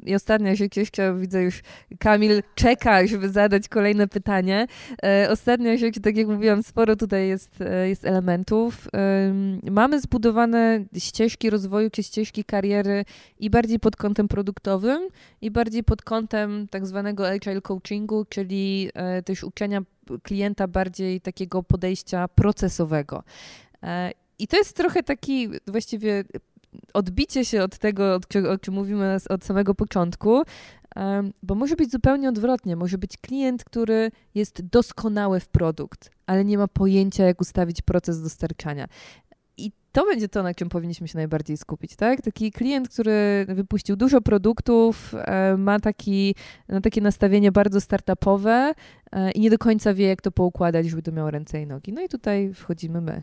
i 0.07 0.15
ostatnia 0.15 0.55
rzecz 0.55 0.77
jeszcze, 0.77 1.19
widzę 1.19 1.43
już 1.43 1.63
Kamil 1.99 2.43
czeka, 2.55 3.07
żeby 3.07 3.29
zadać 3.29 3.69
kolejne 3.69 4.09
pytanie. 4.09 4.67
E, 5.05 5.31
ostatnia 5.31 5.77
rzecz, 5.77 6.01
tak 6.01 6.17
jak 6.17 6.27
mówiłam, 6.27 6.63
sporo 6.63 6.97
tutaj 6.97 7.29
jest, 7.29 7.59
jest 7.85 8.05
elementów. 8.05 8.89
Mamy 9.71 10.01
zbudowane 10.01 10.85
ścieżki 10.99 11.51
rozwoju 11.51 11.91
czy 11.91 12.03
ścieżki 12.03 12.45
kariery 12.45 13.05
i 13.39 13.51
bardziej 13.51 13.79
pod 13.79 13.97
kątem 13.97 14.29
produktowym 14.29 15.09
i 15.41 15.51
bardziej 15.51 15.85
pod 15.85 16.03
kątem 16.03 16.69
tak 16.71 16.87
zwanego 16.87 17.29
agile 17.29 17.61
coachingu, 17.61 18.25
czyli 18.25 18.91
też 19.25 19.45
uczenia 19.45 19.83
klienta 20.23 20.69
bardziej 20.69 21.21
takiego 21.21 21.63
podejścia 21.63 22.29
procesowego. 22.29 23.23
I 24.39 24.49
to 24.49 24.57
jest 24.57 24.77
trochę 24.77 25.03
taki 25.03 25.49
właściwie 25.67 26.25
odbicie 26.95 27.45
się 27.45 27.63
od 27.63 27.79
tego, 27.79 28.21
o 28.51 28.59
czym 28.59 28.75
mówimy 28.75 29.17
od 29.29 29.45
samego 29.45 29.75
początku, 29.75 30.43
bo 31.43 31.55
może 31.55 31.77
być 31.77 31.91
zupełnie 31.91 32.29
odwrotnie. 32.29 32.77
Może 32.77 32.99
być 32.99 33.17
klient, 33.17 33.65
który 33.65 34.11
jest 34.35 34.63
doskonały 34.63 35.41
w 35.41 35.49
produkt, 35.49 36.11
ale 36.27 36.45
nie 36.45 36.59
ma 36.59 36.69
pojęcia, 36.69 37.25
jak 37.25 37.41
ustawić 37.41 37.83
proces 37.83 38.23
dostarczania. 38.23 38.87
I 39.57 39.73
to 39.93 40.07
będzie 40.07 40.29
to, 40.29 40.43
na 40.43 40.55
czym 40.55 40.69
powinniśmy 40.69 41.09
się 41.09 41.19
najbardziej 41.19 41.57
skupić, 41.57 41.97
tak? 41.97 42.23
Taki 42.23 42.53
klient, 42.53 42.89
który 42.89 43.47
wypuścił 43.49 43.97
dużo 43.97 44.21
produktów, 44.21 45.15
ma 45.59 45.81
taki, 45.81 46.35
no, 46.69 46.81
takie 46.81 47.01
nastawienie 47.01 47.53
bardzo 47.53 47.81
startupowe 47.81 48.75
e, 49.13 49.31
i 49.31 49.41
nie 49.41 49.51
do 49.51 49.59
końca 49.59 49.95
wie, 49.95 50.07
jak 50.07 50.23
to 50.23 50.31
poukładać, 50.31 50.87
żeby 50.87 51.03
to 51.03 51.13
miało 51.13 51.31
ręce 51.31 51.63
i 51.63 51.67
nogi. 51.67 51.93
No 51.93 52.03
i 52.03 52.09
tutaj 52.09 52.55
wchodzimy 52.55 53.01
my. 53.01 53.23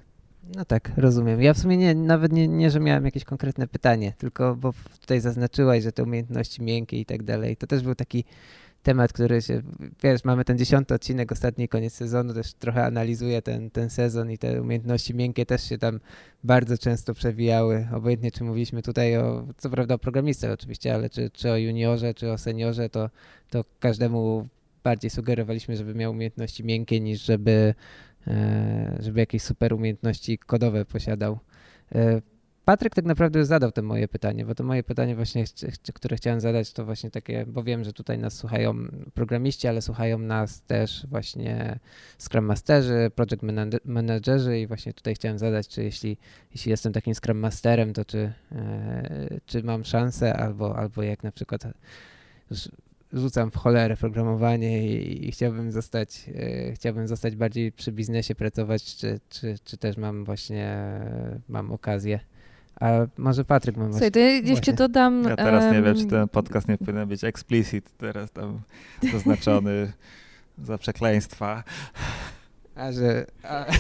No 0.56 0.66
tak, 0.66 0.92
rozumiem. 0.98 1.42
Ja 1.42 1.54
w 1.54 1.58
sumie 1.58 1.78
nie, 1.78 1.96
nawet 1.96 2.32
nie, 2.32 2.48
nie, 2.48 2.72
że 2.72 2.80
miałem 2.80 3.06
jakieś 3.06 3.24
konkretne 3.24 3.68
pytanie, 3.68 4.14
tylko 4.18 4.56
bo 4.56 4.74
tutaj 5.02 5.22
zaznaczyłaś, 5.22 5.84
że 5.84 5.92
te 5.92 6.04
umiejętności 6.04 6.64
miękkie 6.64 7.00
i 7.00 7.06
tak 7.06 7.24
dalej, 7.24 7.58
to 7.58 7.68
też 7.68 7.84
był 7.84 7.96
taki 7.96 8.24
temat, 8.84 9.14
który 9.14 9.42
się, 9.42 9.62
wiesz, 10.04 10.24
mamy 10.24 10.46
ten 10.46 10.58
dziesiąty 10.58 10.94
odcinek, 10.94 11.32
ostatni 11.32 11.68
koniec 11.68 11.94
sezonu, 11.94 12.34
też 12.34 12.54
trochę 12.54 12.86
analizuję 12.86 13.42
ten, 13.42 13.70
ten 13.70 13.90
sezon 13.90 14.32
i 14.32 14.38
te 14.38 14.62
umiejętności 14.62 15.16
miękkie 15.16 15.46
też 15.46 15.70
się 15.70 15.78
tam 15.78 16.00
bardzo 16.44 16.78
często 16.78 17.14
przewijały, 17.14 17.88
obojętnie 17.94 18.32
czy 18.32 18.44
mówiliśmy 18.44 18.82
tutaj 18.82 19.18
o, 19.18 19.48
co 19.58 19.70
prawda 19.70 19.96
o 19.96 20.00
programistach 20.00 20.52
oczywiście, 20.52 20.94
ale 20.94 21.10
czy, 21.10 21.30
czy 21.30 21.52
o 21.52 21.58
juniorze, 21.58 22.14
czy 22.14 22.32
o 22.32 22.38
seniorze, 22.38 22.90
to, 22.90 23.10
to 23.50 23.64
każdemu 23.80 24.48
bardziej 24.84 25.10
sugerowaliśmy, 25.10 25.78
żeby 25.78 25.96
miał 25.96 26.12
umiejętności 26.12 26.64
miękkie 26.64 27.00
niż 27.00 27.26
żeby 27.26 27.74
żeby 29.00 29.20
jakieś 29.20 29.44
super 29.44 29.74
umiejętności 29.74 30.38
kodowe 30.38 30.86
posiadał. 30.86 31.40
E, 31.96 32.22
Patryk 32.70 32.96
tak 32.96 33.06
naprawdę 33.06 33.46
zadał 33.46 33.72
to 33.72 33.82
moje 33.82 34.08
pytanie, 34.08 34.46
bo 34.46 34.56
to 34.56 34.64
moje 34.64 34.84
pytanie 34.84 35.16
właśnie, 35.16 35.44
które 35.94 36.18
chciałem 36.18 36.40
zadać, 36.40 36.74
to 36.74 36.86
właśnie 36.86 37.12
takie, 37.12 37.46
bo 37.46 37.64
wiem, 37.64 37.84
że 37.84 37.94
tutaj 37.94 38.20
nas 38.20 38.34
słuchają 38.34 38.76
programiści, 39.14 39.68
ale 39.68 39.82
słuchają 39.82 40.20
nas 40.20 40.62
też 40.62 41.08
właśnie 41.10 41.80
Scrum 42.20 42.46
Masterzy, 42.46 43.12
Project 43.16 43.44
Managerzy 43.86 44.60
i 44.60 44.68
właśnie 44.68 44.94
tutaj 44.94 45.16
chciałem 45.16 45.40
zadać, 45.40 45.68
czy 45.68 45.84
jeśli, 45.84 46.18
jeśli 46.52 46.72
jestem 46.72 46.94
takim 46.94 47.16
Scrum 47.16 47.38
Masterem, 47.38 47.94
to 47.94 48.06
czy, 48.06 48.34
e, 48.52 49.40
czy 49.46 49.64
mam 49.64 49.84
szansę 49.84 50.34
albo, 50.38 50.78
albo 50.78 51.04
jak 51.04 51.24
na 51.24 51.32
przykład 51.32 51.64
rzucam 53.14 53.52
w 53.52 53.56
cholerę 53.56 53.98
programowanie 53.98 54.88
i, 54.88 55.28
i 55.28 55.32
chciałbym 55.32 55.72
zostać, 55.72 56.30
e, 56.36 56.74
chciałbym 56.74 57.08
zostać 57.08 57.36
bardziej 57.36 57.72
przy 57.72 57.92
biznesie 57.92 58.36
pracować, 58.36 58.96
czy, 58.96 59.20
czy, 59.30 59.56
czy 59.64 59.78
też 59.78 59.98
mam 59.98 60.26
właśnie, 60.26 60.80
mam 61.50 61.72
okazję. 61.72 62.20
A 62.80 62.92
może 63.18 63.46
Patryk 63.46 63.78
mam 63.78 63.92
Słuchaj, 63.92 64.12
to 64.12 64.20
ja 64.20 64.28
jeszcze 64.28 64.74
dodam... 64.74 65.24
Ja 65.24 65.36
teraz 65.36 65.64
um... 65.64 65.74
nie 65.74 65.82
wiem, 65.82 65.96
czy 65.96 66.06
ten 66.06 66.28
podcast 66.28 66.68
nie 66.68 66.78
powinien 66.78 67.08
być 67.08 67.24
explicit, 67.24 67.92
teraz 67.98 68.32
tam 68.32 68.62
zaznaczony 69.12 69.92
za 70.58 70.78
przekleństwa. 70.78 71.64
A 72.76 72.92
że... 72.92 73.26
A... 73.44 73.66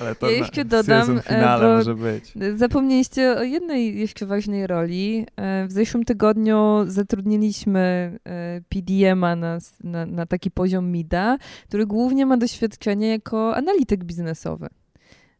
Ale 0.00 0.14
to 0.14 0.30
ja 0.30 0.36
jeszcze 0.36 0.64
dodam, 0.64 1.20
finale 1.22 1.76
może 1.76 1.94
być. 1.94 2.32
Zapomnieliście 2.56 3.36
o 3.36 3.42
jednej 3.42 3.98
jeszcze 3.98 4.26
ważnej 4.26 4.66
roli. 4.66 5.26
E, 5.36 5.66
w 5.66 5.72
zeszłym 5.72 6.04
tygodniu 6.04 6.84
zatrudniliśmy 6.86 7.80
e, 8.24 8.60
PDM-a 8.68 9.36
na, 9.36 9.58
na, 9.84 10.06
na 10.06 10.26
taki 10.26 10.50
poziom 10.50 10.90
MIDA, 10.90 11.38
który 11.68 11.86
głównie 11.86 12.26
ma 12.26 12.36
doświadczenie 12.36 13.08
jako 13.08 13.56
analityk 13.56 14.04
biznesowy 14.04 14.68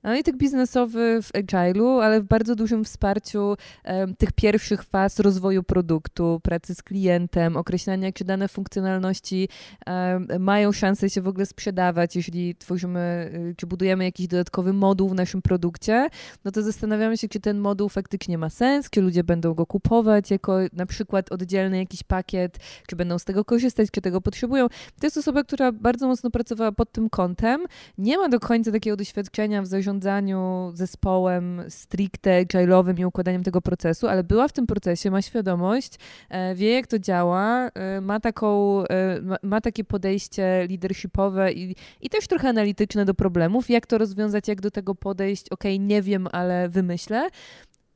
analityk 0.05 0.37
biznesowy 0.37 1.23
w 1.23 1.33
Agile'u, 1.33 2.03
ale 2.03 2.21
w 2.21 2.25
bardzo 2.25 2.55
dużym 2.55 2.85
wsparciu 2.85 3.57
um, 3.85 4.17
tych 4.17 4.33
pierwszych 4.33 4.83
faz 4.83 5.21
rozwoju 5.21 5.63
produktu, 5.63 6.41
pracy 6.43 6.75
z 6.75 6.83
klientem, 6.83 7.57
określania, 7.57 8.13
czy 8.13 8.25
dane 8.25 8.49
funkcjonalności 8.49 9.49
um, 9.87 10.29
mają 10.39 10.73
szansę 10.73 11.11
się 11.11 11.23
w 11.23 11.29
ogóle 11.29 11.47
sprzedawać, 11.47 12.17
jeśli 12.17 12.55
tworzymy, 12.55 13.31
y, 13.35 13.55
czy 13.57 13.67
budujemy 13.67 14.05
jakiś 14.05 14.27
dodatkowy 14.27 14.73
moduł 14.73 15.09
w 15.09 15.15
naszym 15.15 15.43
produkcie, 15.43 16.09
no 16.45 16.51
to 16.51 16.63
zastanawiamy 16.63 17.17
się, 17.17 17.29
czy 17.29 17.41
ten 17.41 17.59
moduł 17.59 17.89
faktycznie 17.89 18.39
ma 18.39 18.51
sens, 18.51 18.91
czy 18.91 19.01
ludzie 19.01 19.25
będą 19.25 19.55
go 19.55 19.67
kupować 19.67 20.31
jako 20.31 20.59
na 20.73 20.87
przykład 20.87 21.33
oddzielny 21.33 21.79
jakiś 21.79 22.03
pakiet, 22.03 22.59
czy 22.87 22.97
będą 22.97 23.19
z 23.19 23.25
tego 23.25 23.45
korzystać, 23.45 23.91
czy 23.91 24.01
tego 24.01 24.21
potrzebują. 24.21 24.69
To 25.01 25.07
jest 25.07 25.17
osoba, 25.17 25.45
która 25.45 25.73
bardzo 25.73 26.09
mocno 26.09 26.31
pracowała 26.31 26.73
pod 26.73 26.93
tym 26.93 27.11
kątem, 27.11 27.67
nie 27.99 28.19
ma 28.19 28.29
do 28.29 28.41
końca 28.41 28.73
takiego 28.73 28.97
doświadczenia 28.97 29.63
w 29.63 29.67
zarządzaniu 29.67 29.94
zarządzaniu 29.95 30.73
zespołem 30.75 31.63
stricte 31.69 32.45
agile'owym 32.45 33.01
i 33.01 33.05
układaniem 33.05 33.43
tego 33.43 33.61
procesu, 33.61 34.09
ale 34.09 34.25
była 34.25 34.49
w 34.49 34.53
tym 34.53 34.67
procesie, 34.67 35.11
ma 35.11 35.23
świadomość, 35.23 35.99
e, 36.29 36.55
wie 36.55 36.73
jak 36.73 36.87
to 36.87 36.99
działa, 36.99 37.69
e, 37.69 38.01
ma, 38.01 38.21
taką, 38.21 38.81
e, 38.87 39.21
ma, 39.43 39.61
takie 39.61 39.85
podejście 39.85 40.67
leadershipowe 40.69 41.53
i, 41.53 41.77
i 42.01 42.11
też 42.11 42.27
trochę 42.27 42.49
analityczne 42.49 43.05
do 43.05 43.15
problemów, 43.15 43.71
jak 43.71 43.87
to 43.87 43.99
rozwiązać, 43.99 44.49
jak 44.49 44.61
do 44.61 44.71
tego 44.71 44.95
podejść, 44.95 45.49
ok, 45.49 45.65
nie 45.79 46.03
wiem, 46.03 46.29
ale 46.33 46.69
wymyślę. 46.69 47.29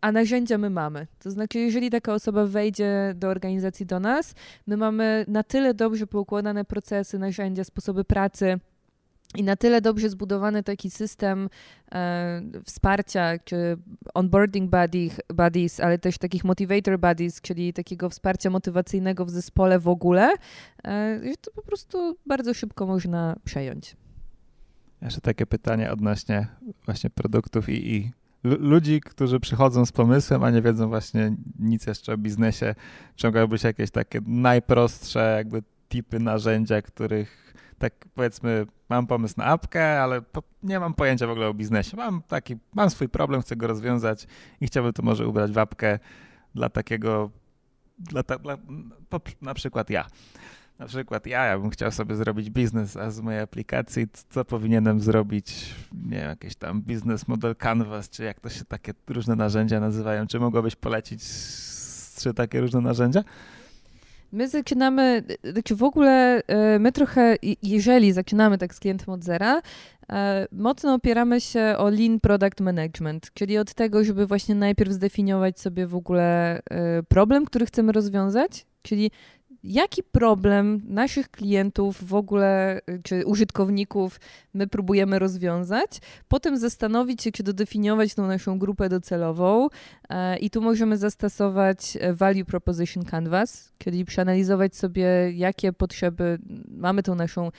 A 0.01 0.13
narzędzia 0.13 0.59
my 0.59 0.71
mamy. 0.71 1.07
To 1.19 1.31
znaczy, 1.31 1.59
jeżeli 1.59 1.91
taka 1.91 2.15
osoba 2.15 2.47
wejdzie 2.47 3.15
do 3.17 3.29
organizacji 3.29 3.87
do 3.87 4.01
nas, 4.01 4.35
my 4.67 4.77
mamy 4.77 5.25
na 5.29 5.43
tyle 5.43 5.75
dobrze 5.75 6.07
poukładane 6.07 6.65
procesy, 6.65 7.19
narzędzia, 7.19 7.65
sposoby 7.65 8.05
pracy, 8.05 8.59
i 9.37 9.43
na 9.43 9.57
tyle 9.57 9.81
dobrze 9.81 10.09
zbudowany 10.09 10.63
taki 10.63 10.91
system 10.91 11.49
e, 11.93 12.43
wsparcia, 12.65 13.39
czy 13.45 13.77
onboarding 14.15 14.71
buddies, 14.71 15.21
buddies, 15.35 15.81
ale 15.81 15.99
też 15.99 16.19
takich 16.19 16.45
motivator 16.45 16.99
buddies, 16.99 17.41
czyli 17.41 17.73
takiego 17.73 18.11
wsparcia 18.11 18.51
motywacyjnego 18.51 19.25
w 19.25 19.31
zespole 19.31 19.79
w 19.79 19.89
ogóle, 19.89 20.35
e, 20.85 21.21
to 21.41 21.51
po 21.51 21.63
prostu 21.63 22.17
bardzo 22.27 22.55
szybko 22.55 22.87
można 22.87 23.37
przejąć. 23.45 23.97
Jeszcze 25.03 25.21
takie 25.21 25.47
pytanie 25.47 25.93
odnośnie 25.93 26.47
właśnie 26.85 27.11
produktów 27.11 27.69
i, 27.69 27.95
i 27.95 28.13
ludzi, 28.45 29.01
którzy 29.01 29.41
przychodzą 29.41 29.87
z 29.87 29.93
pomysłem, 29.93 30.45
a 30.45 30.51
nie 30.51 30.63
wiedzą 30.63 30.89
właśnie 30.89 31.37
nic 31.59 31.87
jeszcze 31.87 32.13
o 32.13 32.19
biznesie. 32.19 32.75
Mogłyby 33.25 33.57
jakieś 33.65 33.91
takie 33.91 34.21
najprostsze 34.27 35.35
jakby 35.37 35.63
typy 35.89 36.19
narzędzia, 36.21 36.83
których 36.83 37.48
tak 37.79 37.93
powiedzmy, 38.15 38.67
mam 38.89 39.07
pomysł 39.07 39.35
na 39.37 39.45
apkę, 39.45 40.03
ale 40.03 40.23
nie 40.63 40.81
mam 40.81 40.95
pojęcia 40.95 41.27
w 41.27 41.31
ogóle 41.31 41.49
o 41.49 41.55
biznesie. 41.55 41.97
Mam 41.97 42.23
taki, 42.23 42.57
mam 42.75 42.91
swój 42.91 43.09
problem, 43.09 43.43
chcę 43.43 43.57
go 43.57 43.67
rozwiązać 43.67 44.27
i 44.61 44.67
chciałbym 44.67 44.93
to 44.93 45.03
może 45.03 45.29
ubrać 45.29 45.53
w 45.53 45.59
apkę 45.59 45.99
dla 46.55 46.69
takiego, 46.69 47.31
dla, 47.99 48.23
ta, 48.23 48.39
dla 48.39 48.57
na 49.43 49.55
przykład 49.55 49.91
ja. 49.91 50.07
Na 50.79 50.87
przykład 50.87 51.27
ja, 51.27 51.45
ja 51.45 51.59
bym 51.59 51.71
chciał 51.71 51.91
sobie 51.91 52.17
zrobić 52.17 52.51
biznes, 52.51 52.97
a 52.97 53.11
z 53.11 53.21
mojej 53.21 53.41
aplikacji 53.41 54.07
co 54.31 54.45
powinienem 54.45 55.01
zrobić? 55.01 55.75
Nie 55.93 56.17
wiem, 56.17 56.29
jakieś 56.29 56.57
tam 56.57 56.83
biznes 56.83 57.29
model 57.29 57.57
canvas, 57.57 58.11
czy 58.11 58.25
jak 58.25 58.41
to 58.41 58.49
się 58.49 58.65
takie 58.65 58.93
różne 59.09 59.37
narzędzia 59.37 59.81
nazywają. 59.81 60.27
Czy 60.27 60.41
mogłabyś 60.41 60.77
polecić 60.77 61.23
trzy 62.17 62.35
takie 62.35 62.61
różne 62.61 62.81
narzędzia? 62.81 63.25
My 64.33 64.49
zaczynamy, 64.49 65.23
znaczy 65.53 65.77
w 65.77 65.83
ogóle 65.83 66.43
e, 66.47 66.79
my 66.79 66.93
trochę, 66.93 67.37
jeżeli 67.63 68.13
zaczynamy 68.13 68.59
tak 68.59 68.75
z 68.75 68.81
klientem 68.81 69.15
od 69.15 69.25
zera, 69.25 69.63
e, 70.13 70.47
mocno 70.53 70.95
opieramy 70.95 71.41
się 71.41 71.75
o 71.79 71.91
Lean 71.91 72.21
Product 72.21 72.61
Management, 72.61 73.31
czyli 73.35 73.59
od 73.59 73.75
tego, 73.75 74.05
żeby 74.05 74.27
właśnie 74.27 74.55
najpierw 74.55 74.93
zdefiniować 74.93 75.61
sobie 75.61 75.87
w 75.87 75.95
ogóle 75.95 76.59
e, 76.59 77.03
problem, 77.09 77.45
który 77.45 77.67
chcemy 77.67 77.93
rozwiązać, 77.93 78.67
czyli 78.83 79.11
jaki 79.65 80.03
problem 80.03 80.81
naszych 80.85 81.31
klientów 81.31 82.09
w 82.09 82.15
ogóle, 82.15 82.81
czy 83.03 83.27
użytkowników 83.27 84.21
my 84.55 84.67
próbujemy 84.67 85.19
rozwiązać, 85.19 86.01
potem 86.29 86.59
zastanowić 86.59 87.23
się, 87.23 87.33
czy 87.33 87.43
dodefiniować 87.43 88.15
tą 88.15 88.27
naszą 88.27 88.59
grupę 88.59 88.89
docelową 88.89 89.69
e, 90.09 90.37
i 90.39 90.51
tu 90.51 90.63
możemy 90.63 90.97
zastosować 90.97 91.99
e, 92.01 92.15
Value 92.15 92.45
Proposition 92.45 93.05
Canvas, 93.05 93.73
czyli 93.79 94.05
przeanalizować 94.05 94.77
sobie, 94.77 95.33
jakie 95.33 95.73
potrzeby, 95.73 96.39
mamy 96.69 97.03
tą 97.03 97.15
naszą 97.15 97.51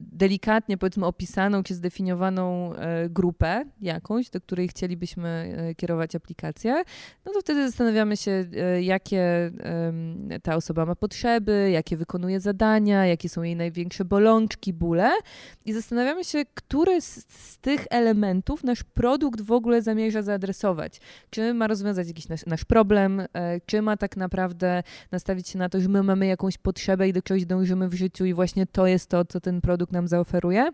delikatnie 0.00 0.78
powiedzmy 0.78 1.06
opisaną 1.06 1.62
czy 1.62 1.74
zdefiniowaną 1.74 2.74
e, 2.74 3.08
grupę 3.08 3.64
jakąś, 3.80 4.30
do 4.30 4.40
której 4.40 4.68
chcielibyśmy 4.68 5.56
kierować 5.76 6.14
aplikację, 6.14 6.82
no 7.26 7.32
to 7.32 7.40
wtedy 7.40 7.66
zastanawiamy 7.66 8.16
się, 8.16 8.44
jakie 8.80 9.50
ta 10.42 10.56
osoba 10.56 10.86
ma 10.86 10.94
potrzeby, 10.94 11.45
jakie 11.52 11.96
wykonuje 11.96 12.40
zadania, 12.40 13.06
jakie 13.06 13.28
są 13.28 13.42
jej 13.42 13.56
największe 13.56 14.04
bolączki, 14.04 14.72
bóle 14.72 15.12
i 15.64 15.72
zastanawiamy 15.72 16.24
się, 16.24 16.44
który 16.54 17.00
z, 17.00 17.24
z, 17.28 17.58
tych 17.58 17.86
elementów 17.90 18.64
nasz 18.64 18.84
produkt 18.84 19.40
w 19.40 19.52
ogóle 19.52 19.82
zamierza 19.82 20.22
zaadresować. 20.22 21.00
Czy 21.30 21.54
ma 21.54 21.66
rozwiązać 21.66 22.08
jakiś 22.08 22.28
nasz, 22.28 22.46
nasz 22.46 22.64
problem, 22.64 23.20
e, 23.20 23.26
czy 23.66 23.82
ma 23.82 23.96
tak 23.96 24.16
naprawdę 24.16 24.82
nastawić 25.12 25.48
się 25.48 25.58
na 25.58 25.68
to, 25.68 25.80
że 25.80 25.88
my 25.88 26.02
mamy 26.02 26.26
jakąś 26.26 26.58
potrzebę 26.58 27.08
i 27.08 27.12
do 27.12 27.22
czegoś 27.22 27.46
dążymy 27.46 27.88
w 27.88 27.94
życiu 27.94 28.24
i 28.24 28.34
właśnie 28.34 28.66
to 28.66 28.86
jest 28.86 29.10
to, 29.10 29.24
co 29.24 29.40
ten 29.40 29.60
produkt 29.60 29.92
nam 29.92 30.08
zaoferuje. 30.08 30.70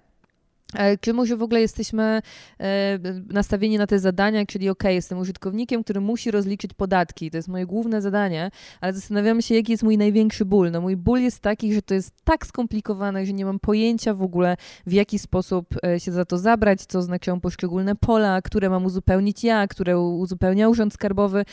E, 0.75 0.99
czy 0.99 1.13
może 1.13 1.37
w 1.37 1.43
ogóle 1.43 1.61
jesteśmy 1.61 2.23
e, 2.61 2.99
nastawieni 3.29 3.79
na 3.79 3.87
te 3.87 3.99
zadania, 3.99 4.47
czyli 4.47 4.69
ok, 4.69 4.85
jestem 4.85 5.19
użytkownikiem, 5.19 5.85
który 5.85 6.01
musi 6.01 6.31
rozliczyć 6.31 6.75
podatki, 6.75 7.31
to 7.31 7.37
jest 7.37 7.49
moje 7.49 7.67
główne 7.67 8.03
zadanie, 8.03 8.51
ale 8.81 8.93
zastanawiamy 8.93 9.43
się, 9.43 9.55
jaki 9.55 9.73
jest 9.73 9.83
mój 9.83 9.99
największy 9.99 10.45
ból. 10.45 10.71
No 10.71 10.81
mój 10.81 10.97
ból 10.97 11.21
jest 11.21 11.41
taki, 11.41 11.75
że 11.75 11.83
to 11.83 11.95
jest 11.95 12.15
tak 12.25 12.47
skomplikowane, 12.47 13.27
że 13.27 13.33
nie 13.33 13.45
mam 13.45 13.59
pojęcia 13.59 14.15
w 14.15 14.23
ogóle, 14.23 14.57
w 14.87 14.93
jaki 14.93 15.19
sposób 15.19 15.67
e, 15.87 16.01
się 16.01 16.13
za 16.13 16.25
to 16.25 16.39
zabrać, 16.39 16.81
co 16.87 16.99
oznaczają 16.99 17.41
poszczególne 17.41 17.97
pola, 17.97 18.43
które 18.43 18.71
mam 18.71 18.85
uzupełnić 18.85 19.45
ja, 19.45 19.67
które 19.69 19.99
uzupełnia 19.99 20.69
Urząd 20.69 20.95
Skarbowy 20.95 21.45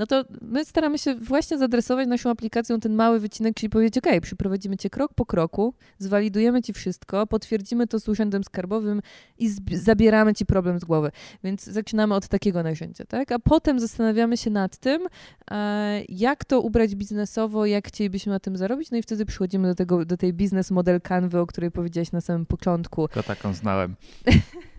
no 0.00 0.06
to 0.06 0.24
my 0.42 0.64
staramy 0.64 0.98
się 0.98 1.14
właśnie 1.14 1.58
zadresować 1.58 2.08
naszą 2.08 2.30
aplikacją 2.30 2.80
ten 2.80 2.94
mały 2.94 3.20
wycinek, 3.20 3.54
czyli 3.54 3.70
powiedzieć, 3.70 3.98
ok, 3.98 4.20
przyprowadzimy 4.22 4.76
cię 4.76 4.90
krok 4.90 5.14
po 5.14 5.26
kroku, 5.26 5.74
zwalidujemy 5.98 6.62
ci 6.62 6.72
wszystko, 6.72 7.26
potwierdzimy 7.26 7.86
to 7.86 8.00
z 8.00 8.08
urzędem 8.08 8.44
skarbowym 8.44 9.02
i 9.38 9.50
zabieramy 9.72 10.34
ci 10.34 10.46
problem 10.46 10.80
z 10.80 10.84
głowy. 10.84 11.10
Więc 11.44 11.64
zaczynamy 11.64 12.14
od 12.14 12.28
takiego 12.28 12.62
narzędzia, 12.62 13.04
tak? 13.04 13.32
A 13.32 13.38
potem 13.38 13.80
zastanawiamy 13.80 14.36
się 14.36 14.50
nad 14.50 14.76
tym, 14.76 15.06
e, 15.50 16.02
jak 16.08 16.44
to 16.44 16.60
ubrać 16.60 16.94
biznesowo, 16.94 17.66
jak 17.66 17.88
chcielibyśmy 17.88 18.32
na 18.32 18.40
tym 18.40 18.56
zarobić, 18.56 18.90
no 18.90 18.98
i 18.98 19.02
wtedy 19.02 19.26
przychodzimy 19.26 19.68
do, 19.68 19.74
tego, 19.74 20.04
do 20.04 20.16
tej 20.16 20.32
biznes 20.32 20.70
model 20.70 21.00
Canvy, 21.00 21.38
o 21.38 21.46
której 21.46 21.70
powiedziałaś 21.70 22.12
na 22.12 22.20
samym 22.20 22.46
początku. 22.46 23.08
Tylko 23.08 23.22
taką 23.22 23.54
znałem. 23.54 23.94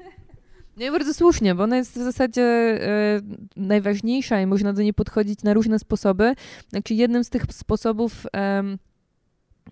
No 0.77 0.85
i 0.85 0.91
bardzo 0.91 1.13
słusznie, 1.13 1.55
bo 1.55 1.63
ona 1.63 1.77
jest 1.77 1.91
w 1.91 2.03
zasadzie 2.03 2.43
e, 2.43 3.21
najważniejsza 3.55 4.41
i 4.41 4.45
można 4.45 4.73
do 4.73 4.81
niej 4.81 4.93
podchodzić 4.93 5.43
na 5.43 5.53
różne 5.53 5.79
sposoby. 5.79 6.33
Znaczy 6.69 6.93
jednym 6.93 7.23
z 7.23 7.29
tych 7.29 7.43
sposobów, 7.49 8.27
e, 8.35 8.63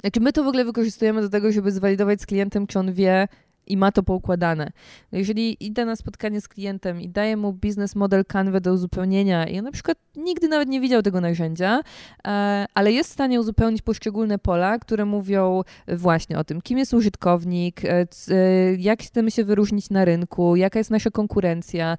znaczy 0.02 0.20
my 0.20 0.34
to 0.34 0.44
w 0.44 0.48
ogóle 0.48 0.66
wykorzystujemy 0.66 1.22
do 1.22 1.30
tego, 1.30 1.52
żeby 1.52 1.72
zwalidować 1.72 2.22
z 2.22 2.26
klientem, 2.26 2.68
czy 2.68 2.80
on 2.80 2.94
wie, 2.94 3.28
i 3.70 3.78
ma 3.78 3.92
to 3.92 4.04
poukładane. 4.04 4.72
Jeżeli 5.12 5.66
idę 5.66 5.86
na 5.86 5.96
spotkanie 5.96 6.42
z 6.42 6.48
klientem 6.48 7.02
i 7.02 7.10
daję 7.10 7.38
mu 7.38 7.54
biznes 7.54 7.96
model 7.96 8.26
Canva 8.26 8.60
do 8.60 8.74
uzupełnienia 8.74 9.48
i 9.48 9.60
on 9.60 9.66
na 9.66 9.72
przykład 9.72 9.98
nigdy 10.16 10.48
nawet 10.48 10.70
nie 10.70 10.82
widział 10.82 11.02
tego 11.02 11.22
narzędzia, 11.22 11.82
e, 12.28 12.66
ale 12.74 12.92
jest 12.92 13.10
w 13.10 13.14
stanie 13.14 13.40
uzupełnić 13.40 13.82
poszczególne 13.82 14.40
pola, 14.40 14.80
które 14.80 15.06
mówią 15.06 15.62
właśnie 15.88 16.38
o 16.38 16.44
tym, 16.44 16.62
kim 16.62 16.78
jest 16.78 16.94
użytkownik, 16.94 17.86
e, 17.86 17.90
e, 17.90 18.06
jak 18.78 19.04
chcemy 19.04 19.32
się 19.32 19.44
wyróżnić 19.44 19.90
na 19.90 20.06
rynku, 20.06 20.56
jaka 20.56 20.80
jest 20.80 20.92
nasza 20.92 21.10
konkurencja, 21.10 21.98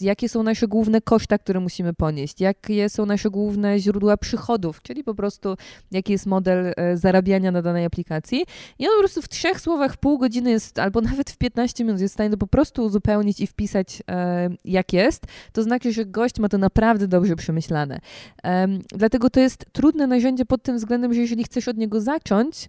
jakie 0.00 0.28
są 0.28 0.42
nasze 0.42 0.68
główne 0.68 1.00
koszta, 1.00 1.38
które 1.38 1.60
musimy 1.60 1.94
ponieść, 1.94 2.40
jakie 2.40 2.88
są 2.88 3.06
nasze 3.06 3.30
główne 3.30 3.78
źródła 3.78 4.16
przychodów, 4.16 4.82
czyli 4.82 5.04
po 5.04 5.14
prostu 5.14 5.56
jaki 5.90 6.12
jest 6.12 6.26
model 6.26 6.74
zarabiania 6.94 7.50
na 7.50 7.62
danej 7.62 7.84
aplikacji. 7.84 8.44
I 8.78 8.86
on 8.86 8.92
po 8.94 8.98
prostu 8.98 9.22
w 9.22 9.28
trzech 9.28 9.60
słowach 9.60 9.96
pół 9.96 10.18
godziny 10.18 10.50
jest 10.50 10.78
albo 10.88 11.00
nawet 11.00 11.30
w 11.30 11.36
15 11.36 11.84
minut 11.84 12.00
jest 12.00 12.14
w 12.14 12.16
stanie 12.16 12.30
to 12.30 12.36
po 12.36 12.46
prostu 12.46 12.84
uzupełnić 12.84 13.40
i 13.40 13.46
wpisać, 13.46 14.02
e, 14.10 14.48
jak 14.64 14.92
jest, 14.92 15.26
to 15.52 15.62
znaczy, 15.62 15.92
że 15.92 16.06
gość 16.06 16.38
ma 16.38 16.48
to 16.48 16.58
naprawdę 16.58 17.08
dobrze 17.08 17.36
przemyślane. 17.36 18.00
E, 18.44 18.68
dlatego 18.88 19.30
to 19.30 19.40
jest 19.40 19.66
trudne 19.72 20.06
narzędzie 20.06 20.44
pod 20.44 20.62
tym 20.62 20.76
względem, 20.76 21.14
że 21.14 21.20
jeżeli 21.20 21.44
chcesz 21.44 21.68
od 21.68 21.76
niego 21.76 22.00
zacząć, 22.00 22.68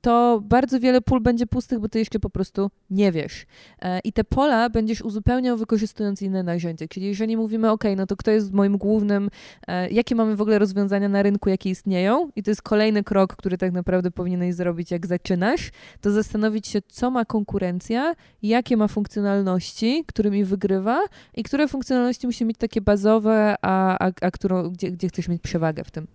to 0.00 0.42
bardzo 0.44 0.80
wiele 0.80 1.00
pól 1.00 1.20
będzie 1.20 1.46
pustych, 1.46 1.78
bo 1.78 1.88
ty 1.88 1.98
jeszcze 1.98 2.20
po 2.20 2.30
prostu 2.30 2.70
nie 2.90 3.12
wiesz. 3.12 3.46
E, 3.82 4.00
I 4.04 4.12
te 4.12 4.24
pola 4.24 4.70
będziesz 4.70 5.02
uzupełniał 5.02 5.56
wykorzystując 5.56 6.22
inne 6.22 6.42
narzędzia. 6.42 6.88
Czyli 6.88 7.06
jeżeli 7.06 7.36
mówimy, 7.36 7.70
OK, 7.70 7.84
no 7.96 8.06
to 8.06 8.16
kto 8.16 8.30
jest 8.30 8.52
moim 8.52 8.78
głównym, 8.78 9.30
e, 9.66 9.90
jakie 9.90 10.14
mamy 10.14 10.36
w 10.36 10.40
ogóle 10.40 10.58
rozwiązania 10.58 11.08
na 11.08 11.22
rynku, 11.22 11.48
jakie 11.48 11.70
istnieją, 11.70 12.30
i 12.36 12.42
to 12.42 12.50
jest 12.50 12.62
kolejny 12.62 13.04
krok, 13.04 13.36
który 13.36 13.58
tak 13.58 13.72
naprawdę 13.72 14.10
powinieneś 14.10 14.54
zrobić, 14.54 14.90
jak 14.90 15.06
zaczynasz, 15.06 15.70
to 16.00 16.10
zastanowić 16.10 16.66
się, 16.66 16.82
co 16.88 17.10
ma 17.10 17.24
konkurencja, 17.24 18.14
jakie 18.42 18.76
ma 18.76 18.88
funkcjonalności, 18.88 20.04
którymi 20.06 20.44
wygrywa 20.44 21.00
i 21.36 21.42
które 21.42 21.68
funkcjonalności 21.68 22.26
musi 22.26 22.44
mieć 22.44 22.56
takie 22.58 22.80
bazowe, 22.80 23.54
a, 23.62 24.06
a, 24.06 24.12
a 24.20 24.30
którą, 24.30 24.70
gdzie, 24.70 24.90
gdzie 24.90 25.08
chcesz 25.08 25.28
mieć 25.28 25.42
przewagę 25.42 25.84
w 25.84 25.90
tym. 25.90 26.06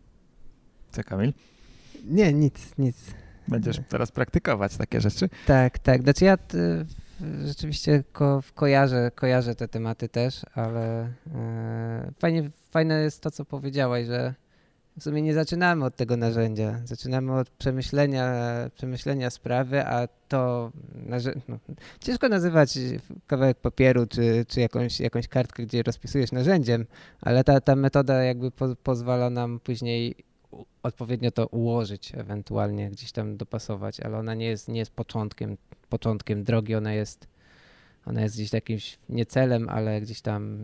Co, 0.92 1.04
Kamil? 1.04 1.34
Nie, 2.06 2.34
nic, 2.34 2.78
nic. 2.78 2.96
Będziesz 3.48 3.80
teraz 3.90 4.12
praktykować 4.12 4.78
takie 4.78 5.02
rzeczy. 5.02 5.30
Tak, 5.46 5.80
tak. 5.80 6.02
Znaczy 6.02 6.26
ja 6.26 6.38
rzeczywiście 7.46 8.04
ko, 8.14 8.44
kojarzę, 8.56 9.12
kojarzę 9.16 9.56
te 9.56 9.68
tematy 9.68 10.10
też, 10.10 10.42
ale 10.54 11.14
e, 11.36 12.12
fajnie, 12.20 12.50
fajne 12.72 13.02
jest 13.02 13.22
to, 13.22 13.32
co 13.32 13.46
powiedziałaś, 13.46 14.06
że 14.06 14.34
w 14.98 15.04
sumie 15.04 15.22
nie 15.22 15.34
zaczynamy 15.34 15.86
od 15.86 15.96
tego 15.96 16.18
narzędzia. 16.18 16.82
Zaczynamy 16.86 17.34
od 17.34 17.50
przemyślenia, 17.50 18.34
przemyślenia 18.76 19.30
sprawy, 19.30 19.86
a 19.86 20.08
to 20.28 20.72
no, 20.96 21.18
ciężko 22.00 22.30
nazywać 22.30 22.80
kawałek 23.28 23.58
papieru 23.58 24.08
czy, 24.08 24.46
czy 24.48 24.60
jakąś, 24.60 25.00
jakąś 25.00 25.28
kartkę, 25.28 25.64
gdzie 25.64 25.84
rozpisujesz 25.84 26.32
narzędziem, 26.32 26.86
ale 27.22 27.44
ta, 27.44 27.62
ta 27.62 27.76
metoda 27.76 28.24
jakby 28.24 28.52
po, 28.52 28.76
pozwala 28.84 29.30
nam 29.30 29.60
później 29.60 30.16
odpowiednio 30.84 31.32
to 31.32 31.48
ułożyć, 31.48 32.12
ewentualnie 32.16 32.92
gdzieś 32.92 33.12
tam 33.12 33.38
dopasować, 33.38 34.00
ale 34.00 34.18
ona 34.18 34.34
nie 34.34 34.46
jest, 34.46 34.68
nie 34.68 34.80
jest 34.80 34.92
początkiem, 34.92 35.58
początkiem 35.90 36.44
drogi, 36.44 36.76
ona 36.76 36.94
jest 36.94 37.28
ona 38.06 38.22
jest 38.22 38.36
gdzieś 38.36 38.54
jakimś 38.54 38.98
nie 39.10 39.26
celem, 39.26 39.70
ale 39.70 40.02
gdzieś 40.02 40.22
tam 40.22 40.58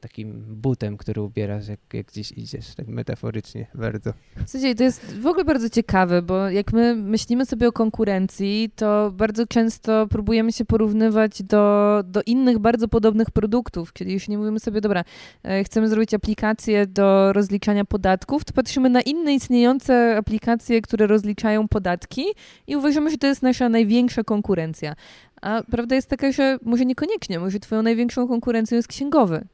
takim 0.00 0.44
butem, 0.48 0.96
który 0.96 1.22
ubierasz, 1.22 1.68
jak, 1.68 1.80
jak 1.92 2.06
gdzieś 2.06 2.32
idziesz, 2.32 2.74
tak 2.74 2.88
metaforycznie 2.88 3.66
bardzo. 3.74 4.12
Słuchajcie, 4.46 4.74
to 4.74 4.84
jest 4.84 5.20
w 5.20 5.26
ogóle 5.26 5.44
bardzo 5.44 5.70
ciekawe, 5.70 6.22
bo 6.22 6.50
jak 6.50 6.72
my 6.72 6.94
myślimy 6.94 7.46
sobie 7.46 7.68
o 7.68 7.72
konkurencji, 7.72 8.70
to 8.76 9.12
bardzo 9.14 9.46
często 9.46 10.06
próbujemy 10.06 10.52
się 10.52 10.64
porównywać 10.64 11.42
do, 11.42 12.02
do 12.06 12.22
innych 12.26 12.58
bardzo 12.58 12.88
podobnych 12.88 13.30
produktów, 13.30 13.92
czyli 13.92 14.12
już 14.12 14.28
nie 14.28 14.38
mówimy 14.38 14.60
sobie, 14.60 14.80
dobra, 14.80 15.04
e, 15.42 15.64
chcemy 15.64 15.88
zrobić 15.88 16.14
aplikację 16.14 16.86
do 16.86 17.32
rozliczania 17.32 17.84
podatków, 17.84 18.44
to 18.44 18.52
patrzymy 18.52 18.90
na 18.90 19.00
inne 19.00 19.34
istniejące 19.34 20.16
aplikacje, 20.16 20.82
które 20.82 21.06
rozliczają 21.06 21.68
podatki 21.68 22.24
i 22.66 22.76
uważamy, 22.76 23.10
że 23.10 23.18
to 23.18 23.26
jest 23.26 23.42
nasza 23.42 23.68
największa 23.68 24.24
konkurencja. 24.24 24.94
A 25.42 25.62
prawda 25.70 25.94
jest 25.94 26.08
taka, 26.08 26.32
że 26.32 26.58
może 26.62 26.84
niekoniecznie, 26.84 27.40
może 27.40 27.60
twoją 27.60 27.82
największą 27.82 28.28
konkurencją 28.28 28.76
jest 28.76 28.88
księgowy, 28.88 29.44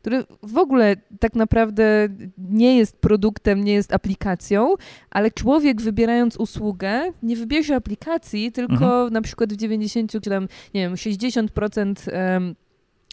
który 0.00 0.24
w 0.42 0.58
ogóle 0.58 0.96
tak 1.20 1.34
naprawdę 1.34 2.08
nie 2.38 2.78
jest 2.78 2.96
produktem, 2.96 3.64
nie 3.64 3.72
jest 3.72 3.92
aplikacją, 3.92 4.74
ale 5.10 5.30
człowiek 5.30 5.82
wybierając 5.82 6.36
usługę 6.36 7.12
nie 7.22 7.36
wybierze 7.36 7.76
aplikacji, 7.76 8.52
tylko 8.52 8.74
mhm. 8.74 9.12
na 9.12 9.22
przykład 9.22 9.52
w 9.52 9.56
90 9.56 10.12
czy 10.12 10.20
tam, 10.20 10.48
nie 10.74 10.80
wiem, 10.80 10.94
60% 10.94 11.94
um, 12.12 12.54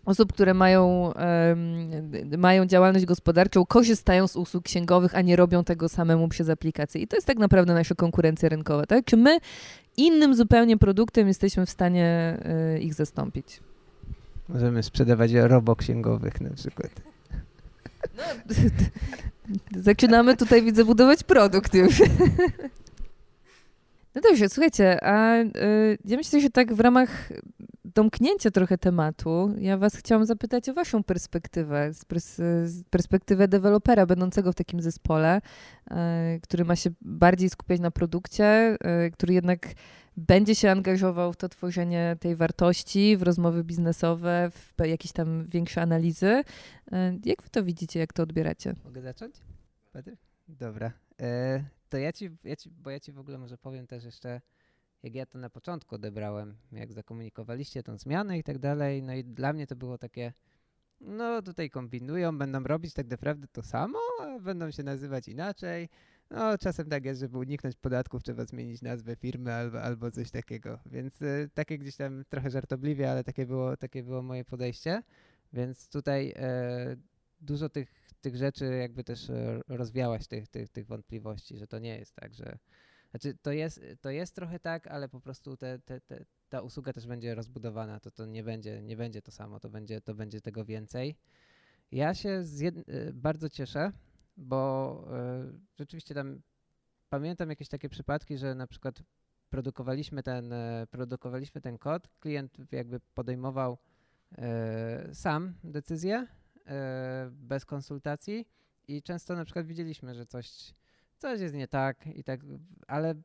osób, 0.05 0.33
które 0.33 0.53
mają, 0.53 1.13
um, 1.49 2.39
mają 2.39 2.65
działalność 2.65 3.05
gospodarczą, 3.05 3.65
korzystają 3.65 4.27
z 4.27 4.35
usług 4.35 4.63
księgowych, 4.63 5.15
a 5.15 5.21
nie 5.21 5.35
robią 5.35 5.63
tego 5.63 5.89
samemu 5.89 6.27
przez 6.27 6.49
aplikację. 6.49 7.01
I 7.01 7.07
to 7.07 7.15
jest 7.17 7.27
tak 7.27 7.37
naprawdę 7.37 7.73
nasza 7.73 7.95
konkurencja 7.95 8.49
rynkowa, 8.49 8.85
tak? 8.85 9.05
Czy 9.05 9.17
my 9.17 9.37
innym 9.97 10.35
zupełnie 10.35 10.77
produktem 10.77 11.27
jesteśmy 11.27 11.65
w 11.65 11.69
stanie 11.69 12.37
y, 12.75 12.79
ich 12.79 12.93
zastąpić? 12.93 13.59
Możemy 14.49 14.83
sprzedawać 14.83 15.31
roboksięgowych 15.33 16.41
na 16.41 16.49
przykład. 16.49 16.91
No, 18.17 18.23
zaczynamy 19.81 20.37
tutaj, 20.37 20.61
widzę, 20.63 20.85
budować 20.85 21.23
produkt 21.23 21.73
już. 21.73 22.01
No 24.15 24.21
dobrze, 24.21 24.49
słuchajcie, 24.49 25.03
a 25.03 25.41
y, 25.41 25.97
ja 26.05 26.17
myślę, 26.17 26.41
że 26.41 26.49
tak 26.49 26.73
w 26.73 26.79
ramach 26.79 27.29
domknięcia 27.95 28.51
trochę 28.51 28.77
tematu, 28.77 29.53
ja 29.57 29.77
was 29.77 29.95
chciałam 29.95 30.25
zapytać 30.25 30.69
o 30.69 30.73
waszą 30.73 31.03
perspektywę, 31.03 31.91
perspektywę 32.89 33.47
dewelopera 33.47 34.05
będącego 34.05 34.51
w 34.51 34.55
takim 34.55 34.81
zespole, 34.81 35.41
y, 35.91 35.93
który 36.41 36.65
ma 36.65 36.75
się 36.75 36.89
bardziej 37.01 37.49
skupiać 37.49 37.79
na 37.79 37.91
produkcie, 37.91 38.77
y, 39.07 39.11
który 39.11 39.33
jednak 39.33 39.67
będzie 40.17 40.55
się 40.55 40.71
angażował 40.71 41.33
w 41.33 41.37
to 41.37 41.49
tworzenie 41.49 42.15
tej 42.19 42.35
wartości, 42.35 43.17
w 43.17 43.21
rozmowy 43.21 43.63
biznesowe, 43.63 44.51
w 44.51 44.85
jakieś 44.85 45.11
tam 45.11 45.45
większe 45.47 45.81
analizy. 45.81 46.27
Y, 46.27 46.43
jak 47.25 47.41
wy 47.41 47.49
to 47.49 47.63
widzicie, 47.63 47.99
jak 47.99 48.13
to 48.13 48.23
odbieracie? 48.23 48.75
Mogę 48.85 49.01
zacząć? 49.01 49.35
Dobra. 50.47 50.91
E, 51.21 51.63
to 51.89 51.97
ja 51.97 52.11
ci, 52.11 52.29
ja 52.43 52.55
ci, 52.55 52.69
bo 52.69 52.89
ja 52.89 52.99
ci 52.99 53.11
w 53.11 53.19
ogóle 53.19 53.37
może 53.37 53.57
powiem 53.57 53.87
też 53.87 54.03
jeszcze, 54.03 54.41
jak 55.03 55.15
ja 55.15 55.25
to 55.25 55.37
na 55.37 55.49
początku 55.49 55.95
odebrałem, 55.95 56.55
jak 56.71 56.93
zakomunikowaliście 56.93 57.83
tą 57.83 57.97
zmianę 57.97 58.39
i 58.39 58.43
tak 58.43 58.59
dalej, 58.59 59.03
no 59.03 59.13
i 59.13 59.23
dla 59.23 59.53
mnie 59.53 59.67
to 59.67 59.75
było 59.75 59.97
takie, 59.97 60.33
no 61.01 61.41
tutaj 61.41 61.69
kombinują, 61.69 62.37
będą 62.37 62.63
robić 62.63 62.93
tak 62.93 63.07
naprawdę 63.07 63.47
to 63.47 63.63
samo, 63.63 63.99
a 64.21 64.39
będą 64.39 64.71
się 64.71 64.83
nazywać 64.83 65.27
inaczej. 65.27 65.89
No 66.29 66.57
czasem 66.57 66.89
tak 66.89 67.05
jest, 67.05 67.19
żeby 67.19 67.37
uniknąć 67.37 67.75
podatków 67.75 68.23
trzeba 68.23 68.45
zmienić 68.45 68.81
nazwę 68.81 69.15
firmy 69.15 69.53
albo, 69.53 69.81
albo 69.81 70.11
coś 70.11 70.31
takiego, 70.31 70.79
więc 70.85 71.21
y, 71.21 71.49
takie 71.53 71.77
gdzieś 71.77 71.95
tam 71.95 72.23
trochę 72.29 72.49
żartobliwie, 72.49 73.11
ale 73.11 73.23
takie 73.23 73.45
było, 73.45 73.77
takie 73.77 74.03
było 74.03 74.21
moje 74.21 74.45
podejście, 74.45 75.03
więc 75.53 75.89
tutaj 75.89 76.33
e, 76.35 76.95
dużo 77.41 77.69
tych, 77.69 77.93
tych 78.21 78.35
rzeczy 78.35 78.65
jakby 78.65 79.03
też 79.03 79.29
e, 79.29 79.61
rozwiałaś 79.67 80.27
tych, 80.27 80.47
tych, 80.47 80.69
tych 80.69 80.87
wątpliwości, 80.87 81.57
że 81.57 81.67
to 81.67 81.79
nie 81.79 81.97
jest 81.97 82.15
tak, 82.15 82.33
że 82.33 82.57
znaczy 83.13 83.37
to 83.41 83.51
jest, 83.51 83.81
to 84.01 84.09
jest 84.09 84.35
trochę 84.35 84.59
tak, 84.59 84.87
ale 84.87 85.09
po 85.09 85.19
prostu 85.21 85.57
te, 85.57 85.79
te, 85.79 86.01
te, 86.01 86.25
ta 86.49 86.61
usługa 86.61 86.93
też 86.93 87.07
będzie 87.07 87.35
rozbudowana, 87.35 87.99
to, 87.99 88.11
to 88.11 88.25
nie, 88.25 88.43
będzie, 88.43 88.81
nie 88.81 88.97
będzie 88.97 89.21
to 89.21 89.31
samo, 89.31 89.59
to 89.59 89.69
będzie, 89.69 90.01
to 90.01 90.15
będzie 90.15 90.41
tego 90.41 90.65
więcej. 90.65 91.15
Ja 91.91 92.13
się 92.13 92.43
jed... 92.59 92.89
E, 92.89 93.13
bardzo 93.13 93.49
cieszę, 93.49 93.91
bo 94.37 95.05
y, 95.45 95.59
rzeczywiście 95.79 96.15
tam 96.15 96.41
pamiętam 97.09 97.49
jakieś 97.49 97.69
takie 97.69 97.89
przypadki, 97.89 98.37
że 98.37 98.55
na 98.55 98.67
przykład 98.67 99.03
produkowaliśmy 99.49 100.23
ten, 100.23 100.53
y, 100.53 100.87
produkowaliśmy 100.91 101.61
ten 101.61 101.77
kod, 101.77 102.07
klient 102.19 102.57
jakby 102.71 102.99
podejmował 102.99 103.77
y, 104.31 105.15
sam 105.15 105.53
decyzję, 105.63 106.27
E, 106.67 107.29
bez 107.31 107.65
konsultacji 107.65 108.47
i 108.87 109.01
często 109.01 109.35
na 109.35 109.45
przykład 109.45 109.65
widzieliśmy, 109.65 110.15
że 110.15 110.25
coś, 110.25 110.73
coś 111.23 111.39
jest 111.39 111.55
nie 111.55 111.67
tak 111.67 112.07
i 112.07 112.23
tak, 112.23 112.39
ale 112.87 113.15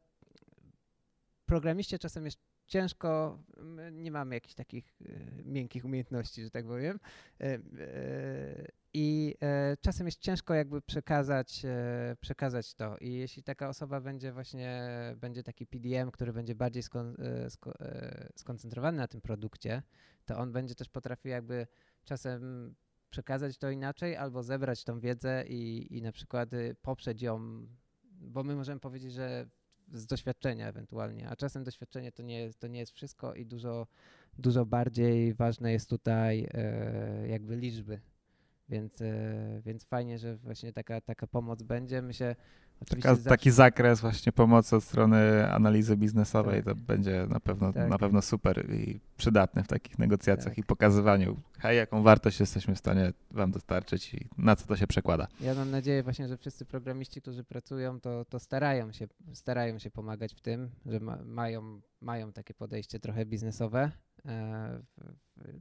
programiście 1.47 1.99
czasem 1.99 2.25
jest 2.25 2.39
ciężko, 2.67 3.43
nie 3.93 4.11
mamy 4.11 4.35
jakichś 4.35 4.55
takich 4.55 4.99
e, 5.01 5.43
miękkich 5.45 5.85
umiejętności, 5.85 6.43
że 6.43 6.51
tak 6.51 6.67
powiem. 6.67 7.01
E, 7.41 7.59
I 8.95 9.35
czasem 9.81 10.07
jest 10.07 10.21
ciężko 10.21 10.55
jakby 10.55 10.83
przekazać, 10.83 11.63
przekazać 12.21 12.75
to. 12.75 12.97
I 12.99 13.13
jeśli 13.13 13.43
taka 13.43 13.69
osoba 13.69 14.01
będzie 14.01 14.33
właśnie, 14.33 14.91
będzie 15.17 15.43
taki 15.43 15.67
PDM, 15.67 16.11
który 16.11 16.33
będzie 16.33 16.55
bardziej 16.55 16.83
skon, 16.83 17.17
skoncentrowany 18.37 18.99
na 18.99 19.09
tym 19.09 19.21
produkcie, 19.21 19.83
to 20.25 20.39
on 20.39 20.53
będzie 20.53 20.75
też 20.75 20.89
potrafił 20.89 21.31
jakby 21.31 21.67
czasem 22.05 22.75
przekazać 23.11 23.59
to 23.59 23.71
inaczej, 23.71 24.17
albo 24.17 24.43
zebrać 24.43 24.85
tą 24.85 25.01
wiedzę 25.01 25.45
i, 25.49 25.87
i 25.97 26.03
na 26.03 26.13
przykład 26.13 26.53
y, 26.53 26.77
poprzeć 26.83 27.23
ją, 27.23 27.67
bo 28.21 28.45
my 28.45 28.55
możemy 28.55 28.81
powiedzieć, 28.81 29.13
że 29.13 29.47
z 29.93 30.07
doświadczenia 30.07 30.69
ewentualnie, 30.69 31.29
a 31.29 31.37
czasem 31.37 31.65
doświadczenie 31.65 32.13
to 32.13 32.23
nie 32.23 32.51
to 32.59 32.67
nie 32.67 32.79
jest 32.79 32.93
wszystko 32.93 33.35
i 33.35 33.47
dużo, 33.47 33.87
dużo 34.39 34.67
bardziej 34.67 35.35
ważne 35.35 35.73
jest 35.73 35.91
tutaj 35.91 36.49
e, 36.55 37.29
jakby 37.29 37.57
liczby. 37.57 38.01
Więc, 38.69 39.01
e, 39.01 39.63
więc 39.65 39.85
fajnie, 39.85 40.19
że 40.19 40.37
właśnie 40.37 40.73
taka, 40.73 41.01
taka 41.01 41.27
pomoc 41.27 41.63
będzie. 41.63 42.03
My 42.03 42.15
się 42.15 42.37
Taka, 42.87 43.15
zawsze... 43.15 43.31
Taki 43.31 43.51
zakres 43.51 44.01
właśnie 44.01 44.33
pomocy 44.33 44.77
od 44.77 44.85
strony 44.85 45.51
analizy 45.53 45.97
biznesowej 45.97 46.63
tak. 46.63 46.75
to 46.75 46.83
będzie 46.83 47.27
na 47.29 47.41
pewno, 47.41 47.73
tak. 47.73 47.91
na 47.91 47.99
pewno 47.99 48.23
super 48.23 48.71
i 48.71 49.01
przydatny 49.17 49.63
w 49.63 49.69
takich 49.69 49.99
negocjacjach 49.99 50.55
tak. 50.55 50.59
i 50.59 50.63
pokazywaniu, 50.63 51.37
hej, 51.59 51.77
jaką 51.77 52.03
wartość 52.03 52.41
jesteśmy 52.41 52.75
w 52.75 52.79
stanie 52.79 53.13
wam 53.31 53.51
dostarczyć 53.51 54.15
i 54.15 54.29
na 54.39 54.57
co 54.57 54.67
to 54.67 54.77
się 54.77 54.87
przekłada. 54.87 55.29
Ja 55.41 55.55
mam 55.55 55.71
nadzieję 55.71 56.03
właśnie, 56.03 56.29
że 56.29 56.37
wszyscy 56.37 56.65
programiści, 56.65 57.23
którzy 57.23 57.45
pracują, 57.45 58.01
to, 58.01 58.25
to 58.25 58.39
starają, 58.39 58.93
się, 58.93 59.09
starają 59.33 59.79
się 59.79 59.91
pomagać 59.91 60.35
w 60.35 60.41
tym, 60.41 60.71
że 60.87 61.01
ma, 61.01 61.19
mają, 61.25 61.81
mają 62.01 62.33
takie 62.33 62.55
podejście 62.55 63.01
trochę 63.01 63.27
biznesowe. 63.27 63.91
E, 64.27 64.81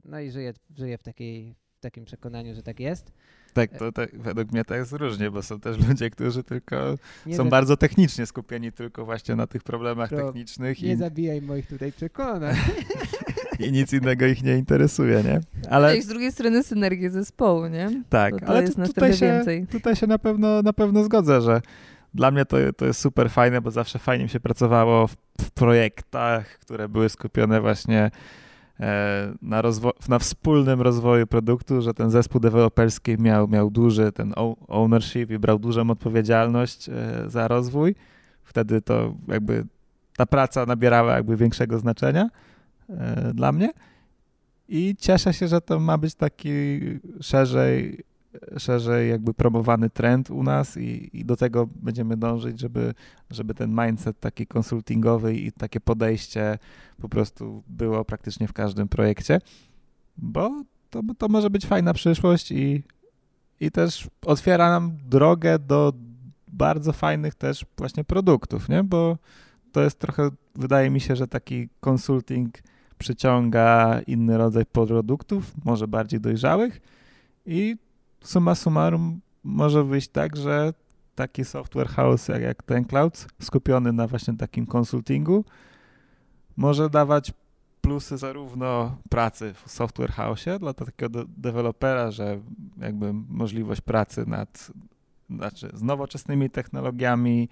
no 0.04 0.20
i 0.20 0.30
żyję, 0.30 0.54
żyję 0.76 0.98
w 0.98 1.02
takiej 1.02 1.54
w 1.78 1.80
takim 1.80 2.04
przekonaniu, 2.04 2.54
że 2.54 2.62
tak 2.62 2.80
jest. 2.80 3.12
Tak, 3.54 3.78
to, 3.78 3.92
to 3.92 4.02
według 4.12 4.52
mnie 4.52 4.64
to 4.64 4.74
jest 4.74 4.92
różnie, 4.92 5.30
bo 5.30 5.42
są 5.42 5.60
też 5.60 5.88
ludzie, 5.88 6.10
którzy 6.10 6.44
tylko 6.44 6.94
nie 7.26 7.36
są 7.36 7.48
bardzo 7.48 7.76
technicznie 7.76 8.26
skupieni 8.26 8.72
tylko 8.72 9.04
właśnie 9.04 9.36
na 9.36 9.46
tych 9.46 9.62
problemach 9.62 10.10
technicznych. 10.10 10.82
Nie 10.82 10.92
i... 10.92 10.96
zabijaj 10.96 11.42
moich 11.42 11.66
tutaj 11.66 11.92
przekonań. 11.92 12.56
I 13.66 13.72
nic 13.72 13.92
innego 13.92 14.26
ich 14.26 14.42
nie 14.42 14.56
interesuje, 14.56 15.22
nie? 15.22 15.40
Ale 15.70 15.96
no 15.96 16.02
z 16.02 16.06
drugiej 16.06 16.32
strony 16.32 16.62
synergię 16.62 17.10
zespołu, 17.10 17.66
nie? 17.66 18.02
Tak, 18.08 18.34
ale 18.46 18.62
jest 18.62 18.76
tutaj, 18.76 19.14
się, 19.14 19.26
więcej. 19.26 19.66
tutaj 19.66 19.96
się 19.96 20.06
na 20.06 20.18
pewno, 20.18 20.62
na 20.62 20.72
pewno 20.72 21.04
zgodzę, 21.04 21.40
że 21.40 21.62
dla 22.14 22.30
mnie 22.30 22.44
to, 22.44 22.56
to 22.76 22.86
jest 22.86 23.00
super 23.00 23.30
fajne, 23.30 23.60
bo 23.60 23.70
zawsze 23.70 23.98
fajnie 23.98 24.24
mi 24.24 24.30
się 24.30 24.40
pracowało 24.40 25.06
w, 25.06 25.16
w 25.40 25.50
projektach, 25.50 26.58
które 26.58 26.88
były 26.88 27.08
skupione 27.08 27.60
właśnie 27.60 28.10
na, 29.42 29.62
na 30.08 30.18
wspólnym 30.18 30.80
rozwoju 30.80 31.26
produktu, 31.26 31.82
że 31.82 31.94
ten 31.94 32.10
zespół 32.10 32.40
deweloperski 32.40 33.18
miał, 33.18 33.48
miał 33.48 33.70
duży 33.70 34.12
ten 34.12 34.34
ownership 34.68 35.30
i 35.30 35.38
brał 35.38 35.58
dużą 35.58 35.90
odpowiedzialność 35.90 36.88
e, 36.88 36.92
za 37.26 37.48
rozwój. 37.48 37.94
Wtedy 38.44 38.82
to 38.82 39.14
jakby 39.28 39.64
ta 40.16 40.26
praca 40.26 40.66
nabierała 40.66 41.12
jakby 41.12 41.36
większego 41.36 41.78
znaczenia 41.78 42.30
e, 42.90 43.34
dla 43.34 43.52
mnie. 43.52 43.72
I 44.68 44.96
cieszę 44.98 45.34
się, 45.34 45.48
że 45.48 45.60
to 45.60 45.80
ma 45.80 45.98
być 45.98 46.14
taki 46.14 46.80
szerzej 47.20 48.04
szerzej 48.58 49.10
jakby 49.10 49.34
promowany 49.34 49.90
trend 49.90 50.30
u 50.30 50.42
nas 50.42 50.76
i, 50.76 51.10
i, 51.12 51.24
do 51.24 51.36
tego 51.36 51.68
będziemy 51.74 52.16
dążyć, 52.16 52.60
żeby, 52.60 52.94
żeby 53.30 53.54
ten 53.54 53.70
mindset 53.84 54.20
taki 54.20 54.46
konsultingowy 54.46 55.34
i 55.34 55.52
takie 55.52 55.80
podejście 55.80 56.58
po 57.00 57.08
prostu 57.08 57.62
było 57.66 58.04
praktycznie 58.04 58.48
w 58.48 58.52
każdym 58.52 58.88
projekcie, 58.88 59.40
bo 60.16 60.62
to, 60.90 61.00
to 61.18 61.28
może 61.28 61.50
być 61.50 61.66
fajna 61.66 61.94
przyszłość 61.94 62.52
i, 62.52 62.82
i 63.60 63.70
też 63.70 64.08
otwiera 64.26 64.70
nam 64.70 64.98
drogę 65.08 65.58
do 65.58 65.92
bardzo 66.48 66.92
fajnych 66.92 67.34
też 67.34 67.66
właśnie 67.76 68.04
produktów, 68.04 68.68
nie? 68.68 68.84
Bo 68.84 69.18
to 69.72 69.82
jest 69.82 69.98
trochę, 69.98 70.30
wydaje 70.54 70.90
mi 70.90 71.00
się, 71.00 71.16
że 71.16 71.28
taki 71.28 71.68
konsulting 71.80 72.58
przyciąga 72.98 74.00
inny 74.06 74.38
rodzaj 74.38 74.66
produktów, 74.66 75.52
może 75.64 75.88
bardziej 75.88 76.20
dojrzałych 76.20 76.80
i 77.46 77.76
summa 78.20 78.54
summarum 78.54 79.20
może 79.44 79.84
wyjść 79.84 80.08
tak, 80.08 80.36
że 80.36 80.72
taki 81.14 81.44
software 81.44 81.88
house 81.88 82.28
jak, 82.28 82.62
ten 82.62 82.84
Cloud, 82.84 83.26
skupiony 83.42 83.92
na 83.92 84.06
właśnie 84.06 84.36
takim 84.36 84.66
konsultingu, 84.66 85.44
może 86.56 86.90
dawać 86.90 87.32
plusy 87.80 88.18
zarówno 88.18 88.96
pracy 89.10 89.54
w 89.54 89.70
software 89.70 90.10
house 90.10 90.44
dla 90.58 90.74
takiego 90.74 91.08
de 91.08 91.24
dewelopera, 91.36 92.10
że 92.10 92.40
jakby 92.80 93.12
możliwość 93.12 93.80
pracy 93.80 94.24
nad, 94.26 94.72
znaczy 95.30 95.70
z 95.74 95.82
nowoczesnymi 95.82 96.50
technologiami, 96.50 97.48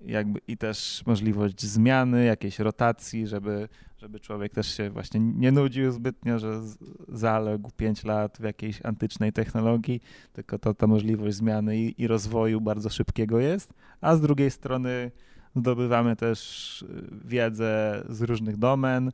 jakby 0.00 0.40
i 0.48 0.56
też 0.56 1.02
możliwość 1.06 1.62
zmiany, 1.62 2.24
jakiejś 2.24 2.58
rotacji, 2.58 3.26
żeby, 3.26 3.68
żeby 3.98 4.20
człowiek 4.20 4.52
też 4.52 4.76
się 4.76 4.90
właśnie 4.90 5.20
nie 5.20 5.52
nudził 5.52 5.92
zbytnio, 5.92 6.38
że 6.38 6.60
zaległ 7.08 7.70
5 7.76 8.04
lat 8.04 8.38
w 8.40 8.42
jakiejś 8.42 8.80
antycznej 8.84 9.32
technologii, 9.32 10.00
tylko 10.32 10.58
to 10.58 10.74
ta 10.74 10.86
możliwość 10.86 11.36
zmiany 11.36 11.78
i, 11.78 12.02
i 12.02 12.06
rozwoju 12.06 12.60
bardzo 12.60 12.90
szybkiego 12.90 13.40
jest, 13.40 13.72
a 14.00 14.16
z 14.16 14.20
drugiej 14.20 14.50
strony 14.50 15.10
zdobywamy 15.56 16.16
też 16.16 16.82
y, 16.82 16.86
wiedzę 17.24 18.02
z 18.08 18.22
różnych 18.22 18.56
domen. 18.56 19.12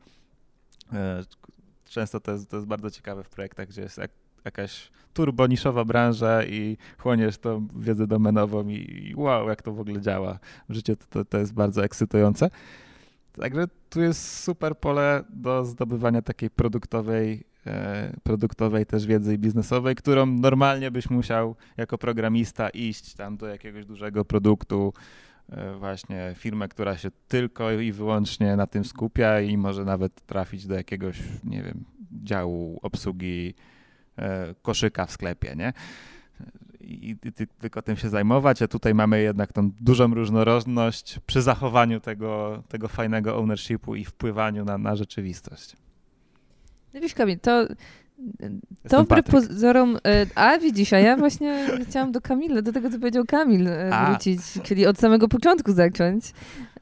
E, 0.92 1.22
często 1.84 2.20
to 2.20 2.32
jest, 2.32 2.50
to 2.50 2.56
jest 2.56 2.68
bardzo 2.68 2.90
ciekawe 2.90 3.24
w 3.24 3.28
projektach, 3.28 3.68
gdzie 3.68 3.82
jest 3.82 3.98
jakaś 4.46 4.90
turboniszowa 5.14 5.84
branża 5.84 6.44
i 6.44 6.76
chłoniesz 6.98 7.38
tą 7.38 7.68
wiedzę 7.76 8.06
domenową 8.06 8.68
i, 8.68 9.08
i 9.10 9.14
wow, 9.16 9.48
jak 9.48 9.62
to 9.62 9.72
w 9.72 9.80
ogóle 9.80 10.00
działa 10.00 10.38
w 10.68 10.74
życiu, 10.74 10.96
to, 11.10 11.24
to 11.24 11.38
jest 11.38 11.54
bardzo 11.54 11.84
ekscytujące. 11.84 12.50
Także 13.32 13.64
tu 13.90 14.00
jest 14.00 14.40
super 14.44 14.78
pole 14.78 15.24
do 15.30 15.64
zdobywania 15.64 16.22
takiej 16.22 16.50
produktowej, 16.50 17.44
e, 17.66 18.12
produktowej 18.22 18.86
też 18.86 19.06
wiedzy 19.06 19.38
biznesowej, 19.38 19.94
którą 19.94 20.26
normalnie 20.26 20.90
byś 20.90 21.10
musiał 21.10 21.56
jako 21.76 21.98
programista 21.98 22.68
iść 22.68 23.14
tam 23.14 23.36
do 23.36 23.46
jakiegoś 23.46 23.86
dużego 23.86 24.24
produktu, 24.24 24.92
e, 25.48 25.74
właśnie 25.74 26.34
firmę, 26.36 26.68
która 26.68 26.96
się 26.96 27.10
tylko 27.28 27.72
i 27.72 27.92
wyłącznie 27.92 28.56
na 28.56 28.66
tym 28.66 28.84
skupia 28.84 29.40
i 29.40 29.56
może 29.56 29.84
nawet 29.84 30.26
trafić 30.26 30.66
do 30.66 30.74
jakiegoś, 30.74 31.18
nie 31.44 31.62
wiem, 31.62 31.84
działu 32.24 32.78
obsługi 32.82 33.54
koszyka 34.62 35.06
w 35.06 35.12
sklepie, 35.12 35.56
nie? 35.56 35.72
I, 36.80 37.16
i 37.24 37.32
tylko 37.60 37.82
tym 37.82 37.96
się 37.96 38.08
zajmować, 38.08 38.62
a 38.62 38.68
tutaj 38.68 38.94
mamy 38.94 39.22
jednak 39.22 39.52
tą 39.52 39.70
dużą 39.80 40.14
różnorodność 40.14 41.18
przy 41.26 41.42
zachowaniu 41.42 42.00
tego, 42.00 42.62
tego 42.68 42.88
fajnego 42.88 43.36
ownershipu 43.36 43.94
i 43.94 44.04
wpływaniu 44.04 44.64
na, 44.64 44.78
na 44.78 44.96
rzeczywistość. 44.96 45.76
No 46.94 47.00
wiesz, 47.00 47.14
Kamil, 47.14 47.38
to 47.38 47.66
to 48.88 49.04
wbrew 49.04 49.24
pozorom, 49.24 49.98
e, 50.06 50.26
a 50.34 50.58
widzisz, 50.58 50.92
a 50.92 50.98
ja 50.98 51.16
właśnie 51.16 51.66
chciałam 51.88 52.12
do 52.12 52.20
Kamila, 52.20 52.62
do 52.62 52.72
tego, 52.72 52.90
co 52.90 52.98
powiedział 52.98 53.24
Kamil 53.24 53.68
e, 53.68 53.90
wrócić, 54.06 54.40
a. 54.60 54.60
czyli 54.60 54.86
od 54.86 54.98
samego 54.98 55.28
początku 55.28 55.72
zacząć, 55.72 56.32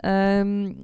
um, 0.02 0.74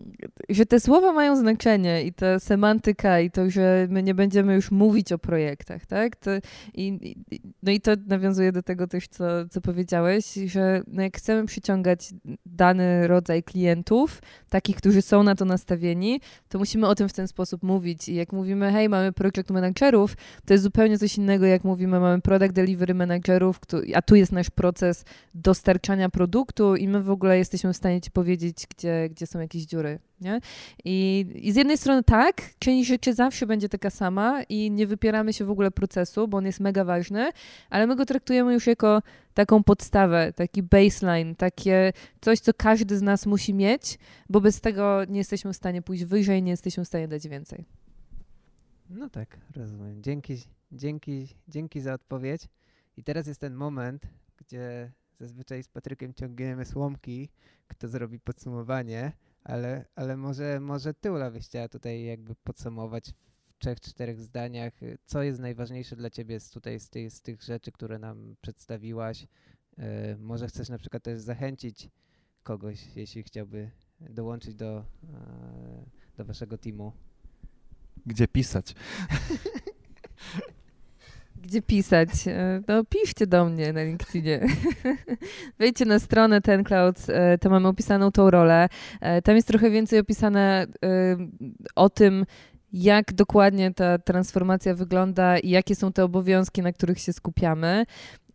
że 0.49 0.67
te 0.67 0.81
słowa 0.81 1.13
mają 1.13 1.37
znaczenie 1.37 2.03
i 2.03 2.13
ta 2.13 2.39
semantyka 2.39 3.21
i 3.21 3.31
to, 3.31 3.51
że 3.51 3.87
my 3.91 4.03
nie 4.03 4.15
będziemy 4.15 4.55
już 4.55 4.71
mówić 4.71 5.13
o 5.13 5.19
projektach, 5.19 5.87
tak? 5.87 6.17
To, 6.17 6.31
i, 6.75 7.17
no 7.63 7.73
i 7.73 7.81
to 7.81 7.93
nawiązuje 8.07 8.53
do 8.53 8.63
tego 8.63 8.87
też, 8.87 9.09
co, 9.09 9.25
co 9.51 9.61
powiedziałeś, 9.61 10.35
że 10.47 10.83
no 10.87 11.03
jak 11.03 11.17
chcemy 11.17 11.47
przyciągać 11.47 12.15
dany 12.47 13.09
rodzaj 13.09 13.43
klientów, 13.43 14.23
takich, 14.49 14.77
którzy 14.77 15.03
są 15.03 15.23
na 15.23 15.35
to 15.35 15.45
nastawieni, 15.45 16.21
to 16.49 16.59
musimy 16.59 16.87
o 16.87 16.95
tym 16.95 17.09
w 17.09 17.13
ten 17.13 17.29
sposób 17.29 17.63
mówić 17.63 18.09
i 18.09 18.15
jak 18.15 18.33
mówimy, 18.33 18.73
hej, 18.73 18.89
mamy 18.89 19.13
project 19.13 19.51
managerów, 19.51 20.17
to 20.47 20.55
jest 20.55 20.65
zupełnie 20.65 20.99
coś 20.99 21.19
innego, 21.19 21.47
jak 21.47 21.65
mówimy, 21.65 22.01
mamy 22.01 22.21
product 22.21 22.53
delivery 22.53 22.95
managerów, 22.95 23.61
a 23.95 24.03
tu 24.03 24.15
jest 24.15 24.33
nasz 24.33 24.51
proces 24.51 25.05
dostarczania 25.35 26.09
produktu 26.09 26.77
i 26.77 26.89
my 26.89 27.03
w 27.03 27.11
ogóle 27.11 27.39
jesteśmy 27.39 27.73
w 27.73 27.77
stanie 27.77 28.01
ci 28.01 28.11
powiedzieć, 28.11 28.67
gdzie, 28.77 29.09
gdzie 29.11 29.27
są 29.27 29.41
jakieś 29.41 29.63
dziury. 29.63 29.99
Nie? 30.21 30.41
I, 30.85 31.27
I 31.35 31.53
z 31.53 31.57
jednej 31.57 31.79
strony 31.79 32.03
tak, 32.03 32.43
część 32.59 32.89
rzeczy 32.89 33.15
zawsze 33.15 33.47
będzie 33.47 33.69
taka 33.69 33.91
sama 33.91 34.43
i 34.43 34.71
nie 34.71 34.87
wypieramy 34.87 35.33
się 35.33 35.45
w 35.45 35.51
ogóle 35.51 35.71
procesu, 35.71 36.29
bo 36.29 36.39
on 36.39 36.47
jest 36.47 36.61
mega 36.61 36.85
ważny, 36.85 37.31
ale 37.71 37.87
my 37.87 37.97
go 37.97 38.07
traktujemy 38.07 38.55
już 38.55 38.67
jako 38.67 39.03
taką 39.35 39.63
podstawę, 39.63 40.33
taki 40.33 40.63
baseline, 40.63 41.35
takie 41.37 41.93
coś, 42.21 42.41
co 42.41 42.53
każdy 42.55 42.99
z 42.99 43.03
nas 43.03 43.27
musi 43.27 43.55
mieć, 43.55 43.99
bo 44.29 44.41
bez 44.41 44.61
tego 44.61 45.05
nie 45.09 45.19
jesteśmy 45.19 45.53
w 45.53 45.57
stanie 45.57 45.83
pójść 45.83 46.05
wyżej, 46.05 46.43
nie 46.43 46.51
jesteśmy 46.51 46.85
w 46.85 46.89
stanie 46.89 47.09
dać 47.09 47.29
więcej. 47.29 47.65
No 48.91 49.11
tak, 49.11 49.39
rozumiem. 49.57 50.03
Dzięki, 50.03 50.37
dzięki, 50.73 51.29
dzięki 51.49 51.81
za 51.81 51.95
odpowiedź. 51.95 52.49
I 52.97 53.05
teraz 53.05 53.27
jest 53.27 53.41
ten 53.41 53.55
moment, 53.55 54.03
gdzie 54.37 54.93
zazwyczaj 55.21 55.63
z 55.63 55.69
Patrykiem 55.69 56.15
ciągniemy 56.15 56.65
słomki, 56.65 57.29
kto 57.69 57.89
zrobi 57.89 58.21
podsumowanie, 58.21 59.13
ale, 59.45 59.85
ale 59.95 60.17
może, 60.17 60.61
może 60.61 60.95
ty, 60.95 61.13
Ula, 61.13 61.31
byś 61.31 61.47
chciała 61.47 61.69
tutaj 61.69 62.05
jakby 62.05 62.35
podsumować 62.35 63.15
w 63.47 63.59
trzech, 63.59 63.81
czterech 63.81 64.21
zdaniach, 64.21 64.73
co 65.05 65.23
jest 65.23 65.41
najważniejsze 65.41 65.97
dla 65.97 66.11
ciebie 66.11 66.41
z 66.41 66.51
tutaj 66.51 66.81
z, 66.81 66.91
tej, 66.91 67.11
z 67.11 67.23
tych 67.23 67.43
rzeczy, 67.43 67.73
które 67.73 67.99
nam 67.99 68.37
przedstawiłaś. 68.41 69.27
Yy, 69.79 69.85
może 70.19 70.49
chcesz 70.49 70.69
na 70.69 70.79
przykład 70.79 71.03
też 71.03 71.21
zachęcić 71.21 71.91
kogoś, 72.43 72.97
jeśli 72.97 73.23
chciałby 73.23 73.71
dołączyć 74.01 74.55
do, 74.55 74.85
yy, 75.03 75.11
do 76.17 76.25
waszego 76.25 76.59
teamu 76.59 76.93
gdzie 78.07 78.29
pisać? 78.29 78.75
Gdzie 81.43 81.63
pisać? 81.63 82.09
E, 82.27 82.63
no 82.69 82.85
piszcie 82.85 83.27
do 83.27 83.45
mnie 83.45 83.73
na 83.73 83.83
LinkedInie. 83.83 84.41
Wejdźcie 85.59 85.85
na 85.85 85.99
stronę 85.99 86.41
TenCloud, 86.41 86.97
e, 87.09 87.39
tam 87.39 87.53
mamy 87.53 87.69
opisaną 87.69 88.11
tą 88.11 88.31
rolę. 88.31 88.69
E, 89.01 89.23
tam 89.23 89.37
jest 89.37 89.49
trochę 89.49 89.71
więcej 89.71 89.99
opisane 89.99 90.67
o 91.77 91.91
tym, 91.91 92.25
jak 92.73 93.13
dokładnie 93.13 93.75
ta 93.75 93.99
transformacja 93.99 94.75
wygląda 94.75 95.39
i 95.39 95.51
jakie 95.51 95.75
są 95.75 95.93
te 95.93 96.05
obowiązki, 96.05 96.63
na 96.63 96.73
których 96.73 96.99
się 96.99 97.13
skupiamy. 97.13 97.85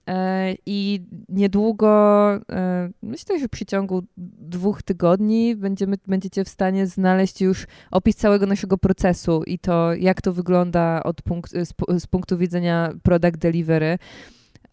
E, 0.07 0.55
I 0.65 1.01
niedługo, 1.29 2.33
e, 2.51 2.89
myślę, 3.01 3.39
że 3.39 3.47
w 3.47 3.49
przeciągu 3.49 4.03
dwóch 4.37 4.83
tygodni 4.83 5.55
będziemy, 5.55 5.97
będziecie 6.07 6.43
w 6.43 6.49
stanie 6.49 6.87
znaleźć 6.87 7.41
już 7.41 7.67
opis 7.91 8.15
całego 8.15 8.45
naszego 8.45 8.77
procesu 8.77 9.43
i 9.43 9.59
to, 9.59 9.93
jak 9.93 10.21
to 10.21 10.33
wygląda 10.33 11.03
od 11.03 11.21
punkt, 11.21 11.51
z, 11.51 11.73
z 12.03 12.07
punktu 12.07 12.37
widzenia 12.37 12.93
product 13.03 13.37
delivery. 13.37 13.97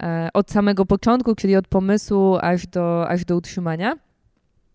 E, 0.03 0.29
od 0.33 0.51
samego 0.51 0.85
początku, 0.85 1.35
czyli 1.35 1.55
od 1.55 1.67
pomysłu 1.67 2.37
aż 2.41 2.67
do, 2.67 3.09
aż 3.09 3.25
do 3.25 3.35
utrzymania. 3.35 3.97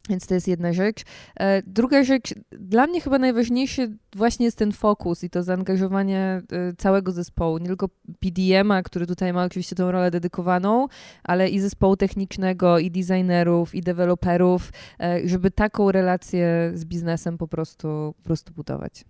Więc 0.08 0.26
to 0.26 0.34
jest 0.34 0.48
jedna 0.48 0.72
rzecz. 0.72 1.02
E, 1.40 1.62
druga 1.62 2.04
rzecz, 2.04 2.34
dla 2.52 2.86
mnie 2.86 3.00
chyba 3.00 3.18
najważniejszy 3.18 3.96
właśnie 4.16 4.44
jest 4.44 4.58
ten 4.58 4.72
fokus 4.72 5.24
i 5.24 5.30
to 5.30 5.42
zaangażowanie 5.42 6.42
e, 6.52 6.72
całego 6.78 7.12
zespołu. 7.12 7.58
Nie 7.58 7.66
tylko 7.66 7.88
PDM-a, 8.20 8.82
który 8.82 9.06
tutaj 9.06 9.32
ma 9.32 9.44
oczywiście 9.44 9.76
tą 9.76 9.90
rolę 9.90 10.10
dedykowaną, 10.10 10.86
ale 11.22 11.48
i 11.48 11.60
zespołu 11.60 11.96
technicznego, 11.96 12.78
i 12.78 12.90
designerów, 12.90 13.74
i 13.74 13.80
deweloperów, 13.80 14.72
e, 15.00 15.28
żeby 15.28 15.50
taką 15.50 15.92
relację 15.92 16.72
z 16.74 16.84
biznesem 16.84 17.38
po 17.38 17.48
prostu, 17.48 18.14
po 18.16 18.22
prostu 18.22 18.52
budować. 18.52 19.04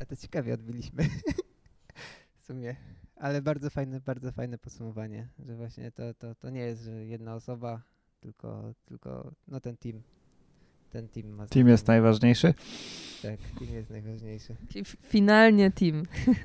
A 0.00 0.04
to 0.04 0.16
ciekawie 0.16 0.54
odbyliśmy. 0.54 1.04
w 2.38 2.46
sumie. 2.46 2.76
Ale 3.16 3.42
bardzo 3.42 3.70
fajne, 3.70 4.00
bardzo 4.00 4.32
fajne 4.32 4.58
podsumowanie, 4.58 5.28
że 5.38 5.56
właśnie 5.56 5.92
to, 5.92 6.14
to, 6.14 6.34
to 6.34 6.50
nie 6.50 6.60
jest 6.60 6.82
że 6.82 7.04
jedna 7.04 7.34
osoba, 7.34 7.82
tylko, 8.20 8.74
tylko 8.84 9.32
no 9.48 9.60
ten 9.60 9.76
team 9.76 10.02
ten 10.94 11.08
team 11.08 11.28
ma. 11.28 11.46
Team 11.46 11.68
jest 11.68 11.86
najważniejszy? 11.86 12.54
Tak, 13.22 13.40
team 13.58 13.74
jest 13.74 13.90
najważniejszy. 13.90 14.56
Czyli 14.68 14.84
finalnie 14.84 15.70
team. 15.70 16.02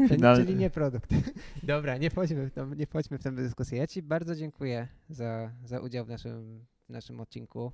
Finalnie. 0.10 0.46
Czyli 0.46 0.58
nie 0.58 0.70
produkt. 0.70 1.10
Dobra, 1.64 1.98
nie 1.98 2.10
wchodźmy, 2.10 2.50
w 2.50 2.54
tą, 2.54 2.74
nie 2.74 2.86
wchodźmy 2.86 3.18
w 3.18 3.24
tę 3.24 3.32
dyskusję. 3.32 3.78
Ja 3.78 3.88
Ci 3.88 4.02
bardzo 4.02 4.36
dziękuję 4.36 4.88
za, 5.10 5.52
za 5.66 5.80
udział 5.80 6.06
w 6.06 6.10
naszym, 6.10 6.66
w 6.90 6.90
naszym 6.90 7.20
odcinku. 7.20 7.72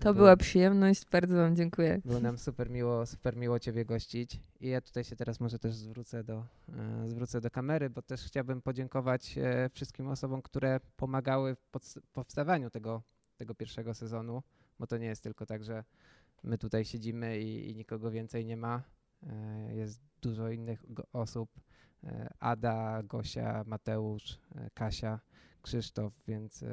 To 0.00 0.14
była 0.14 0.36
przyjemność, 0.36 1.04
bardzo 1.12 1.36
Wam 1.36 1.56
dziękuję. 1.56 2.00
Było 2.04 2.20
nam 2.20 2.38
super 2.38 2.70
miło, 2.70 3.06
super 3.06 3.36
miło 3.36 3.58
Ciebie 3.58 3.84
gościć. 3.84 4.40
I 4.60 4.68
ja 4.68 4.80
tutaj 4.80 5.04
się 5.04 5.16
teraz 5.16 5.40
może 5.40 5.58
też 5.58 5.74
zwrócę 5.74 6.24
do, 6.24 6.44
e, 7.04 7.08
zwrócę 7.08 7.40
do 7.40 7.50
kamery, 7.50 7.90
bo 7.90 8.02
też 8.02 8.24
chciałbym 8.24 8.62
podziękować 8.62 9.38
e, 9.38 9.70
wszystkim 9.72 10.08
osobom, 10.08 10.42
które 10.42 10.80
pomagały 10.96 11.54
w 11.54 11.68
powstawaniu 12.12 12.70
tego, 12.70 13.02
tego 13.36 13.54
pierwszego 13.54 13.94
sezonu, 13.94 14.42
bo 14.78 14.86
to 14.86 14.98
nie 14.98 15.06
jest 15.06 15.22
tylko 15.22 15.46
tak, 15.46 15.64
że 15.64 15.84
my 16.42 16.58
tutaj 16.58 16.84
siedzimy 16.84 17.38
i, 17.40 17.70
i 17.70 17.76
nikogo 17.76 18.10
więcej 18.10 18.46
nie 18.46 18.56
ma. 18.56 18.82
E, 19.26 19.74
jest 19.74 20.00
dużo 20.22 20.50
innych 20.50 20.84
osób. 21.12 21.50
E, 22.04 22.34
Ada, 22.40 23.02
Gosia, 23.02 23.64
Mateusz, 23.66 24.38
e, 24.54 24.70
Kasia, 24.74 25.20
Krzysztof, 25.62 26.12
więc 26.28 26.64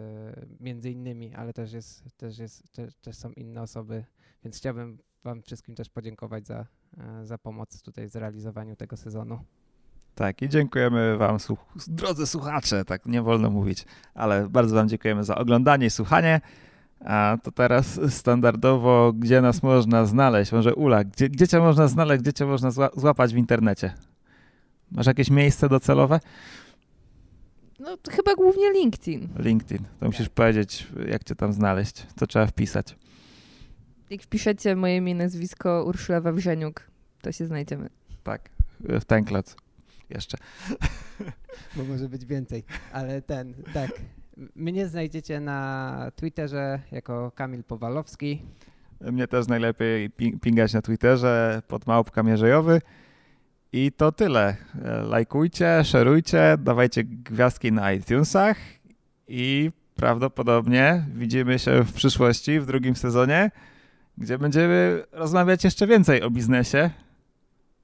między 0.60 0.92
innymi, 0.92 1.36
ale 1.36 1.54
też, 1.54 1.74
jest, 1.74 2.18
też, 2.18 2.38
jest, 2.38 2.72
też, 2.72 2.96
też 2.96 3.16
są 3.16 3.32
inne 3.32 3.62
osoby, 3.62 4.06
więc 4.44 4.58
chciałbym 4.58 4.98
Wam 5.24 5.42
wszystkim 5.42 5.76
też 5.76 5.90
podziękować 5.90 6.48
za, 6.48 6.66
za 7.24 7.38
pomoc 7.38 7.82
tutaj 7.82 8.08
w 8.08 8.12
zrealizowaniu 8.12 8.76
tego 8.76 8.98
sezonu. 8.98 9.40
Tak, 10.16 10.42
i 10.42 10.50
dziękujemy 10.50 11.18
Wam, 11.18 11.38
drodzy 11.88 12.28
słuchacze, 12.28 12.86
tak 12.86 13.06
nie 13.06 13.22
wolno 13.22 13.50
mówić, 13.50 13.86
ale 14.14 14.50
bardzo 14.50 14.76
Wam 14.76 14.90
dziękujemy 14.90 15.24
za 15.24 15.36
oglądanie 15.36 15.86
i 15.86 15.90
słuchanie. 15.90 16.42
A 17.06 17.38
to 17.44 17.52
teraz 17.52 18.00
standardowo, 18.10 19.14
gdzie 19.14 19.42
nas 19.42 19.64
można 19.64 20.06
znaleźć? 20.06 20.52
Może 20.52 20.76
Ula, 20.76 21.04
gdzie, 21.04 21.30
gdzie 21.30 21.48
cię 21.48 21.60
można 21.60 21.88
znaleźć, 21.88 22.22
gdzie 22.22 22.34
cię 22.34 22.46
można 22.46 22.72
złapać 22.72 23.34
w 23.34 23.38
internecie? 23.38 23.94
Masz 24.92 25.06
jakieś 25.06 25.30
miejsce 25.30 25.70
docelowe? 25.70 26.20
No 27.80 27.98
chyba 28.12 28.36
głównie 28.36 28.72
LinkedIn. 28.72 29.30
LinkedIn. 29.36 29.86
To 30.00 30.06
musisz 30.06 30.30
powiedzieć, 30.30 30.88
jak 31.08 31.24
cię 31.24 31.36
tam 31.36 31.54
znaleźć, 31.54 32.08
co 32.16 32.28
trzeba 32.28 32.48
wpisać. 32.48 32.96
Jak 34.10 34.22
wpiszecie 34.22 34.76
moje 34.76 34.98
imię, 34.98 35.16
nazwisko 35.16 35.84
Urszula 35.88 36.22
Wawrzeniuk, 36.22 36.88
to 37.22 37.32
się 37.32 37.46
znajdziemy. 37.46 37.90
Tak, 38.24 38.50
w 38.80 39.06
Tenklec 39.06 39.56
jeszcze. 40.10 40.38
Bo 41.76 41.84
może 41.84 42.10
być 42.10 42.26
więcej, 42.26 42.64
ale 42.92 43.22
ten, 43.22 43.54
tak. 43.74 43.92
Mnie 44.56 44.88
znajdziecie 44.88 45.40
na 45.40 46.12
Twitterze 46.16 46.80
jako 46.92 47.32
Kamil 47.36 47.64
Powalowski. 47.64 48.42
Mnie 49.02 49.28
też 49.28 49.48
najlepiej 49.48 50.10
pingać 50.42 50.74
na 50.74 50.82
Twitterze 50.82 51.62
pod 51.68 51.88
małpka 51.88 52.24
mierzejowy. 52.24 52.82
I 53.74 53.92
to 53.92 54.12
tyle. 54.12 54.56
Lajkujcie, 55.04 55.84
szerujcie, 55.84 56.58
dawajcie 56.60 57.04
gwiazdki 57.04 57.72
na 57.72 57.94
iTunesach 57.94 58.58
i 59.28 59.72
prawdopodobnie 59.96 61.06
widzimy 61.16 61.60
się 61.60 61.84
w 61.84 61.94
przyszłości, 61.94 62.60
w 62.60 62.66
drugim 62.66 62.96
sezonie, 62.96 63.52
gdzie 64.18 64.38
będziemy 64.38 65.04
rozmawiać 65.12 65.64
jeszcze 65.64 65.88
więcej 65.88 66.22
o 66.22 66.30
biznesie, 66.30 66.90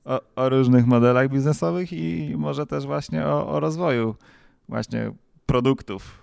o, 0.06 0.22
o 0.36 0.50
różnych 0.50 0.86
modelach 0.86 1.30
biznesowych 1.30 1.94
i 1.94 2.34
może 2.38 2.66
też 2.66 2.86
właśnie 2.86 3.26
o, 3.26 3.48
o 3.48 3.60
rozwoju 3.60 4.16
właśnie 4.70 5.12
produktów 5.46 6.21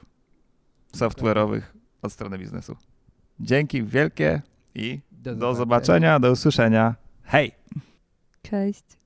software'owych 0.96 1.62
od 2.02 2.12
strony 2.12 2.38
biznesu. 2.38 2.76
Dzięki 3.40 3.82
wielkie 3.82 4.42
i 4.74 5.00
Do 5.12 5.34
do 5.34 5.54
zobaczenia, 5.54 6.20
do 6.20 6.32
usłyszenia. 6.32 6.94
Hej! 7.22 7.52
Cześć. 8.42 8.97